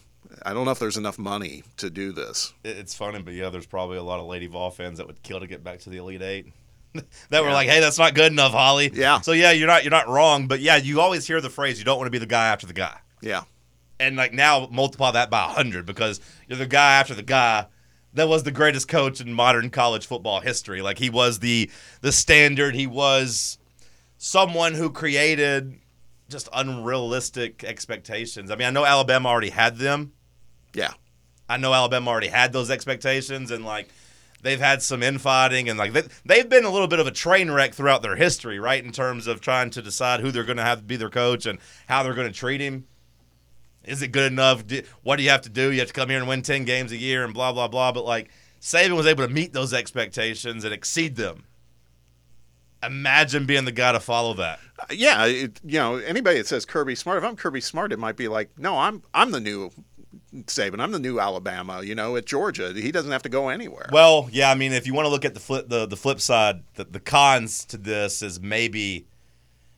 I 0.46 0.54
don't 0.54 0.66
know 0.66 0.72
if 0.72 0.80
there's 0.80 0.98
enough 0.98 1.20
money 1.20 1.64
to 1.78 1.90
do 1.90 2.12
this. 2.12 2.54
It's 2.64 2.96
funny, 2.96 3.22
but 3.22 3.34
yeah, 3.34 3.50
there's 3.50 3.66
probably 3.66 3.98
a 3.98 4.04
lot 4.04 4.20
of 4.20 4.26
Lady 4.26 4.48
Vol 4.48 4.72
fans 4.72 4.98
that 4.98 5.08
would 5.08 5.22
kill 5.22 5.40
to 5.40 5.48
get 5.48 5.64
back 5.64 5.80
to 5.82 5.90
the 5.90 5.98
Elite 5.98 6.22
Eight. 6.22 6.54
that 7.30 7.44
were 7.44 7.52
like, 7.52 7.68
"Hey, 7.68 7.80
that's 7.80 7.98
not 7.98 8.14
good 8.14 8.32
enough, 8.32 8.52
Holly." 8.52 8.92
Yeah. 8.94 9.20
So 9.22 9.32
yeah, 9.32 9.52
you're 9.52 9.68
not 9.68 9.84
you're 9.84 9.92
not 9.92 10.08
wrong, 10.08 10.48
but 10.48 10.60
yeah, 10.60 10.78
you 10.78 11.02
always 11.02 11.28
hear 11.28 11.42
the 11.42 11.50
phrase, 11.50 11.80
"You 11.80 11.86
don't 11.86 11.98
want 11.98 12.08
to 12.08 12.12
be 12.12 12.20
the 12.20 12.26
guy 12.26 12.48
after 12.48 12.68
the 12.68 12.74
guy," 12.74 13.00
Yeah, 13.22 13.44
and 14.00 14.16
like 14.16 14.32
now 14.34 14.68
multiply 14.72 15.12
that 15.12 15.30
by 15.30 15.42
hundred 15.42 15.86
because 15.86 16.22
you're 16.48 16.60
the 16.60 16.68
guy 16.68 17.00
after 17.00 17.16
the 17.16 17.24
guy 17.24 17.66
that 18.14 18.28
was 18.28 18.44
the 18.44 18.52
greatest 18.52 18.88
coach 18.88 19.20
in 19.20 19.34
modern 19.34 19.70
college 19.70 20.06
football 20.06 20.40
history. 20.40 20.82
Like 20.82 21.00
he 21.00 21.10
was 21.10 21.40
the 21.40 21.70
the 22.02 22.12
standard. 22.12 22.76
He 22.76 22.88
was 22.88 23.58
someone 24.18 24.74
who 24.74 24.90
created 24.90 25.80
just 26.30 26.50
unrealistic 26.54 27.64
expectations. 27.64 28.50
I 28.50 28.56
mean, 28.56 28.68
I 28.68 28.72
know 28.72 28.86
Alabama 28.86 29.30
already 29.30 29.50
had 29.50 29.78
them. 29.78 30.14
yeah, 30.74 30.94
I 31.50 31.58
know 31.58 31.74
Alabama 31.74 32.10
already 32.10 32.28
had 32.28 32.54
those 32.54 32.72
expectations, 32.72 33.52
and 33.52 33.66
like 33.66 33.90
they've 34.42 34.60
had 34.60 34.82
some 34.82 35.04
infighting, 35.04 35.70
and 35.70 35.78
like 35.78 35.94
they, 35.94 36.04
they've 36.26 36.50
been 36.50 36.66
a 36.66 36.70
little 36.70 36.88
bit 36.88 37.00
of 37.00 37.08
a 37.08 37.12
train 37.12 37.52
wreck 37.52 37.74
throughout 37.74 38.02
their 38.02 38.16
history, 38.16 38.60
right? 38.60 38.84
In 38.84 38.92
terms 38.92 39.28
of 39.28 39.42
trying 39.42 39.70
to 39.72 39.82
decide 39.82 40.20
who 40.22 40.32
they're 40.32 40.44
going 40.44 40.58
to 40.58 40.64
have 40.64 40.80
to 40.80 40.86
be 40.86 40.96
their 40.96 41.10
coach 41.10 41.46
and 41.46 41.60
how 41.88 42.04
they're 42.04 42.14
going 42.14 42.32
to 42.32 42.38
treat 42.38 42.62
him. 42.62 42.86
Is 43.84 44.02
it 44.02 44.10
good 44.10 44.32
enough? 44.32 44.64
What 45.04 45.18
do 45.18 45.24
you 45.24 45.30
have 45.30 45.42
to 45.42 45.50
do? 45.50 45.72
You 45.72 45.80
have 45.80 45.90
to 45.90 45.94
come 45.94 46.10
here 46.10 46.20
and 46.20 46.28
win 46.28 46.42
ten 46.42 46.66
games 46.66 46.92
a 46.92 46.98
year, 46.98 47.24
and 47.24 47.34
blah 47.34 47.52
blah 47.52 47.68
blah. 47.68 47.92
But 47.92 48.06
like 48.06 48.30
Saban 48.62 48.96
was 48.96 49.08
able 49.08 49.28
to 49.28 49.34
meet 49.34 49.54
those 49.54 49.74
expectations 49.74 50.64
and 50.64 50.74
exceed 50.74 51.16
them. 51.16 51.46
Imagine 52.82 53.46
being 53.46 53.66
the 53.66 53.72
guy 53.72 53.94
to 53.94 54.00
follow 54.00 54.34
that. 54.36 54.60
yeah. 54.90 55.26
It, 55.26 55.62
you 55.64 55.80
know, 55.80 55.96
anybody 55.96 56.38
that 56.38 56.48
says 56.48 56.66
Kirby 56.66 56.96
Smart, 56.96 57.18
if 57.18 57.24
I'm 57.24 57.38
Kirby 57.38 57.62
Smart, 57.62 57.94
it 57.94 58.00
might 58.00 58.18
be 58.18 58.28
like, 58.28 58.50
no, 58.58 58.78
I'm 58.78 59.04
I'm 59.14 59.32
the 59.32 59.40
new 59.40 59.72
Saban. 60.34 60.80
I'm 60.80 60.92
the 60.92 61.00
new 61.00 61.20
Alabama. 61.20 61.82
You 61.84 61.96
know, 61.96 62.16
at 62.16 62.26
Georgia, 62.26 62.74
he 62.74 62.92
doesn't 62.92 63.12
have 63.12 63.24
to 63.24 63.30
go 63.30 63.50
anywhere. 63.50 63.90
Well, 63.92 64.30
yeah, 64.32 64.50
I 64.52 64.56
mean, 64.56 64.74
if 64.74 64.88
you 64.88 64.94
want 64.94 65.06
to 65.06 65.10
look 65.10 65.26
at 65.26 65.34
the 65.34 65.40
flip, 65.40 65.70
the, 65.70 65.86
the 65.86 65.96
flip 65.96 66.20
side, 66.20 66.64
the, 66.76 66.86
the 66.86 67.00
cons 67.00 67.66
to 67.66 67.78
this 67.78 68.22
is 68.22 68.42
maybe, 68.42 69.08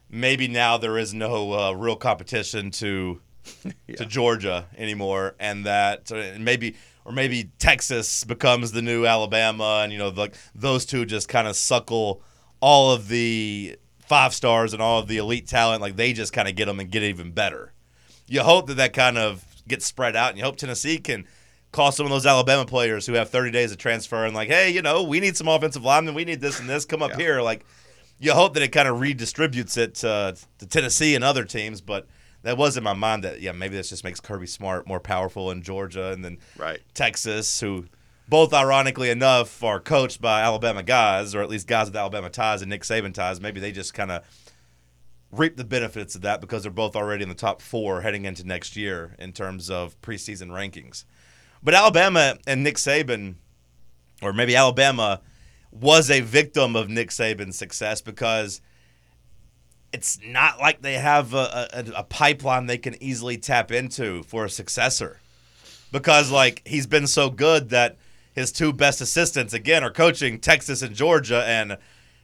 maybe 0.09 0.47
now 0.47 0.77
there 0.77 0.97
is 0.97 1.13
no 1.13 1.53
uh, 1.53 1.71
real 1.73 1.95
competition 1.95 2.71
to, 2.71 3.21
to 3.97 4.05
Georgia 4.05 4.67
anymore, 4.77 5.35
and 5.39 5.65
that 5.65 6.11
maybe 6.39 6.75
or 7.05 7.11
maybe 7.11 7.51
Texas 7.59 8.23
becomes 8.23 8.71
the 8.71 8.81
new 8.81 9.05
Alabama, 9.05 9.81
and 9.83 9.91
you 9.91 9.97
know, 9.99 10.09
like 10.09 10.35
those 10.53 10.85
two 10.85 11.05
just 11.05 11.29
kind 11.29 11.47
of 11.47 11.55
suckle 11.55 12.21
all 12.59 12.91
of 12.91 13.07
the 13.07 13.77
five 13.99 14.33
stars 14.33 14.73
and 14.73 14.81
all 14.81 14.99
of 14.99 15.07
the 15.07 15.17
elite 15.17 15.47
talent, 15.47 15.81
like 15.81 15.95
they 15.95 16.13
just 16.13 16.33
kind 16.33 16.47
of 16.47 16.55
get 16.55 16.65
them 16.65 16.79
and 16.79 16.91
get 16.91 17.03
even 17.03 17.31
better 17.31 17.71
you 18.27 18.41
hope 18.41 18.65
that 18.67 18.75
that 18.77 18.91
kind 18.93 19.17
of 19.19 19.45
gets 19.67 19.85
spread 19.85 20.15
out, 20.15 20.29
and 20.29 20.37
you 20.39 20.43
hope 20.43 20.55
Tennessee 20.55 20.97
can 20.97 21.25
call 21.71 21.91
some 21.91 22.05
of 22.07 22.11
those 22.11 22.25
Alabama 22.25 22.65
players 22.65 23.05
who 23.05 23.13
have 23.13 23.29
30 23.29 23.51
days 23.51 23.69
to 23.71 23.75
transfer 23.77 24.25
and 24.25 24.33
like, 24.35 24.47
hey, 24.49 24.71
you 24.71 24.81
know, 24.81 25.03
we 25.03 25.19
need 25.19 25.37
some 25.37 25.47
offensive 25.47 25.83
linemen, 25.83 26.15
we 26.15 26.25
need 26.25 26.41
this 26.41 26.59
and 26.59 26.67
this, 26.69 26.85
come 26.85 27.03
up 27.03 27.11
Yeah. 27.11 27.17
here. 27.17 27.41
Like, 27.41 27.65
you 28.17 28.31
hope 28.33 28.53
that 28.55 28.63
it 28.63 28.69
kind 28.69 28.87
of 28.87 28.97
redistributes 28.97 29.77
it 29.77 29.95
to, 29.95 30.35
to 30.59 30.65
Tennessee 30.65 31.13
and 31.15 31.23
other 31.23 31.43
teams, 31.43 31.81
but 31.81 32.07
that 32.45 32.57
was 32.57 32.77
in 32.77 32.83
my 32.83 32.93
mind 32.93 33.23
that 33.23 33.41
yeah, 33.41 33.51
maybe 33.51 33.75
this 33.75 33.89
just 33.89 34.03
makes 34.03 34.19
Kirby 34.19 34.45
Smart 34.45 34.87
more 34.87 34.99
powerful 34.99 35.49
in 35.49 35.63
Georgia 35.63 36.11
and 36.11 36.23
then 36.23 36.37
Right. 36.55 36.79
Texas, 36.93 37.59
who 37.59 37.85
both 38.29 38.53
ironically 38.53 39.09
enough 39.09 39.63
are 39.63 39.79
coached 39.79 40.21
by 40.21 40.41
Alabama 40.41 40.83
guys, 40.83 41.33
or 41.33 41.41
at 41.41 41.49
least 41.49 41.67
guys 41.67 41.87
with 41.87 41.95
Alabama 41.95 42.29
ties 42.29 42.61
and 42.61 42.69
Nick 42.69 42.83
Saban 42.83 43.13
ties. 43.13 43.41
Maybe 43.41 43.59
they 43.59 43.71
just 43.71 43.95
kind 43.95 44.11
of 44.11 44.23
reap 45.31 45.57
the 45.57 45.63
benefits 45.63 46.13
of 46.13 46.21
that 46.21 46.39
because 46.39 46.61
they're 46.61 46.71
both 46.71 46.95
already 46.95 47.23
in 47.23 47.29
the 47.29 47.35
top 47.35 47.63
four 47.63 48.01
heading 48.01 48.25
into 48.25 48.45
next 48.45 48.75
year 48.75 49.15
in 49.17 49.33
terms 49.33 49.69
of 49.71 49.99
preseason 50.01 50.49
rankings. 50.49 51.03
But 51.63 51.73
Alabama 51.73 52.37
and 52.45 52.63
Nick 52.63 52.75
Saban, 52.75 53.35
or 54.21 54.33
maybe 54.33 54.55
Alabama, 54.55 55.21
was 55.71 56.11
a 56.11 56.21
victim 56.21 56.75
of 56.75 56.89
Nick 56.89 57.09
Saban's 57.09 57.57
success 57.57 58.01
because 58.01 58.61
it's 59.95 60.19
not 60.27 60.59
like 60.59 60.81
they 60.81 60.95
have 60.95 61.33
a, 61.33 61.69
a, 61.71 61.99
a 61.99 62.03
pipeline 62.03 62.65
they 62.65 62.77
can 62.77 63.01
easily 63.01 63.37
tap 63.37 63.71
into 63.71 64.23
for 64.23 64.43
a 64.43 64.49
successor. 64.49 65.21
Because 65.89 66.29
like 66.29 66.61
he's 66.65 66.85
been 66.85 67.07
so 67.07 67.29
good 67.29 67.69
that 67.69 67.95
his 68.33 68.51
two 68.51 68.73
best 68.73 68.99
assistants 68.99 69.53
again 69.53 69.85
are 69.85 69.91
coaching 69.91 70.37
Texas 70.39 70.81
and 70.81 70.93
Georgia, 70.93 71.45
and 71.47 71.77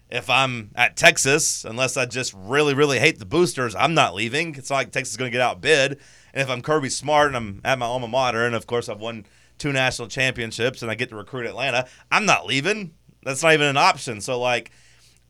if 0.09 0.29
I'm 0.29 0.71
at 0.75 0.97
Texas, 0.97 1.63
unless 1.63 1.95
I 1.95 2.05
just 2.05 2.33
really, 2.35 2.73
really 2.73 2.99
hate 2.99 3.19
the 3.19 3.25
boosters, 3.25 3.73
I'm 3.73 3.93
not 3.93 4.13
leaving. 4.13 4.53
It's 4.55 4.69
not 4.69 4.75
like 4.75 4.91
Texas 4.91 5.13
is 5.13 5.17
going 5.17 5.31
to 5.31 5.37
get 5.37 5.41
outbid. 5.41 5.91
And 6.33 6.41
if 6.41 6.49
I'm 6.49 6.61
Kirby 6.61 6.89
Smart 6.89 7.27
and 7.27 7.37
I'm 7.37 7.61
at 7.63 7.79
my 7.79 7.85
alma 7.85 8.09
mater, 8.09 8.45
and 8.45 8.53
of 8.53 8.67
course 8.67 8.89
I've 8.89 8.99
won 8.99 9.25
two 9.57 9.71
national 9.71 10.09
championships 10.09 10.81
and 10.81 10.91
I 10.91 10.95
get 10.95 11.07
to 11.09 11.15
recruit 11.15 11.45
Atlanta, 11.45 11.87
I'm 12.11 12.25
not 12.25 12.45
leaving. 12.45 12.93
That's 13.23 13.41
not 13.41 13.53
even 13.53 13.67
an 13.67 13.77
option. 13.77 14.19
So 14.19 14.37
like, 14.37 14.71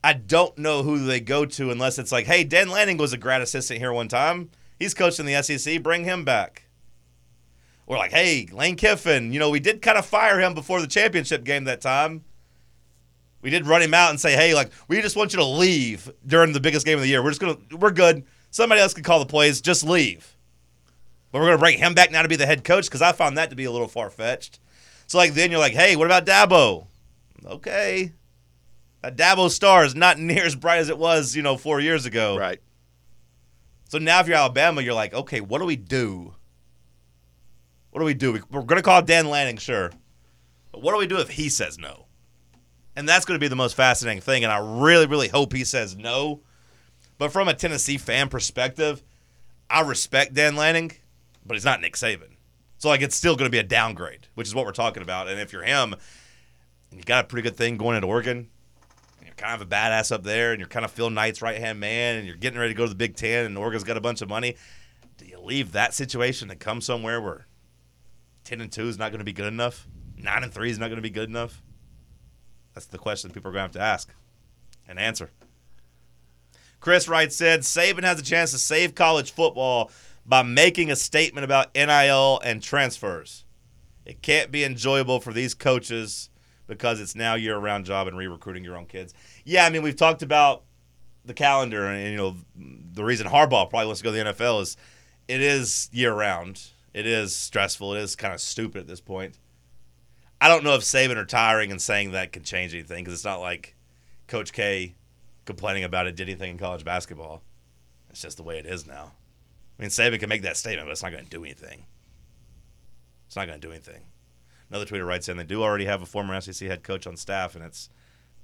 I 0.03 0.13
don't 0.13 0.57
know 0.57 0.83
who 0.83 1.05
they 1.05 1.19
go 1.19 1.45
to 1.45 1.71
unless 1.71 1.99
it's 1.99 2.11
like, 2.11 2.25
hey, 2.25 2.43
Dan 2.43 2.69
Lanning 2.69 2.97
was 2.97 3.13
a 3.13 3.17
grad 3.17 3.41
assistant 3.41 3.79
here 3.79 3.93
one 3.93 4.07
time. 4.07 4.49
He's 4.79 4.93
coaching 4.93 5.25
the 5.25 5.41
SEC. 5.43 5.83
Bring 5.83 6.05
him 6.05 6.25
back. 6.25 6.65
Or 7.85 7.97
like, 7.97 8.11
hey, 8.11 8.47
Lane 8.51 8.77
Kiffin. 8.77 9.31
You 9.31 9.39
know, 9.39 9.49
we 9.49 9.59
did 9.59 9.81
kind 9.81 9.97
of 9.97 10.05
fire 10.05 10.39
him 10.39 10.53
before 10.53 10.81
the 10.81 10.87
championship 10.87 11.43
game 11.43 11.65
that 11.65 11.81
time. 11.81 12.23
We 13.41 13.49
did 13.49 13.67
run 13.67 13.81
him 13.81 13.93
out 13.93 14.11
and 14.11 14.19
say, 14.19 14.33
hey, 14.33 14.53
like, 14.53 14.71
we 14.87 15.01
just 15.01 15.15
want 15.15 15.33
you 15.33 15.37
to 15.39 15.45
leave 15.45 16.11
during 16.25 16.53
the 16.53 16.59
biggest 16.59 16.85
game 16.85 16.97
of 16.97 17.01
the 17.01 17.09
year. 17.09 17.23
We're 17.23 17.31
just 17.31 17.41
gonna, 17.41 17.57
we're 17.77 17.91
good. 17.91 18.23
Somebody 18.49 18.81
else 18.81 18.93
can 18.93 19.03
call 19.03 19.19
the 19.19 19.25
plays. 19.25 19.61
Just 19.61 19.83
leave. 19.83 20.35
But 21.31 21.39
we're 21.39 21.47
gonna 21.47 21.57
bring 21.57 21.79
him 21.79 21.93
back 21.93 22.11
now 22.11 22.21
to 22.21 22.27
be 22.27 22.35
the 22.35 22.45
head 22.45 22.63
coach 22.63 22.85
because 22.85 23.01
I 23.01 23.11
found 23.11 23.37
that 23.37 23.49
to 23.49 23.55
be 23.55 23.65
a 23.65 23.71
little 23.71 23.87
far 23.87 24.09
fetched. 24.09 24.59
So 25.07 25.17
like, 25.17 25.33
then 25.33 25.51
you're 25.51 25.59
like, 25.59 25.73
hey, 25.73 25.95
what 25.95 26.05
about 26.05 26.25
Dabo? 26.25 26.87
Okay, 27.45 28.13
a 29.03 29.11
Dabo 29.11 29.49
star 29.49 29.83
is 29.85 29.95
not 29.95 30.17
near 30.19 30.43
as 30.45 30.55
bright 30.55 30.79
as 30.79 30.89
it 30.89 30.97
was, 30.97 31.35
you 31.35 31.41
know, 31.41 31.57
four 31.57 31.79
years 31.79 32.05
ago. 32.05 32.37
Right. 32.37 32.59
So 33.89 33.97
now, 33.97 34.19
if 34.21 34.27
you're 34.27 34.37
Alabama, 34.37 34.81
you're 34.81 34.93
like, 34.93 35.13
okay, 35.13 35.41
what 35.41 35.59
do 35.59 35.65
we 35.65 35.75
do? 35.75 36.33
What 37.91 37.99
do 37.99 38.05
we 38.05 38.13
do? 38.13 38.33
We- 38.33 38.41
We're 38.49 38.61
going 38.61 38.77
to 38.77 38.83
call 38.83 39.01
Dan 39.01 39.29
Lanning, 39.29 39.57
sure. 39.57 39.91
But 40.71 40.81
what 40.81 40.93
do 40.93 40.97
we 40.97 41.07
do 41.07 41.17
if 41.19 41.29
he 41.29 41.49
says 41.49 41.77
no? 41.77 42.05
And 42.95 43.07
that's 43.07 43.25
going 43.25 43.37
to 43.37 43.43
be 43.43 43.49
the 43.49 43.55
most 43.55 43.75
fascinating 43.75 44.21
thing. 44.21 44.43
And 44.43 44.51
I 44.51 44.59
really, 44.59 45.07
really 45.07 45.27
hope 45.27 45.51
he 45.53 45.63
says 45.65 45.95
no. 45.97 46.41
But 47.17 47.31
from 47.31 47.47
a 47.47 47.53
Tennessee 47.53 47.97
fan 47.97 48.29
perspective, 48.29 49.03
I 49.69 49.81
respect 49.81 50.33
Dan 50.33 50.55
Lanning, 50.55 50.91
but 51.45 51.55
he's 51.55 51.65
not 51.65 51.81
Nick 51.81 51.95
Saban. 51.95 52.35
So, 52.77 52.89
like, 52.89 53.01
it's 53.01 53.15
still 53.15 53.35
going 53.35 53.45
to 53.47 53.51
be 53.51 53.59
a 53.59 53.63
downgrade, 53.63 54.27
which 54.35 54.47
is 54.47 54.55
what 54.55 54.65
we're 54.65 54.71
talking 54.71 55.03
about. 55.03 55.27
And 55.27 55.39
if 55.39 55.53
you're 55.53 55.63
him, 55.63 55.93
and 56.89 56.99
you 56.99 57.03
got 57.03 57.25
a 57.25 57.27
pretty 57.27 57.43
good 57.43 57.55
thing 57.55 57.77
going 57.77 57.95
into 57.95 58.07
Oregon, 58.07 58.49
kind 59.41 59.59
of 59.59 59.67
a 59.67 59.69
badass 59.69 60.11
up 60.11 60.23
there, 60.23 60.51
and 60.51 60.59
you're 60.59 60.67
kind 60.67 60.85
of 60.85 60.91
Phil 60.91 61.09
Knight's 61.09 61.41
right 61.41 61.57
hand 61.57 61.79
man, 61.79 62.17
and 62.17 62.27
you're 62.27 62.35
getting 62.35 62.59
ready 62.59 62.73
to 62.73 62.77
go 62.77 62.83
to 62.83 62.89
the 62.89 62.95
Big 62.95 63.15
Ten, 63.15 63.45
and 63.45 63.57
Oregon's 63.57 63.83
got 63.83 63.97
a 63.97 64.01
bunch 64.01 64.21
of 64.21 64.29
money. 64.29 64.55
Do 65.17 65.25
you 65.25 65.39
leave 65.39 65.71
that 65.71 65.93
situation 65.93 66.47
to 66.49 66.55
come 66.55 66.79
somewhere 66.79 67.19
where 67.19 67.47
ten 68.43 68.61
and 68.61 68.71
two 68.71 68.87
is 68.87 68.99
not 68.99 69.11
going 69.11 69.19
to 69.19 69.25
be 69.25 69.33
good 69.33 69.47
enough? 69.47 69.87
Nine 70.17 70.43
and 70.43 70.53
three 70.53 70.69
is 70.69 70.77
not 70.77 70.87
going 70.87 70.97
to 70.97 71.01
be 71.01 71.09
good 71.09 71.27
enough? 71.27 71.63
That's 72.73 72.85
the 72.85 72.99
question 72.99 73.31
people 73.31 73.49
are 73.49 73.53
going 73.53 73.69
to 73.69 73.79
have 73.79 73.83
to 73.83 73.93
ask 73.93 74.13
and 74.87 74.99
answer. 74.99 75.31
Chris 76.79 77.07
Wright 77.07 77.31
said 77.31 77.61
Saban 77.61 78.03
has 78.03 78.19
a 78.19 78.23
chance 78.23 78.51
to 78.51 78.57
save 78.57 78.95
college 78.95 79.31
football 79.31 79.91
by 80.25 80.43
making 80.43 80.91
a 80.91 80.95
statement 80.95 81.45
about 81.45 81.73
NIL 81.75 82.39
and 82.43 82.61
transfers. 82.61 83.45
It 84.05 84.21
can't 84.21 84.51
be 84.51 84.63
enjoyable 84.63 85.19
for 85.19 85.33
these 85.33 85.53
coaches 85.53 86.29
because 86.67 87.01
it's 87.01 87.15
now 87.15 87.35
year-round 87.35 87.85
job 87.85 88.07
and 88.07 88.17
re-recruiting 88.17 88.63
your 88.63 88.77
own 88.77 88.85
kids. 88.85 89.13
Yeah, 89.43 89.65
I 89.65 89.69
mean 89.69 89.81
we've 89.81 89.95
talked 89.95 90.21
about 90.21 90.63
the 91.25 91.33
calendar 91.33 91.85
and, 91.85 92.11
you 92.11 92.17
know 92.17 92.35
the 92.93 93.03
reason 93.03 93.27
Harbaugh 93.27 93.69
probably 93.69 93.85
wants 93.85 94.01
to 94.01 94.03
go 94.03 94.11
to 94.11 94.23
the 94.23 94.33
NFL 94.33 94.61
is 94.61 94.77
it 95.27 95.41
is 95.41 95.89
year-round. 95.93 96.61
It 96.93 97.07
is 97.07 97.35
stressful. 97.35 97.93
It 97.95 98.01
is 98.01 98.15
kind 98.15 98.33
of 98.33 98.41
stupid 98.41 98.81
at 98.81 98.87
this 98.87 98.99
point. 98.99 99.37
I 100.41 100.49
don't 100.49 100.63
know 100.63 100.73
if 100.73 100.81
Saban 100.81 101.15
retiring 101.15 101.71
and 101.71 101.81
saying 101.81 102.11
that 102.11 102.33
can 102.33 102.43
change 102.43 102.73
anything 102.73 103.03
because 103.03 103.13
it's 103.13 103.23
not 103.23 103.39
like 103.39 103.75
Coach 104.27 104.51
K 104.51 104.95
complaining 105.45 105.83
about 105.83 106.07
it 106.07 106.15
did 106.15 106.27
anything 106.27 106.51
in 106.51 106.57
college 106.57 106.83
basketball. 106.83 107.43
It's 108.09 108.21
just 108.21 108.37
the 108.37 108.43
way 108.43 108.57
it 108.57 108.65
is 108.65 108.85
now. 108.85 109.13
I 109.77 109.81
mean, 109.81 109.89
Saban 109.89 110.19
can 110.19 110.29
make 110.29 110.41
that 110.41 110.57
statement, 110.57 110.87
but 110.87 110.91
it's 110.91 111.03
not 111.03 111.11
going 111.11 111.23
to 111.23 111.29
do 111.29 111.43
anything. 111.43 111.85
It's 113.27 113.35
not 113.35 113.47
going 113.47 113.59
to 113.59 113.65
do 113.65 113.71
anything. 113.71 114.01
Another 114.69 114.85
tweeter 114.85 115.07
writes 115.07 115.29
in, 115.29 115.37
they 115.37 115.43
do 115.43 115.63
already 115.63 115.85
have 115.85 116.01
a 116.01 116.05
former 116.05 116.39
SEC 116.41 116.67
head 116.67 116.83
coach 116.83 117.07
on 117.07 117.15
staff, 117.15 117.55
and 117.55 117.63
it's 117.63 117.89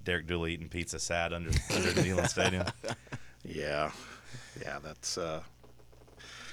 Derek 0.08 0.26
Dooley 0.26 0.54
eating 0.54 0.70
pizza 0.70 1.00
sad 1.00 1.34
under, 1.34 1.50
under 1.76 1.92
the 1.92 2.02
Neyland 2.02 2.30
Stadium. 2.30 2.66
Yeah. 3.44 3.92
Yeah, 4.62 4.80
that's 4.84 5.18
uh 5.18 5.42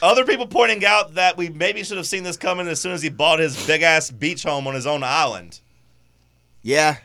Other 0.00 0.24
people 0.24 0.46
pointing 0.46 0.84
out 0.84 1.14
that 1.14 1.36
we 1.36 1.48
maybe 1.48 1.82
should 1.82 1.96
have 1.96 2.06
seen 2.06 2.22
this 2.22 2.36
coming 2.36 2.68
as 2.68 2.80
soon 2.80 2.92
as 2.92 3.02
he 3.02 3.08
bought 3.08 3.40
his 3.40 3.66
big 3.66 3.82
ass 3.82 4.12
beach 4.12 4.44
home 4.44 4.68
on 4.68 4.74
his 4.74 4.86
own 4.86 5.02
island. 5.02 5.60
Yeah. 6.62 6.98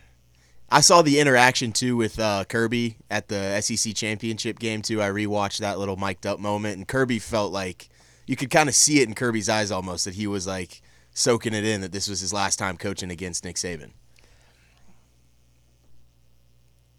I 0.69 0.81
saw 0.81 1.01
the 1.01 1.19
interaction 1.19 1.71
too 1.71 1.95
with 1.95 2.19
uh, 2.19 2.45
Kirby 2.45 2.97
at 3.09 3.29
the 3.29 3.59
SEC 3.61 3.95
championship 3.95 4.59
game 4.59 4.83
too. 4.83 5.01
I 5.01 5.09
rewatched 5.09 5.59
that 5.59 5.79
little 5.79 5.95
mic'd 5.95 6.27
up 6.27 6.39
moment, 6.39 6.77
and 6.77 6.87
Kirby 6.87 7.17
felt 7.17 7.51
like 7.51 7.89
you 8.27 8.35
could 8.35 8.51
kind 8.51 8.69
of 8.69 8.75
see 8.75 9.01
it 9.01 9.07
in 9.07 9.15
Kirby's 9.15 9.49
eyes 9.49 9.71
almost 9.71 10.05
that 10.05 10.15
he 10.15 10.27
was 10.27 10.45
like 10.45 10.81
soaking 11.13 11.53
it 11.53 11.65
in 11.65 11.81
that 11.81 11.91
this 11.91 12.07
was 12.07 12.19
his 12.19 12.33
last 12.33 12.59
time 12.59 12.77
coaching 12.77 13.09
against 13.09 13.43
Nick 13.43 13.55
Saban. 13.55 13.91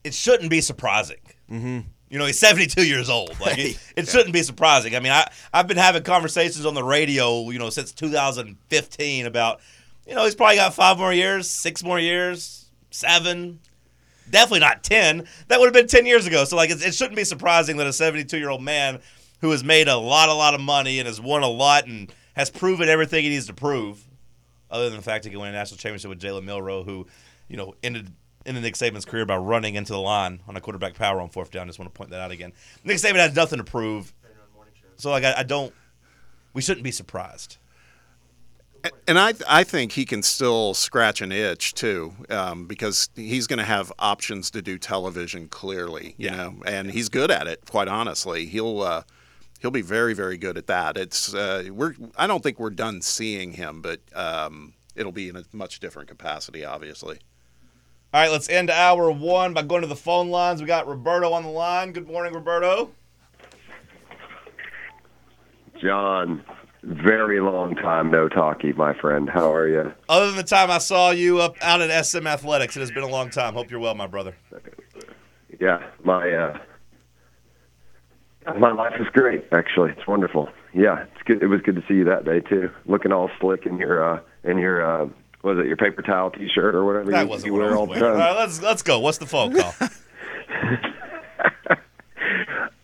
It 0.04 0.14
shouldn't 0.14 0.50
be 0.50 0.60
surprising. 0.60 1.18
Mm-hmm. 1.50 1.80
You 2.08 2.18
know, 2.18 2.26
he's 2.26 2.38
72 2.38 2.86
years 2.86 3.08
old. 3.08 3.38
Like 3.40 3.58
it, 3.58 3.78
it 3.96 4.08
shouldn't 4.08 4.32
be 4.32 4.42
surprising. 4.42 4.96
I 4.96 5.00
mean, 5.00 5.12
I 5.12 5.30
I've 5.52 5.68
been 5.68 5.76
having 5.76 6.02
conversations 6.02 6.66
on 6.66 6.74
the 6.74 6.82
radio, 6.82 7.48
you 7.50 7.58
know, 7.58 7.70
since 7.70 7.92
2015 7.92 9.26
about, 9.26 9.60
you 10.06 10.14
know, 10.14 10.24
he's 10.24 10.34
probably 10.34 10.56
got 10.56 10.74
five 10.74 10.98
more 10.98 11.12
years, 11.12 11.48
six 11.48 11.84
more 11.84 12.00
years, 12.00 12.70
seven, 12.90 13.60
definitely 14.28 14.60
not 14.60 14.82
10. 14.82 15.26
That 15.48 15.60
would 15.60 15.66
have 15.66 15.74
been 15.74 15.86
10 15.86 16.06
years 16.06 16.26
ago. 16.26 16.44
So 16.44 16.56
like, 16.56 16.70
it, 16.70 16.84
it 16.84 16.94
shouldn't 16.94 17.16
be 17.16 17.24
surprising 17.24 17.76
that 17.76 17.86
a 17.86 17.92
72 17.92 18.36
year 18.36 18.50
old 18.50 18.62
man 18.62 19.00
who 19.40 19.50
has 19.50 19.64
made 19.64 19.88
a 19.88 19.96
lot, 19.96 20.28
a 20.28 20.34
lot 20.34 20.54
of 20.54 20.60
money 20.60 20.98
and 20.98 21.06
has 21.06 21.20
won 21.20 21.42
a 21.42 21.48
lot 21.48 21.86
and 21.86 22.12
has 22.34 22.50
proven 22.50 22.88
everything 22.88 23.24
he 23.24 23.30
needs 23.30 23.46
to 23.46 23.54
prove, 23.54 24.04
other 24.70 24.88
than 24.88 24.96
the 24.96 25.02
fact 25.02 25.24
he 25.24 25.30
can 25.30 25.40
win 25.40 25.48
a 25.48 25.52
national 25.52 25.78
championship 25.78 26.08
with 26.08 26.20
Jalen 26.20 26.44
Milroe, 26.44 26.84
who, 26.84 27.06
you 27.48 27.56
know, 27.56 27.74
ended 27.82 28.12
ended 28.46 28.62
Nick 28.62 28.74
Saban's 28.74 29.04
career 29.04 29.26
by 29.26 29.36
running 29.36 29.74
into 29.74 29.92
the 29.92 30.00
line 30.00 30.40
on 30.48 30.56
a 30.56 30.60
quarterback 30.60 30.94
power 30.94 31.20
on 31.20 31.28
fourth 31.28 31.50
down. 31.50 31.66
Just 31.66 31.78
want 31.78 31.92
to 31.92 31.96
point 31.96 32.10
that 32.10 32.20
out 32.20 32.30
again. 32.30 32.52
Nick 32.84 32.96
Saban 32.96 33.16
has 33.16 33.34
nothing 33.34 33.58
to 33.58 33.64
prove. 33.64 34.12
So 34.96 35.10
like, 35.10 35.24
I, 35.24 35.34
I 35.38 35.42
don't. 35.42 35.72
We 36.52 36.62
shouldn't 36.62 36.84
be 36.84 36.90
surprised. 36.90 37.56
and 39.06 39.18
I 39.18 39.34
I 39.48 39.62
think 39.64 39.92
he 39.92 40.04
can 40.06 40.22
still 40.22 40.72
scratch 40.74 41.20
an 41.20 41.32
itch 41.32 41.74
too, 41.74 42.14
um, 42.30 42.66
because 42.66 43.10
he's 43.14 43.46
going 43.46 43.58
to 43.58 43.64
have 43.64 43.92
options 43.98 44.50
to 44.52 44.62
do 44.62 44.78
television 44.78 45.48
clearly, 45.48 46.14
you 46.16 46.26
Yeah. 46.28 46.36
know, 46.36 46.54
and 46.66 46.90
he's 46.90 47.08
good 47.10 47.30
at 47.30 47.46
it. 47.46 47.60
Quite 47.70 47.88
honestly, 47.88 48.46
he'll 48.46 48.80
uh, 48.80 49.02
he'll 49.60 49.70
be 49.70 49.82
very 49.82 50.14
very 50.14 50.38
good 50.38 50.56
at 50.56 50.66
that. 50.68 50.96
It's 50.96 51.34
uh, 51.34 51.64
we're 51.70 51.94
I 52.16 52.26
don't 52.26 52.42
think 52.42 52.58
we're 52.58 52.70
done 52.70 53.02
seeing 53.02 53.52
him, 53.52 53.82
but 53.82 54.00
um, 54.14 54.72
it'll 54.96 55.12
be 55.12 55.28
in 55.28 55.36
a 55.36 55.44
much 55.52 55.78
different 55.80 56.08
capacity, 56.08 56.64
obviously. 56.64 57.18
All 58.12 58.20
right, 58.20 58.30
let's 58.32 58.48
end 58.48 58.70
hour 58.70 59.08
one 59.12 59.54
by 59.54 59.62
going 59.62 59.82
to 59.82 59.86
the 59.86 59.94
phone 59.94 60.30
lines. 60.30 60.60
We 60.60 60.66
got 60.66 60.88
Roberto 60.88 61.32
on 61.32 61.44
the 61.44 61.48
line. 61.48 61.92
Good 61.92 62.08
morning, 62.08 62.32
Roberto. 62.32 62.90
John, 65.80 66.42
very 66.82 67.40
long 67.40 67.76
time 67.76 68.10
no 68.10 68.28
talkie, 68.28 68.72
my 68.72 68.94
friend. 68.94 69.30
How 69.30 69.54
are 69.54 69.68
you? 69.68 69.92
Other 70.08 70.26
than 70.26 70.34
the 70.34 70.42
time 70.42 70.72
I 70.72 70.78
saw 70.78 71.10
you 71.10 71.38
up 71.38 71.54
out 71.62 71.80
at 71.80 72.04
SM 72.04 72.26
Athletics, 72.26 72.76
it 72.76 72.80
has 72.80 72.90
been 72.90 73.04
a 73.04 73.08
long 73.08 73.30
time. 73.30 73.54
Hope 73.54 73.70
you're 73.70 73.78
well, 73.78 73.94
my 73.94 74.08
brother. 74.08 74.34
Yeah, 75.60 75.78
my 76.02 76.32
uh, 76.32 76.58
my 78.58 78.72
life 78.72 78.94
is 78.98 79.06
great. 79.12 79.44
Actually, 79.52 79.92
it's 79.92 80.08
wonderful. 80.08 80.48
Yeah, 80.74 81.04
it's 81.04 81.22
good. 81.24 81.44
It 81.44 81.46
was 81.46 81.60
good 81.60 81.76
to 81.76 81.84
see 81.86 81.94
you 81.94 82.04
that 82.06 82.24
day 82.24 82.40
too. 82.40 82.70
Looking 82.86 83.12
all 83.12 83.30
slick 83.40 83.66
in 83.66 83.78
your 83.78 84.02
uh, 84.02 84.20
in 84.42 84.58
your 84.58 84.84
uh, 84.84 85.08
was 85.42 85.58
it 85.58 85.66
your 85.66 85.76
paper 85.76 86.02
towel 86.02 86.30
T-shirt 86.30 86.74
or 86.74 86.84
whatever 86.84 87.10
That 87.10 87.22
you, 87.22 87.28
wasn't 87.28 87.52
you 87.52 87.58
wear 87.58 87.76
all 87.76 87.86
the 87.86 87.94
time. 87.94 88.16
right, 88.16 88.36
let's 88.36 88.60
let's 88.62 88.82
go. 88.82 88.98
What's 89.00 89.18
the 89.18 89.26
phone 89.26 89.54
call? 89.56 89.74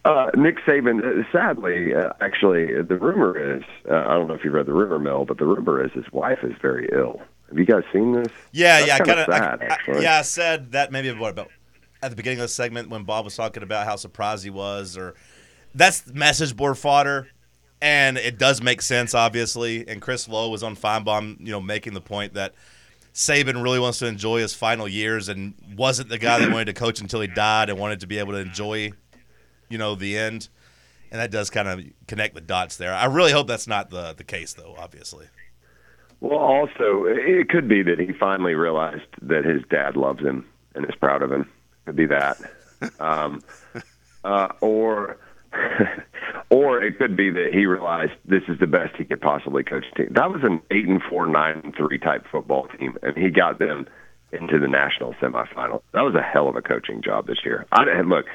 Uh, 0.05 0.31
Nick 0.37 0.59
Saban, 0.65 1.01
uh, 1.03 1.25
sadly, 1.33 1.93
uh, 1.93 2.13
actually, 2.21 2.81
the 2.81 2.97
rumor 2.97 3.57
is 3.57 3.65
uh, 3.91 3.97
I 4.07 4.15
don't 4.15 4.29
know 4.29 4.35
if 4.35 4.45
you 4.45 4.53
read 4.53 4.67
the 4.67 4.73
rumor 4.73 5.01
mill, 5.01 5.25
but 5.25 5.37
the 5.39 5.45
rumor 5.45 5.85
is 5.85 5.91
his 5.95 6.05
wife 6.13 6.39
is 6.45 6.53
very 6.63 6.89
ill. 6.93 7.21
Have 7.49 7.59
you 7.59 7.65
guys 7.65 7.83
seen 7.93 8.13
this? 8.13 8.29
Yeah, 8.53 8.79
That's 8.87 8.87
yeah, 8.87 8.99
kind 8.99 9.19
of. 9.19 9.27
sad, 9.27 9.63
actually. 9.63 10.03
Yeah, 10.05 10.19
I 10.19 10.23
said 10.23 10.71
that 10.73 10.93
maybe 10.93 11.09
about 11.09 11.51
at 12.05 12.11
the 12.11 12.17
beginning 12.17 12.39
of 12.39 12.45
the 12.45 12.49
segment 12.49 12.89
when 12.89 13.03
Bob 13.03 13.25
was 13.25 13.35
talking 13.35 13.65
about 13.65 13.85
how 13.85 13.97
surprised 13.97 14.45
he 14.45 14.51
was, 14.51 14.97
or 14.97 15.17
that's 15.75 16.07
message 16.13 16.57
board 16.57 16.79
fodder, 16.79 17.27
and 17.87 18.19
it 18.19 18.37
does 18.37 18.61
make 18.61 18.83
sense, 18.83 19.15
obviously. 19.15 19.87
And 19.87 20.03
Chris 20.03 20.29
Low 20.29 20.51
was 20.51 20.65
on 20.65 20.75
Finebaum, 20.75 21.39
you 21.39 21.53
know, 21.53 21.61
making 21.61 21.95
the 21.95 22.01
point 22.01 22.35
that 22.35 22.53
Saban 23.15 23.63
really 23.63 23.79
wants 23.79 24.01
to 24.01 24.07
enjoy 24.07 24.41
his 24.41 24.53
final 24.55 24.89
years 24.89 25.29
and 25.29 25.55
wasn't 25.77 26.09
the 26.09 26.19
guy 26.19 26.41
that 26.41 26.51
wanted 26.51 26.65
to 26.65 26.73
coach 26.73 27.01
until 27.01 27.21
he 27.21 27.29
died 27.29 27.71
and 27.71 27.79
wanted 27.79 28.01
to 28.01 28.09
be 28.09 28.19
able 28.19 28.33
to 28.33 28.41
enjoy, 28.41 28.91
you 29.69 29.79
know, 29.79 29.95
the 29.95 30.19
end. 30.19 30.49
And 31.13 31.21
that 31.21 31.31
does 31.31 31.49
kind 31.49 31.69
of 31.69 31.81
connect 32.09 32.35
the 32.35 32.41
dots 32.41 32.77
there. 32.77 32.93
I 32.93 33.05
really 33.05 33.31
hope 33.31 33.47
that's 33.47 33.69
not 33.69 33.91
the 33.91 34.13
the 34.15 34.25
case, 34.25 34.53
though. 34.55 34.75
Obviously. 34.77 35.27
Well, 36.21 36.41
also, 36.41 37.05
it 37.05 37.49
could 37.51 37.69
be 37.69 37.85
that 37.85 38.01
he 38.01 38.13
finally 38.13 38.55
realized 38.55 39.07
that 39.23 39.45
his 39.45 39.63
dad 39.71 39.97
loves 39.97 40.25
him 40.25 40.45
and 40.75 40.85
is 40.87 40.97
proud 40.97 41.23
of 41.23 41.31
him. 41.31 41.49
Could 41.85 41.95
be 41.95 42.07
that, 42.07 42.39
um, 42.99 43.43
uh, 44.25 44.49
or 44.61 45.19
or 46.51 46.83
it 46.83 46.99
could 46.99 47.17
be 47.17 47.31
that 47.31 47.51
he 47.53 47.67
realized 47.67 48.13
this 48.25 48.43
is 48.49 48.59
the 48.59 48.67
best 48.67 48.95
he 48.97 49.05
could 49.05 49.21
possibly 49.21 49.63
coach 49.65 49.85
a 49.93 49.95
team. 49.97 50.09
That 50.13 50.31
was 50.31 50.43
an 50.43 50.61
eight 50.71 50.87
and 50.87 51.03
four, 51.03 51.27
nine 51.27 51.61
and 51.65 51.75
three 51.75 51.99
type 51.99 52.25
football 52.31 52.69
team, 52.79 52.97
and 53.03 53.17
he 53.17 53.31
got 53.31 53.59
them 53.59 53.87
into 54.33 54.59
the 54.59 54.69
national 54.69 55.15
semifinal. 55.15 55.83
That 55.93 56.03
was 56.03 56.15
a 56.15 56.23
hell 56.23 56.49
of 56.49 56.57
a 56.57 56.63
coaching 56.63 57.03
job 57.03 57.27
this 57.27 57.39
year. 57.45 57.67
I 57.73 57.85
and 57.91 58.09
look. 58.09 58.27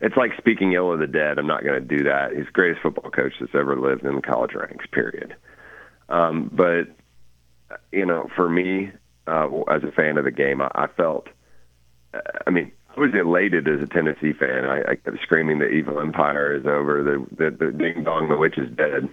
It's 0.00 0.16
like 0.16 0.32
speaking 0.36 0.72
ill 0.72 0.92
of 0.92 0.98
the 0.98 1.06
dead. 1.06 1.38
I'm 1.38 1.46
not 1.46 1.62
going 1.62 1.80
to 1.80 1.96
do 1.96 2.04
that. 2.04 2.32
He's 2.34 2.46
the 2.46 2.52
greatest 2.52 2.82
football 2.82 3.08
coach 3.08 3.34
that's 3.38 3.54
ever 3.54 3.78
lived 3.78 4.04
in 4.04 4.16
the 4.16 4.20
college 4.20 4.50
ranks. 4.52 4.84
Period. 4.90 5.36
Um, 6.08 6.50
but 6.52 6.88
you 7.92 8.04
know, 8.04 8.28
for 8.34 8.48
me, 8.48 8.90
uh, 9.28 9.48
as 9.70 9.84
a 9.84 9.92
fan 9.92 10.18
of 10.18 10.24
the 10.24 10.32
game, 10.32 10.60
I, 10.60 10.70
I 10.74 10.86
felt. 10.88 11.28
I 12.46 12.50
mean, 12.50 12.72
I 12.96 13.00
was 13.00 13.10
elated 13.14 13.68
as 13.68 13.80
a 13.80 13.86
Tennessee 13.86 14.32
fan. 14.32 14.64
I, 14.64 14.82
I 14.92 14.94
kept 14.96 15.20
screaming, 15.22 15.58
"The 15.58 15.68
evil 15.68 16.00
empire 16.00 16.54
is 16.54 16.66
over. 16.66 17.02
The 17.02 17.26
the, 17.36 17.50
the 17.50 17.72
ding 17.72 18.04
dong, 18.04 18.28
the 18.28 18.36
witch 18.36 18.58
is 18.58 18.70
dead," 18.76 19.08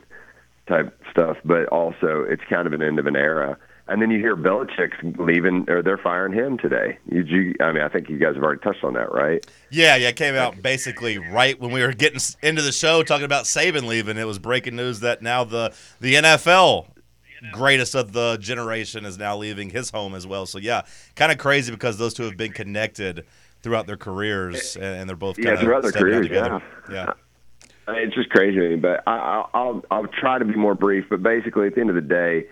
type 0.67 0.97
stuff. 1.11 1.37
But 1.45 1.67
also, 1.67 2.25
it's 2.27 2.43
kind 2.49 2.67
of 2.67 2.73
an 2.73 2.81
end 2.81 2.99
of 2.99 3.07
an 3.07 3.15
era. 3.15 3.57
And 3.87 3.99
then 4.03 4.11
you 4.11 4.19
hear 4.19 4.35
Belichick's 4.35 4.97
leaving, 5.17 5.67
or 5.67 5.81
they're 5.81 5.97
firing 5.97 6.31
him 6.31 6.59
today. 6.59 6.99
You, 7.11 7.23
you, 7.23 7.55
I 7.59 7.71
mean, 7.71 7.81
I 7.81 7.89
think 7.89 8.07
you 8.07 8.19
guys 8.19 8.35
have 8.35 8.43
already 8.43 8.61
touched 8.61 8.83
on 8.83 8.93
that, 8.93 9.11
right? 9.11 9.43
Yeah, 9.71 9.95
yeah, 9.95 10.09
it 10.09 10.15
came 10.15 10.35
out 10.35 10.61
basically 10.61 11.17
right 11.17 11.59
when 11.59 11.71
we 11.71 11.81
were 11.81 11.93
getting 11.93 12.19
into 12.43 12.61
the 12.61 12.71
show 12.71 13.01
talking 13.01 13.25
about 13.25 13.45
Saban 13.45 13.87
leaving. 13.87 14.17
It 14.17 14.27
was 14.27 14.37
breaking 14.37 14.75
news 14.75 14.99
that 14.99 15.23
now 15.23 15.43
the 15.43 15.73
the 15.99 16.15
NFL 16.15 16.85
greatest 17.51 17.95
of 17.95 18.11
the 18.11 18.37
generation 18.37 19.05
is 19.05 19.17
now 19.17 19.37
leaving 19.37 19.69
his 19.69 19.89
home 19.89 20.13
as 20.13 20.27
well. 20.27 20.45
So 20.45 20.59
yeah, 20.59 20.83
kind 21.15 21.31
of 21.31 21.37
crazy 21.37 21.71
because 21.71 21.97
those 21.97 22.13
two 22.13 22.23
have 22.23 22.37
been 22.37 22.51
connected 22.51 23.25
throughout 23.61 23.87
their 23.87 23.97
careers, 23.97 24.75
and 24.75 25.09
they're 25.09 25.15
both 25.15 25.37
yeah 25.37 25.55
throughout 25.55 25.83
their 25.83 25.91
careers. 25.91 26.27
Together. 26.27 26.61
Yeah. 26.89 26.95
yeah. 26.95 27.13
It's 27.95 28.13
just 28.13 28.29
crazy 28.29 28.59
to 28.59 28.69
me, 28.69 28.75
but 28.75 29.01
I, 29.07 29.43
I'll 29.53 29.83
I'll 29.89 30.07
try 30.07 30.37
to 30.37 30.45
be 30.45 30.55
more 30.55 30.75
brief. 30.75 31.05
But 31.09 31.23
basically, 31.23 31.67
at 31.67 31.75
the 31.75 31.81
end 31.81 31.89
of 31.89 31.95
the 31.95 32.01
day, 32.01 32.45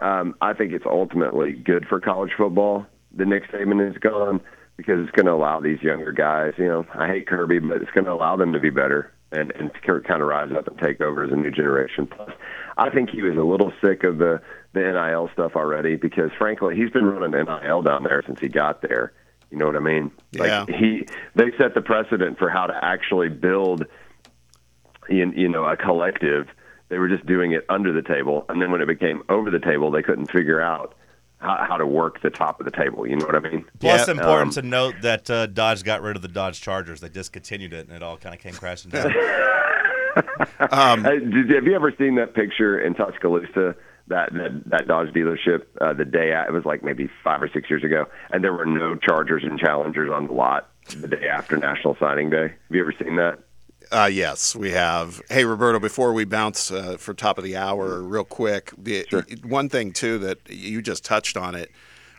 um, 0.00 0.34
I 0.40 0.52
think 0.52 0.72
it's 0.72 0.86
ultimately 0.86 1.52
good 1.52 1.86
for 1.86 2.00
college 2.00 2.32
football 2.36 2.86
The 3.14 3.24
Nick 3.24 3.50
Saban 3.50 3.90
is 3.90 3.96
gone 3.98 4.40
because 4.76 5.00
it's 5.00 5.12
going 5.12 5.26
to 5.26 5.32
allow 5.32 5.60
these 5.60 5.80
younger 5.80 6.12
guys. 6.12 6.54
You 6.58 6.66
know, 6.66 6.86
I 6.94 7.06
hate 7.06 7.26
Kirby, 7.26 7.60
but 7.60 7.82
it's 7.82 7.90
going 7.92 8.04
to 8.04 8.12
allow 8.12 8.36
them 8.36 8.52
to 8.52 8.60
be 8.60 8.70
better 8.70 9.12
and 9.32 9.52
and 9.52 9.72
kind 9.82 10.22
of 10.22 10.28
rise 10.28 10.52
up 10.52 10.66
and 10.68 10.78
take 10.78 11.00
over 11.00 11.24
as 11.24 11.32
a 11.32 11.36
new 11.36 11.50
generation. 11.50 12.06
Plus, 12.06 12.30
I 12.76 12.90
think 12.90 13.10
he 13.10 13.22
was 13.22 13.36
a 13.36 13.42
little 13.42 13.72
sick 13.80 14.04
of 14.04 14.18
the 14.18 14.40
the 14.72 14.80
NIL 14.80 15.30
stuff 15.32 15.52
already 15.56 15.96
because 15.96 16.30
frankly, 16.38 16.76
he's 16.76 16.90
been 16.90 17.04
running 17.04 17.30
NIL 17.30 17.82
down 17.82 18.04
there 18.04 18.22
since 18.26 18.40
he 18.40 18.48
got 18.48 18.82
there. 18.82 19.12
You 19.52 19.58
know 19.58 19.66
what 19.66 19.76
I 19.76 19.80
mean? 19.80 20.10
Yeah. 20.32 20.60
Like 20.62 20.70
he 20.70 21.06
they 21.34 21.52
set 21.58 21.74
the 21.74 21.82
precedent 21.82 22.38
for 22.38 22.48
how 22.48 22.66
to 22.66 22.74
actually 22.82 23.28
build 23.28 23.84
you, 25.08 25.30
you 25.36 25.48
know 25.48 25.64
a 25.64 25.76
collective 25.76 26.48
they 26.88 26.98
were 26.98 27.08
just 27.08 27.24
doing 27.24 27.52
it 27.52 27.64
under 27.70 27.90
the 27.90 28.02
table, 28.02 28.44
and 28.50 28.60
then 28.60 28.70
when 28.70 28.82
it 28.82 28.86
became 28.86 29.22
over 29.30 29.50
the 29.50 29.58
table, 29.58 29.90
they 29.90 30.02
couldn't 30.02 30.30
figure 30.30 30.60
out 30.60 30.94
how, 31.38 31.64
how 31.66 31.76
to 31.78 31.86
work 31.86 32.20
the 32.20 32.28
top 32.28 32.60
of 32.60 32.66
the 32.66 32.70
table. 32.70 33.06
You 33.06 33.16
know 33.16 33.24
what 33.24 33.34
I 33.34 33.40
mean? 33.40 33.64
Plus, 33.80 34.08
yeah. 34.08 34.12
important 34.12 34.58
um, 34.58 34.62
to 34.62 34.68
note 34.68 34.94
that 35.00 35.30
uh, 35.30 35.46
Dodge 35.46 35.84
got 35.84 36.02
rid 36.02 36.16
of 36.16 36.22
the 36.22 36.28
Dodge 36.28 36.60
Chargers. 36.60 37.00
They 37.00 37.08
discontinued 37.08 37.72
it, 37.72 37.86
and 37.86 37.96
it 37.96 38.02
all 38.02 38.18
kind 38.18 38.34
of 38.34 38.42
came 38.42 38.52
crashing 38.52 38.90
down. 38.90 39.06
um, 40.70 41.02
Did, 41.02 41.50
have 41.50 41.64
you 41.64 41.74
ever 41.74 41.94
seen 41.98 42.16
that 42.16 42.34
picture 42.34 42.78
in 42.78 42.92
Tuscaloosa? 42.92 43.74
That 44.08 44.32
that, 44.32 44.70
that 44.70 44.88
Dodge 44.88 45.08
dealership 45.08 45.66
uh, 45.80 45.92
the 45.92 46.04
day 46.04 46.32
it 46.32 46.52
was 46.52 46.64
like 46.64 46.82
maybe 46.82 47.08
five 47.22 47.42
or 47.42 47.48
six 47.48 47.70
years 47.70 47.84
ago, 47.84 48.06
and 48.30 48.42
there 48.42 48.52
were 48.52 48.66
no 48.66 48.96
Chargers 48.96 49.44
and 49.44 49.58
Challengers 49.58 50.10
on 50.12 50.26
the 50.26 50.32
lot 50.32 50.68
the 50.96 51.08
day 51.08 51.28
after 51.28 51.56
National 51.56 51.96
Signing 52.00 52.30
Day. 52.30 52.48
Have 52.48 52.70
you 52.70 52.80
ever 52.80 52.94
seen 52.98 53.16
that? 53.16 53.38
Uh, 53.90 54.08
yes, 54.10 54.56
we 54.56 54.70
have. 54.70 55.20
Hey, 55.28 55.44
Roberto, 55.44 55.78
before 55.78 56.14
we 56.14 56.24
bounce 56.24 56.70
uh, 56.70 56.96
for 56.96 57.12
top 57.12 57.36
of 57.36 57.44
the 57.44 57.56
hour, 57.56 58.00
real 58.00 58.24
quick, 58.24 58.72
the, 58.78 59.04
sure. 59.08 59.26
one 59.44 59.68
thing 59.68 59.92
too 59.92 60.18
that 60.18 60.38
you 60.48 60.80
just 60.80 61.04
touched 61.04 61.36
on 61.36 61.54
it. 61.54 61.70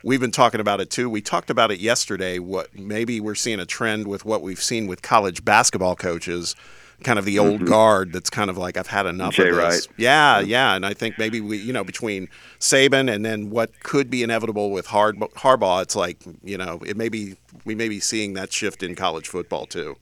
We've 0.03 0.19
been 0.19 0.31
talking 0.31 0.59
about 0.59 0.81
it 0.81 0.89
too. 0.89 1.09
We 1.09 1.21
talked 1.21 1.49
about 1.49 1.71
it 1.71 1.79
yesterday. 1.79 2.37
What 2.37 2.77
maybe 2.77 3.19
we're 3.19 3.35
seeing 3.35 3.59
a 3.59 3.65
trend 3.65 4.07
with 4.07 4.23
what 4.23 4.41
we've 4.41 4.61
seen 4.61 4.85
with 4.85 5.01
college 5.01 5.43
basketball 5.43 5.95
coaches, 5.95 6.55
kind 7.03 7.19
of 7.19 7.25
the 7.25 7.39
old 7.39 7.55
mm-hmm. 7.55 7.65
guard. 7.65 8.13
That's 8.13 8.29
kind 8.29 8.49
of 8.49 8.57
like 8.57 8.77
I've 8.77 8.87
had 8.87 9.05
enough 9.05 9.33
Jay 9.33 9.49
of 9.49 9.55
this. 9.55 9.87
Wright. 9.87 9.87
Yeah, 9.97 10.39
yeah, 10.39 10.75
and 10.75 10.85
I 10.85 10.93
think 10.93 11.17
maybe 11.17 11.41
we, 11.41 11.57
you 11.57 11.73
know, 11.73 11.83
between 11.83 12.29
Saban 12.59 13.13
and 13.13 13.25
then 13.25 13.49
what 13.49 13.79
could 13.81 14.09
be 14.09 14.23
inevitable 14.23 14.71
with 14.71 14.87
Hard, 14.87 15.19
Harbaugh, 15.19 15.81
it's 15.81 15.95
like 15.95 16.17
you 16.43 16.57
know, 16.57 16.79
it 16.85 16.97
may 16.97 17.09
be 17.09 17.35
we 17.65 17.75
may 17.75 17.89
be 17.89 17.99
seeing 17.99 18.33
that 18.33 18.51
shift 18.51 18.83
in 18.83 18.95
college 18.95 19.27
football 19.27 19.65
too. 19.65 19.97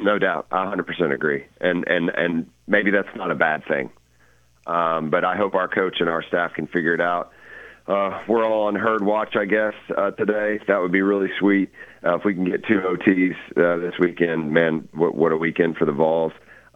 No 0.00 0.18
doubt, 0.18 0.46
I 0.50 0.64
100% 0.64 1.14
agree, 1.14 1.44
and 1.60 1.86
and 1.86 2.10
and 2.10 2.50
maybe 2.66 2.90
that's 2.90 3.14
not 3.16 3.30
a 3.30 3.34
bad 3.34 3.64
thing. 3.66 3.90
Um, 4.66 5.10
but 5.10 5.24
I 5.24 5.36
hope 5.36 5.54
our 5.54 5.68
coach 5.68 6.00
and 6.00 6.08
our 6.08 6.22
staff 6.22 6.54
can 6.54 6.66
figure 6.66 6.94
it 6.94 7.00
out. 7.00 7.32
Uh, 7.86 8.22
we're 8.28 8.44
all 8.44 8.66
on 8.66 8.74
herd 8.74 9.04
watch, 9.04 9.36
I 9.36 9.44
guess, 9.44 9.74
uh, 9.96 10.10
today. 10.12 10.58
That 10.68 10.80
would 10.80 10.92
be 10.92 11.02
really 11.02 11.28
sweet 11.38 11.70
uh, 12.04 12.16
if 12.16 12.24
we 12.24 12.34
can 12.34 12.44
get 12.44 12.64
two 12.66 12.80
OTs 12.80 13.34
uh, 13.56 13.78
this 13.78 13.94
weekend. 13.98 14.52
Man, 14.52 14.88
what, 14.92 15.14
what 15.14 15.32
a 15.32 15.36
weekend 15.36 15.76
for 15.76 15.84
the 15.84 15.92
Vols. 15.92 16.32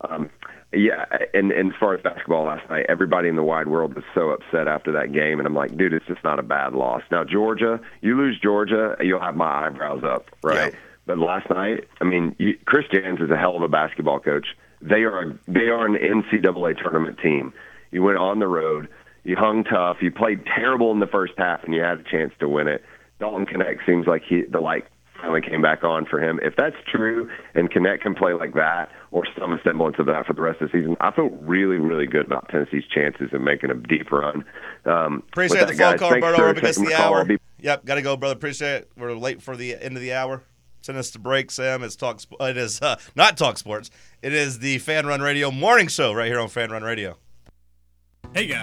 Um, 0.09 0.31
yeah, 0.73 1.07
and, 1.33 1.51
and 1.51 1.73
as 1.73 1.79
far 1.81 1.95
as 1.95 2.03
basketball 2.03 2.45
last 2.45 2.69
night, 2.69 2.87
everybody 2.91 3.29
in 3.29 3.37
the 3.37 3.43
wide 3.43 3.69
world 3.69 3.95
was 3.95 4.05
so 4.15 4.31
upset 4.31 4.69
after 4.69 4.93
that 4.93 5.13
game, 5.13 5.39
and 5.39 5.47
I'm 5.47 5.55
like, 5.55 5.75
dude, 5.77 5.95
it's 5.95 6.07
just 6.07 6.23
not 6.23 6.39
a 6.39 6.43
bad 6.43 6.75
loss. 6.75 7.03
Now 7.11 7.25
Georgia, 7.25 7.81
you 8.03 8.17
lose 8.19 8.39
Georgia, 8.39 8.95
you'll 9.01 9.21
have 9.21 9.35
my 9.35 9.67
eyebrows 9.67 10.05
up, 10.05 10.27
right? 10.43 10.73
Yeah. 10.73 10.79
But 11.07 11.19
last 11.19 11.49
night, 11.49 11.89
I 12.03 12.05
mean, 12.05 12.37
you, 12.39 12.59
Chris 12.67 12.85
Jans 12.93 13.19
is 13.21 13.31
a 13.31 13.37
hell 13.37 13.57
of 13.57 13.63
a 13.63 13.69
basketball 13.69 14.21
coach. 14.21 14.47
They 14.83 15.05
are 15.05 15.23
a, 15.23 15.39
they 15.49 15.69
are 15.69 15.87
an 15.87 15.95
NCAA 15.95 16.83
tournament 16.83 17.19
team. 17.23 17.55
You 17.91 18.03
went 18.03 18.19
on 18.19 18.39
the 18.39 18.47
road. 18.47 18.89
You 19.29 19.37
hung 19.37 19.63
tough. 19.63 19.99
You 20.01 20.11
played 20.11 20.47
terrible 20.47 20.91
in 20.91 21.01
the 21.01 21.07
first 21.07 21.35
half, 21.37 21.63
and 21.63 21.75
you 21.75 21.83
had 21.83 22.01
a 22.01 22.03
chance 22.03 22.33
to 22.41 22.49
win 22.49 22.67
it. 22.67 22.83
Dalton 23.21 23.45
Knecht 23.45 23.85
seems 23.85 24.07
like 24.07 24.23
he 24.27 24.45
the 24.51 24.59
light 24.59 24.87
finally 25.21 25.43
came 25.43 25.61
back 25.61 25.85
on 25.85 26.07
for 26.07 26.19
him. 26.19 26.41
If 26.43 26.57
that's 26.57 26.77
true, 26.91 27.29
and 27.55 27.71
Knecht 27.71 28.01
can 28.01 28.15
play 28.15 28.33
like 28.33 28.55
that 28.55 28.89
or 29.11 29.25
some 29.39 29.61
semblance 29.63 29.97
of 29.99 30.07
that 30.07 30.25
for 30.25 30.33
the 30.33 30.41
rest 30.41 30.63
of 30.63 30.73
the 30.73 30.79
season, 30.79 30.97
I 31.01 31.11
feel 31.11 31.29
really, 31.43 31.77
really 31.77 32.07
good 32.07 32.25
about 32.25 32.49
Tennessee's 32.49 32.85
chances 32.87 33.29
of 33.35 33.43
making 33.43 33.71
a 33.71 33.75
deep 33.75 34.11
run. 34.11 34.47
Um, 34.87 35.23
Appreciate 35.29 35.67
the 35.67 35.75
phone 35.75 35.99
call, 35.99 36.11
Roberto. 36.11 36.39
We're 36.39 36.51
against 36.53 36.83
the 36.83 36.95
hour. 36.95 37.27
Be- 37.27 37.37
yep, 37.61 37.85
got 37.85 37.97
to 37.97 38.03
go, 38.03 38.17
brother. 38.17 38.35
Appreciate 38.35 38.77
it. 38.77 38.91
We're 38.97 39.13
late 39.13 39.43
for 39.43 39.59
the 39.59 39.77
end 39.79 39.95
of 39.95 40.01
the 40.01 40.15
hour. 40.15 40.43
Send 40.81 40.97
us 40.97 41.11
to 41.11 41.19
break, 41.19 41.51
Sam. 41.51 41.83
It's 41.83 41.97
talk. 41.97 42.23
It 42.41 42.57
is 42.57 42.81
uh, 42.81 42.97
not 43.15 43.37
talk 43.37 43.59
sports. 43.59 43.91
It 44.23 44.33
is 44.33 44.61
the 44.61 44.79
Fan 44.79 45.05
Run 45.05 45.21
Radio 45.21 45.51
morning 45.51 45.89
show 45.89 46.15
right 46.15 46.29
here 46.29 46.41
on 46.41 46.49
Fan 46.49 46.71
Run 46.71 46.83
Radio. 46.83 47.19
Hey 48.35 48.47
guys. 48.47 48.57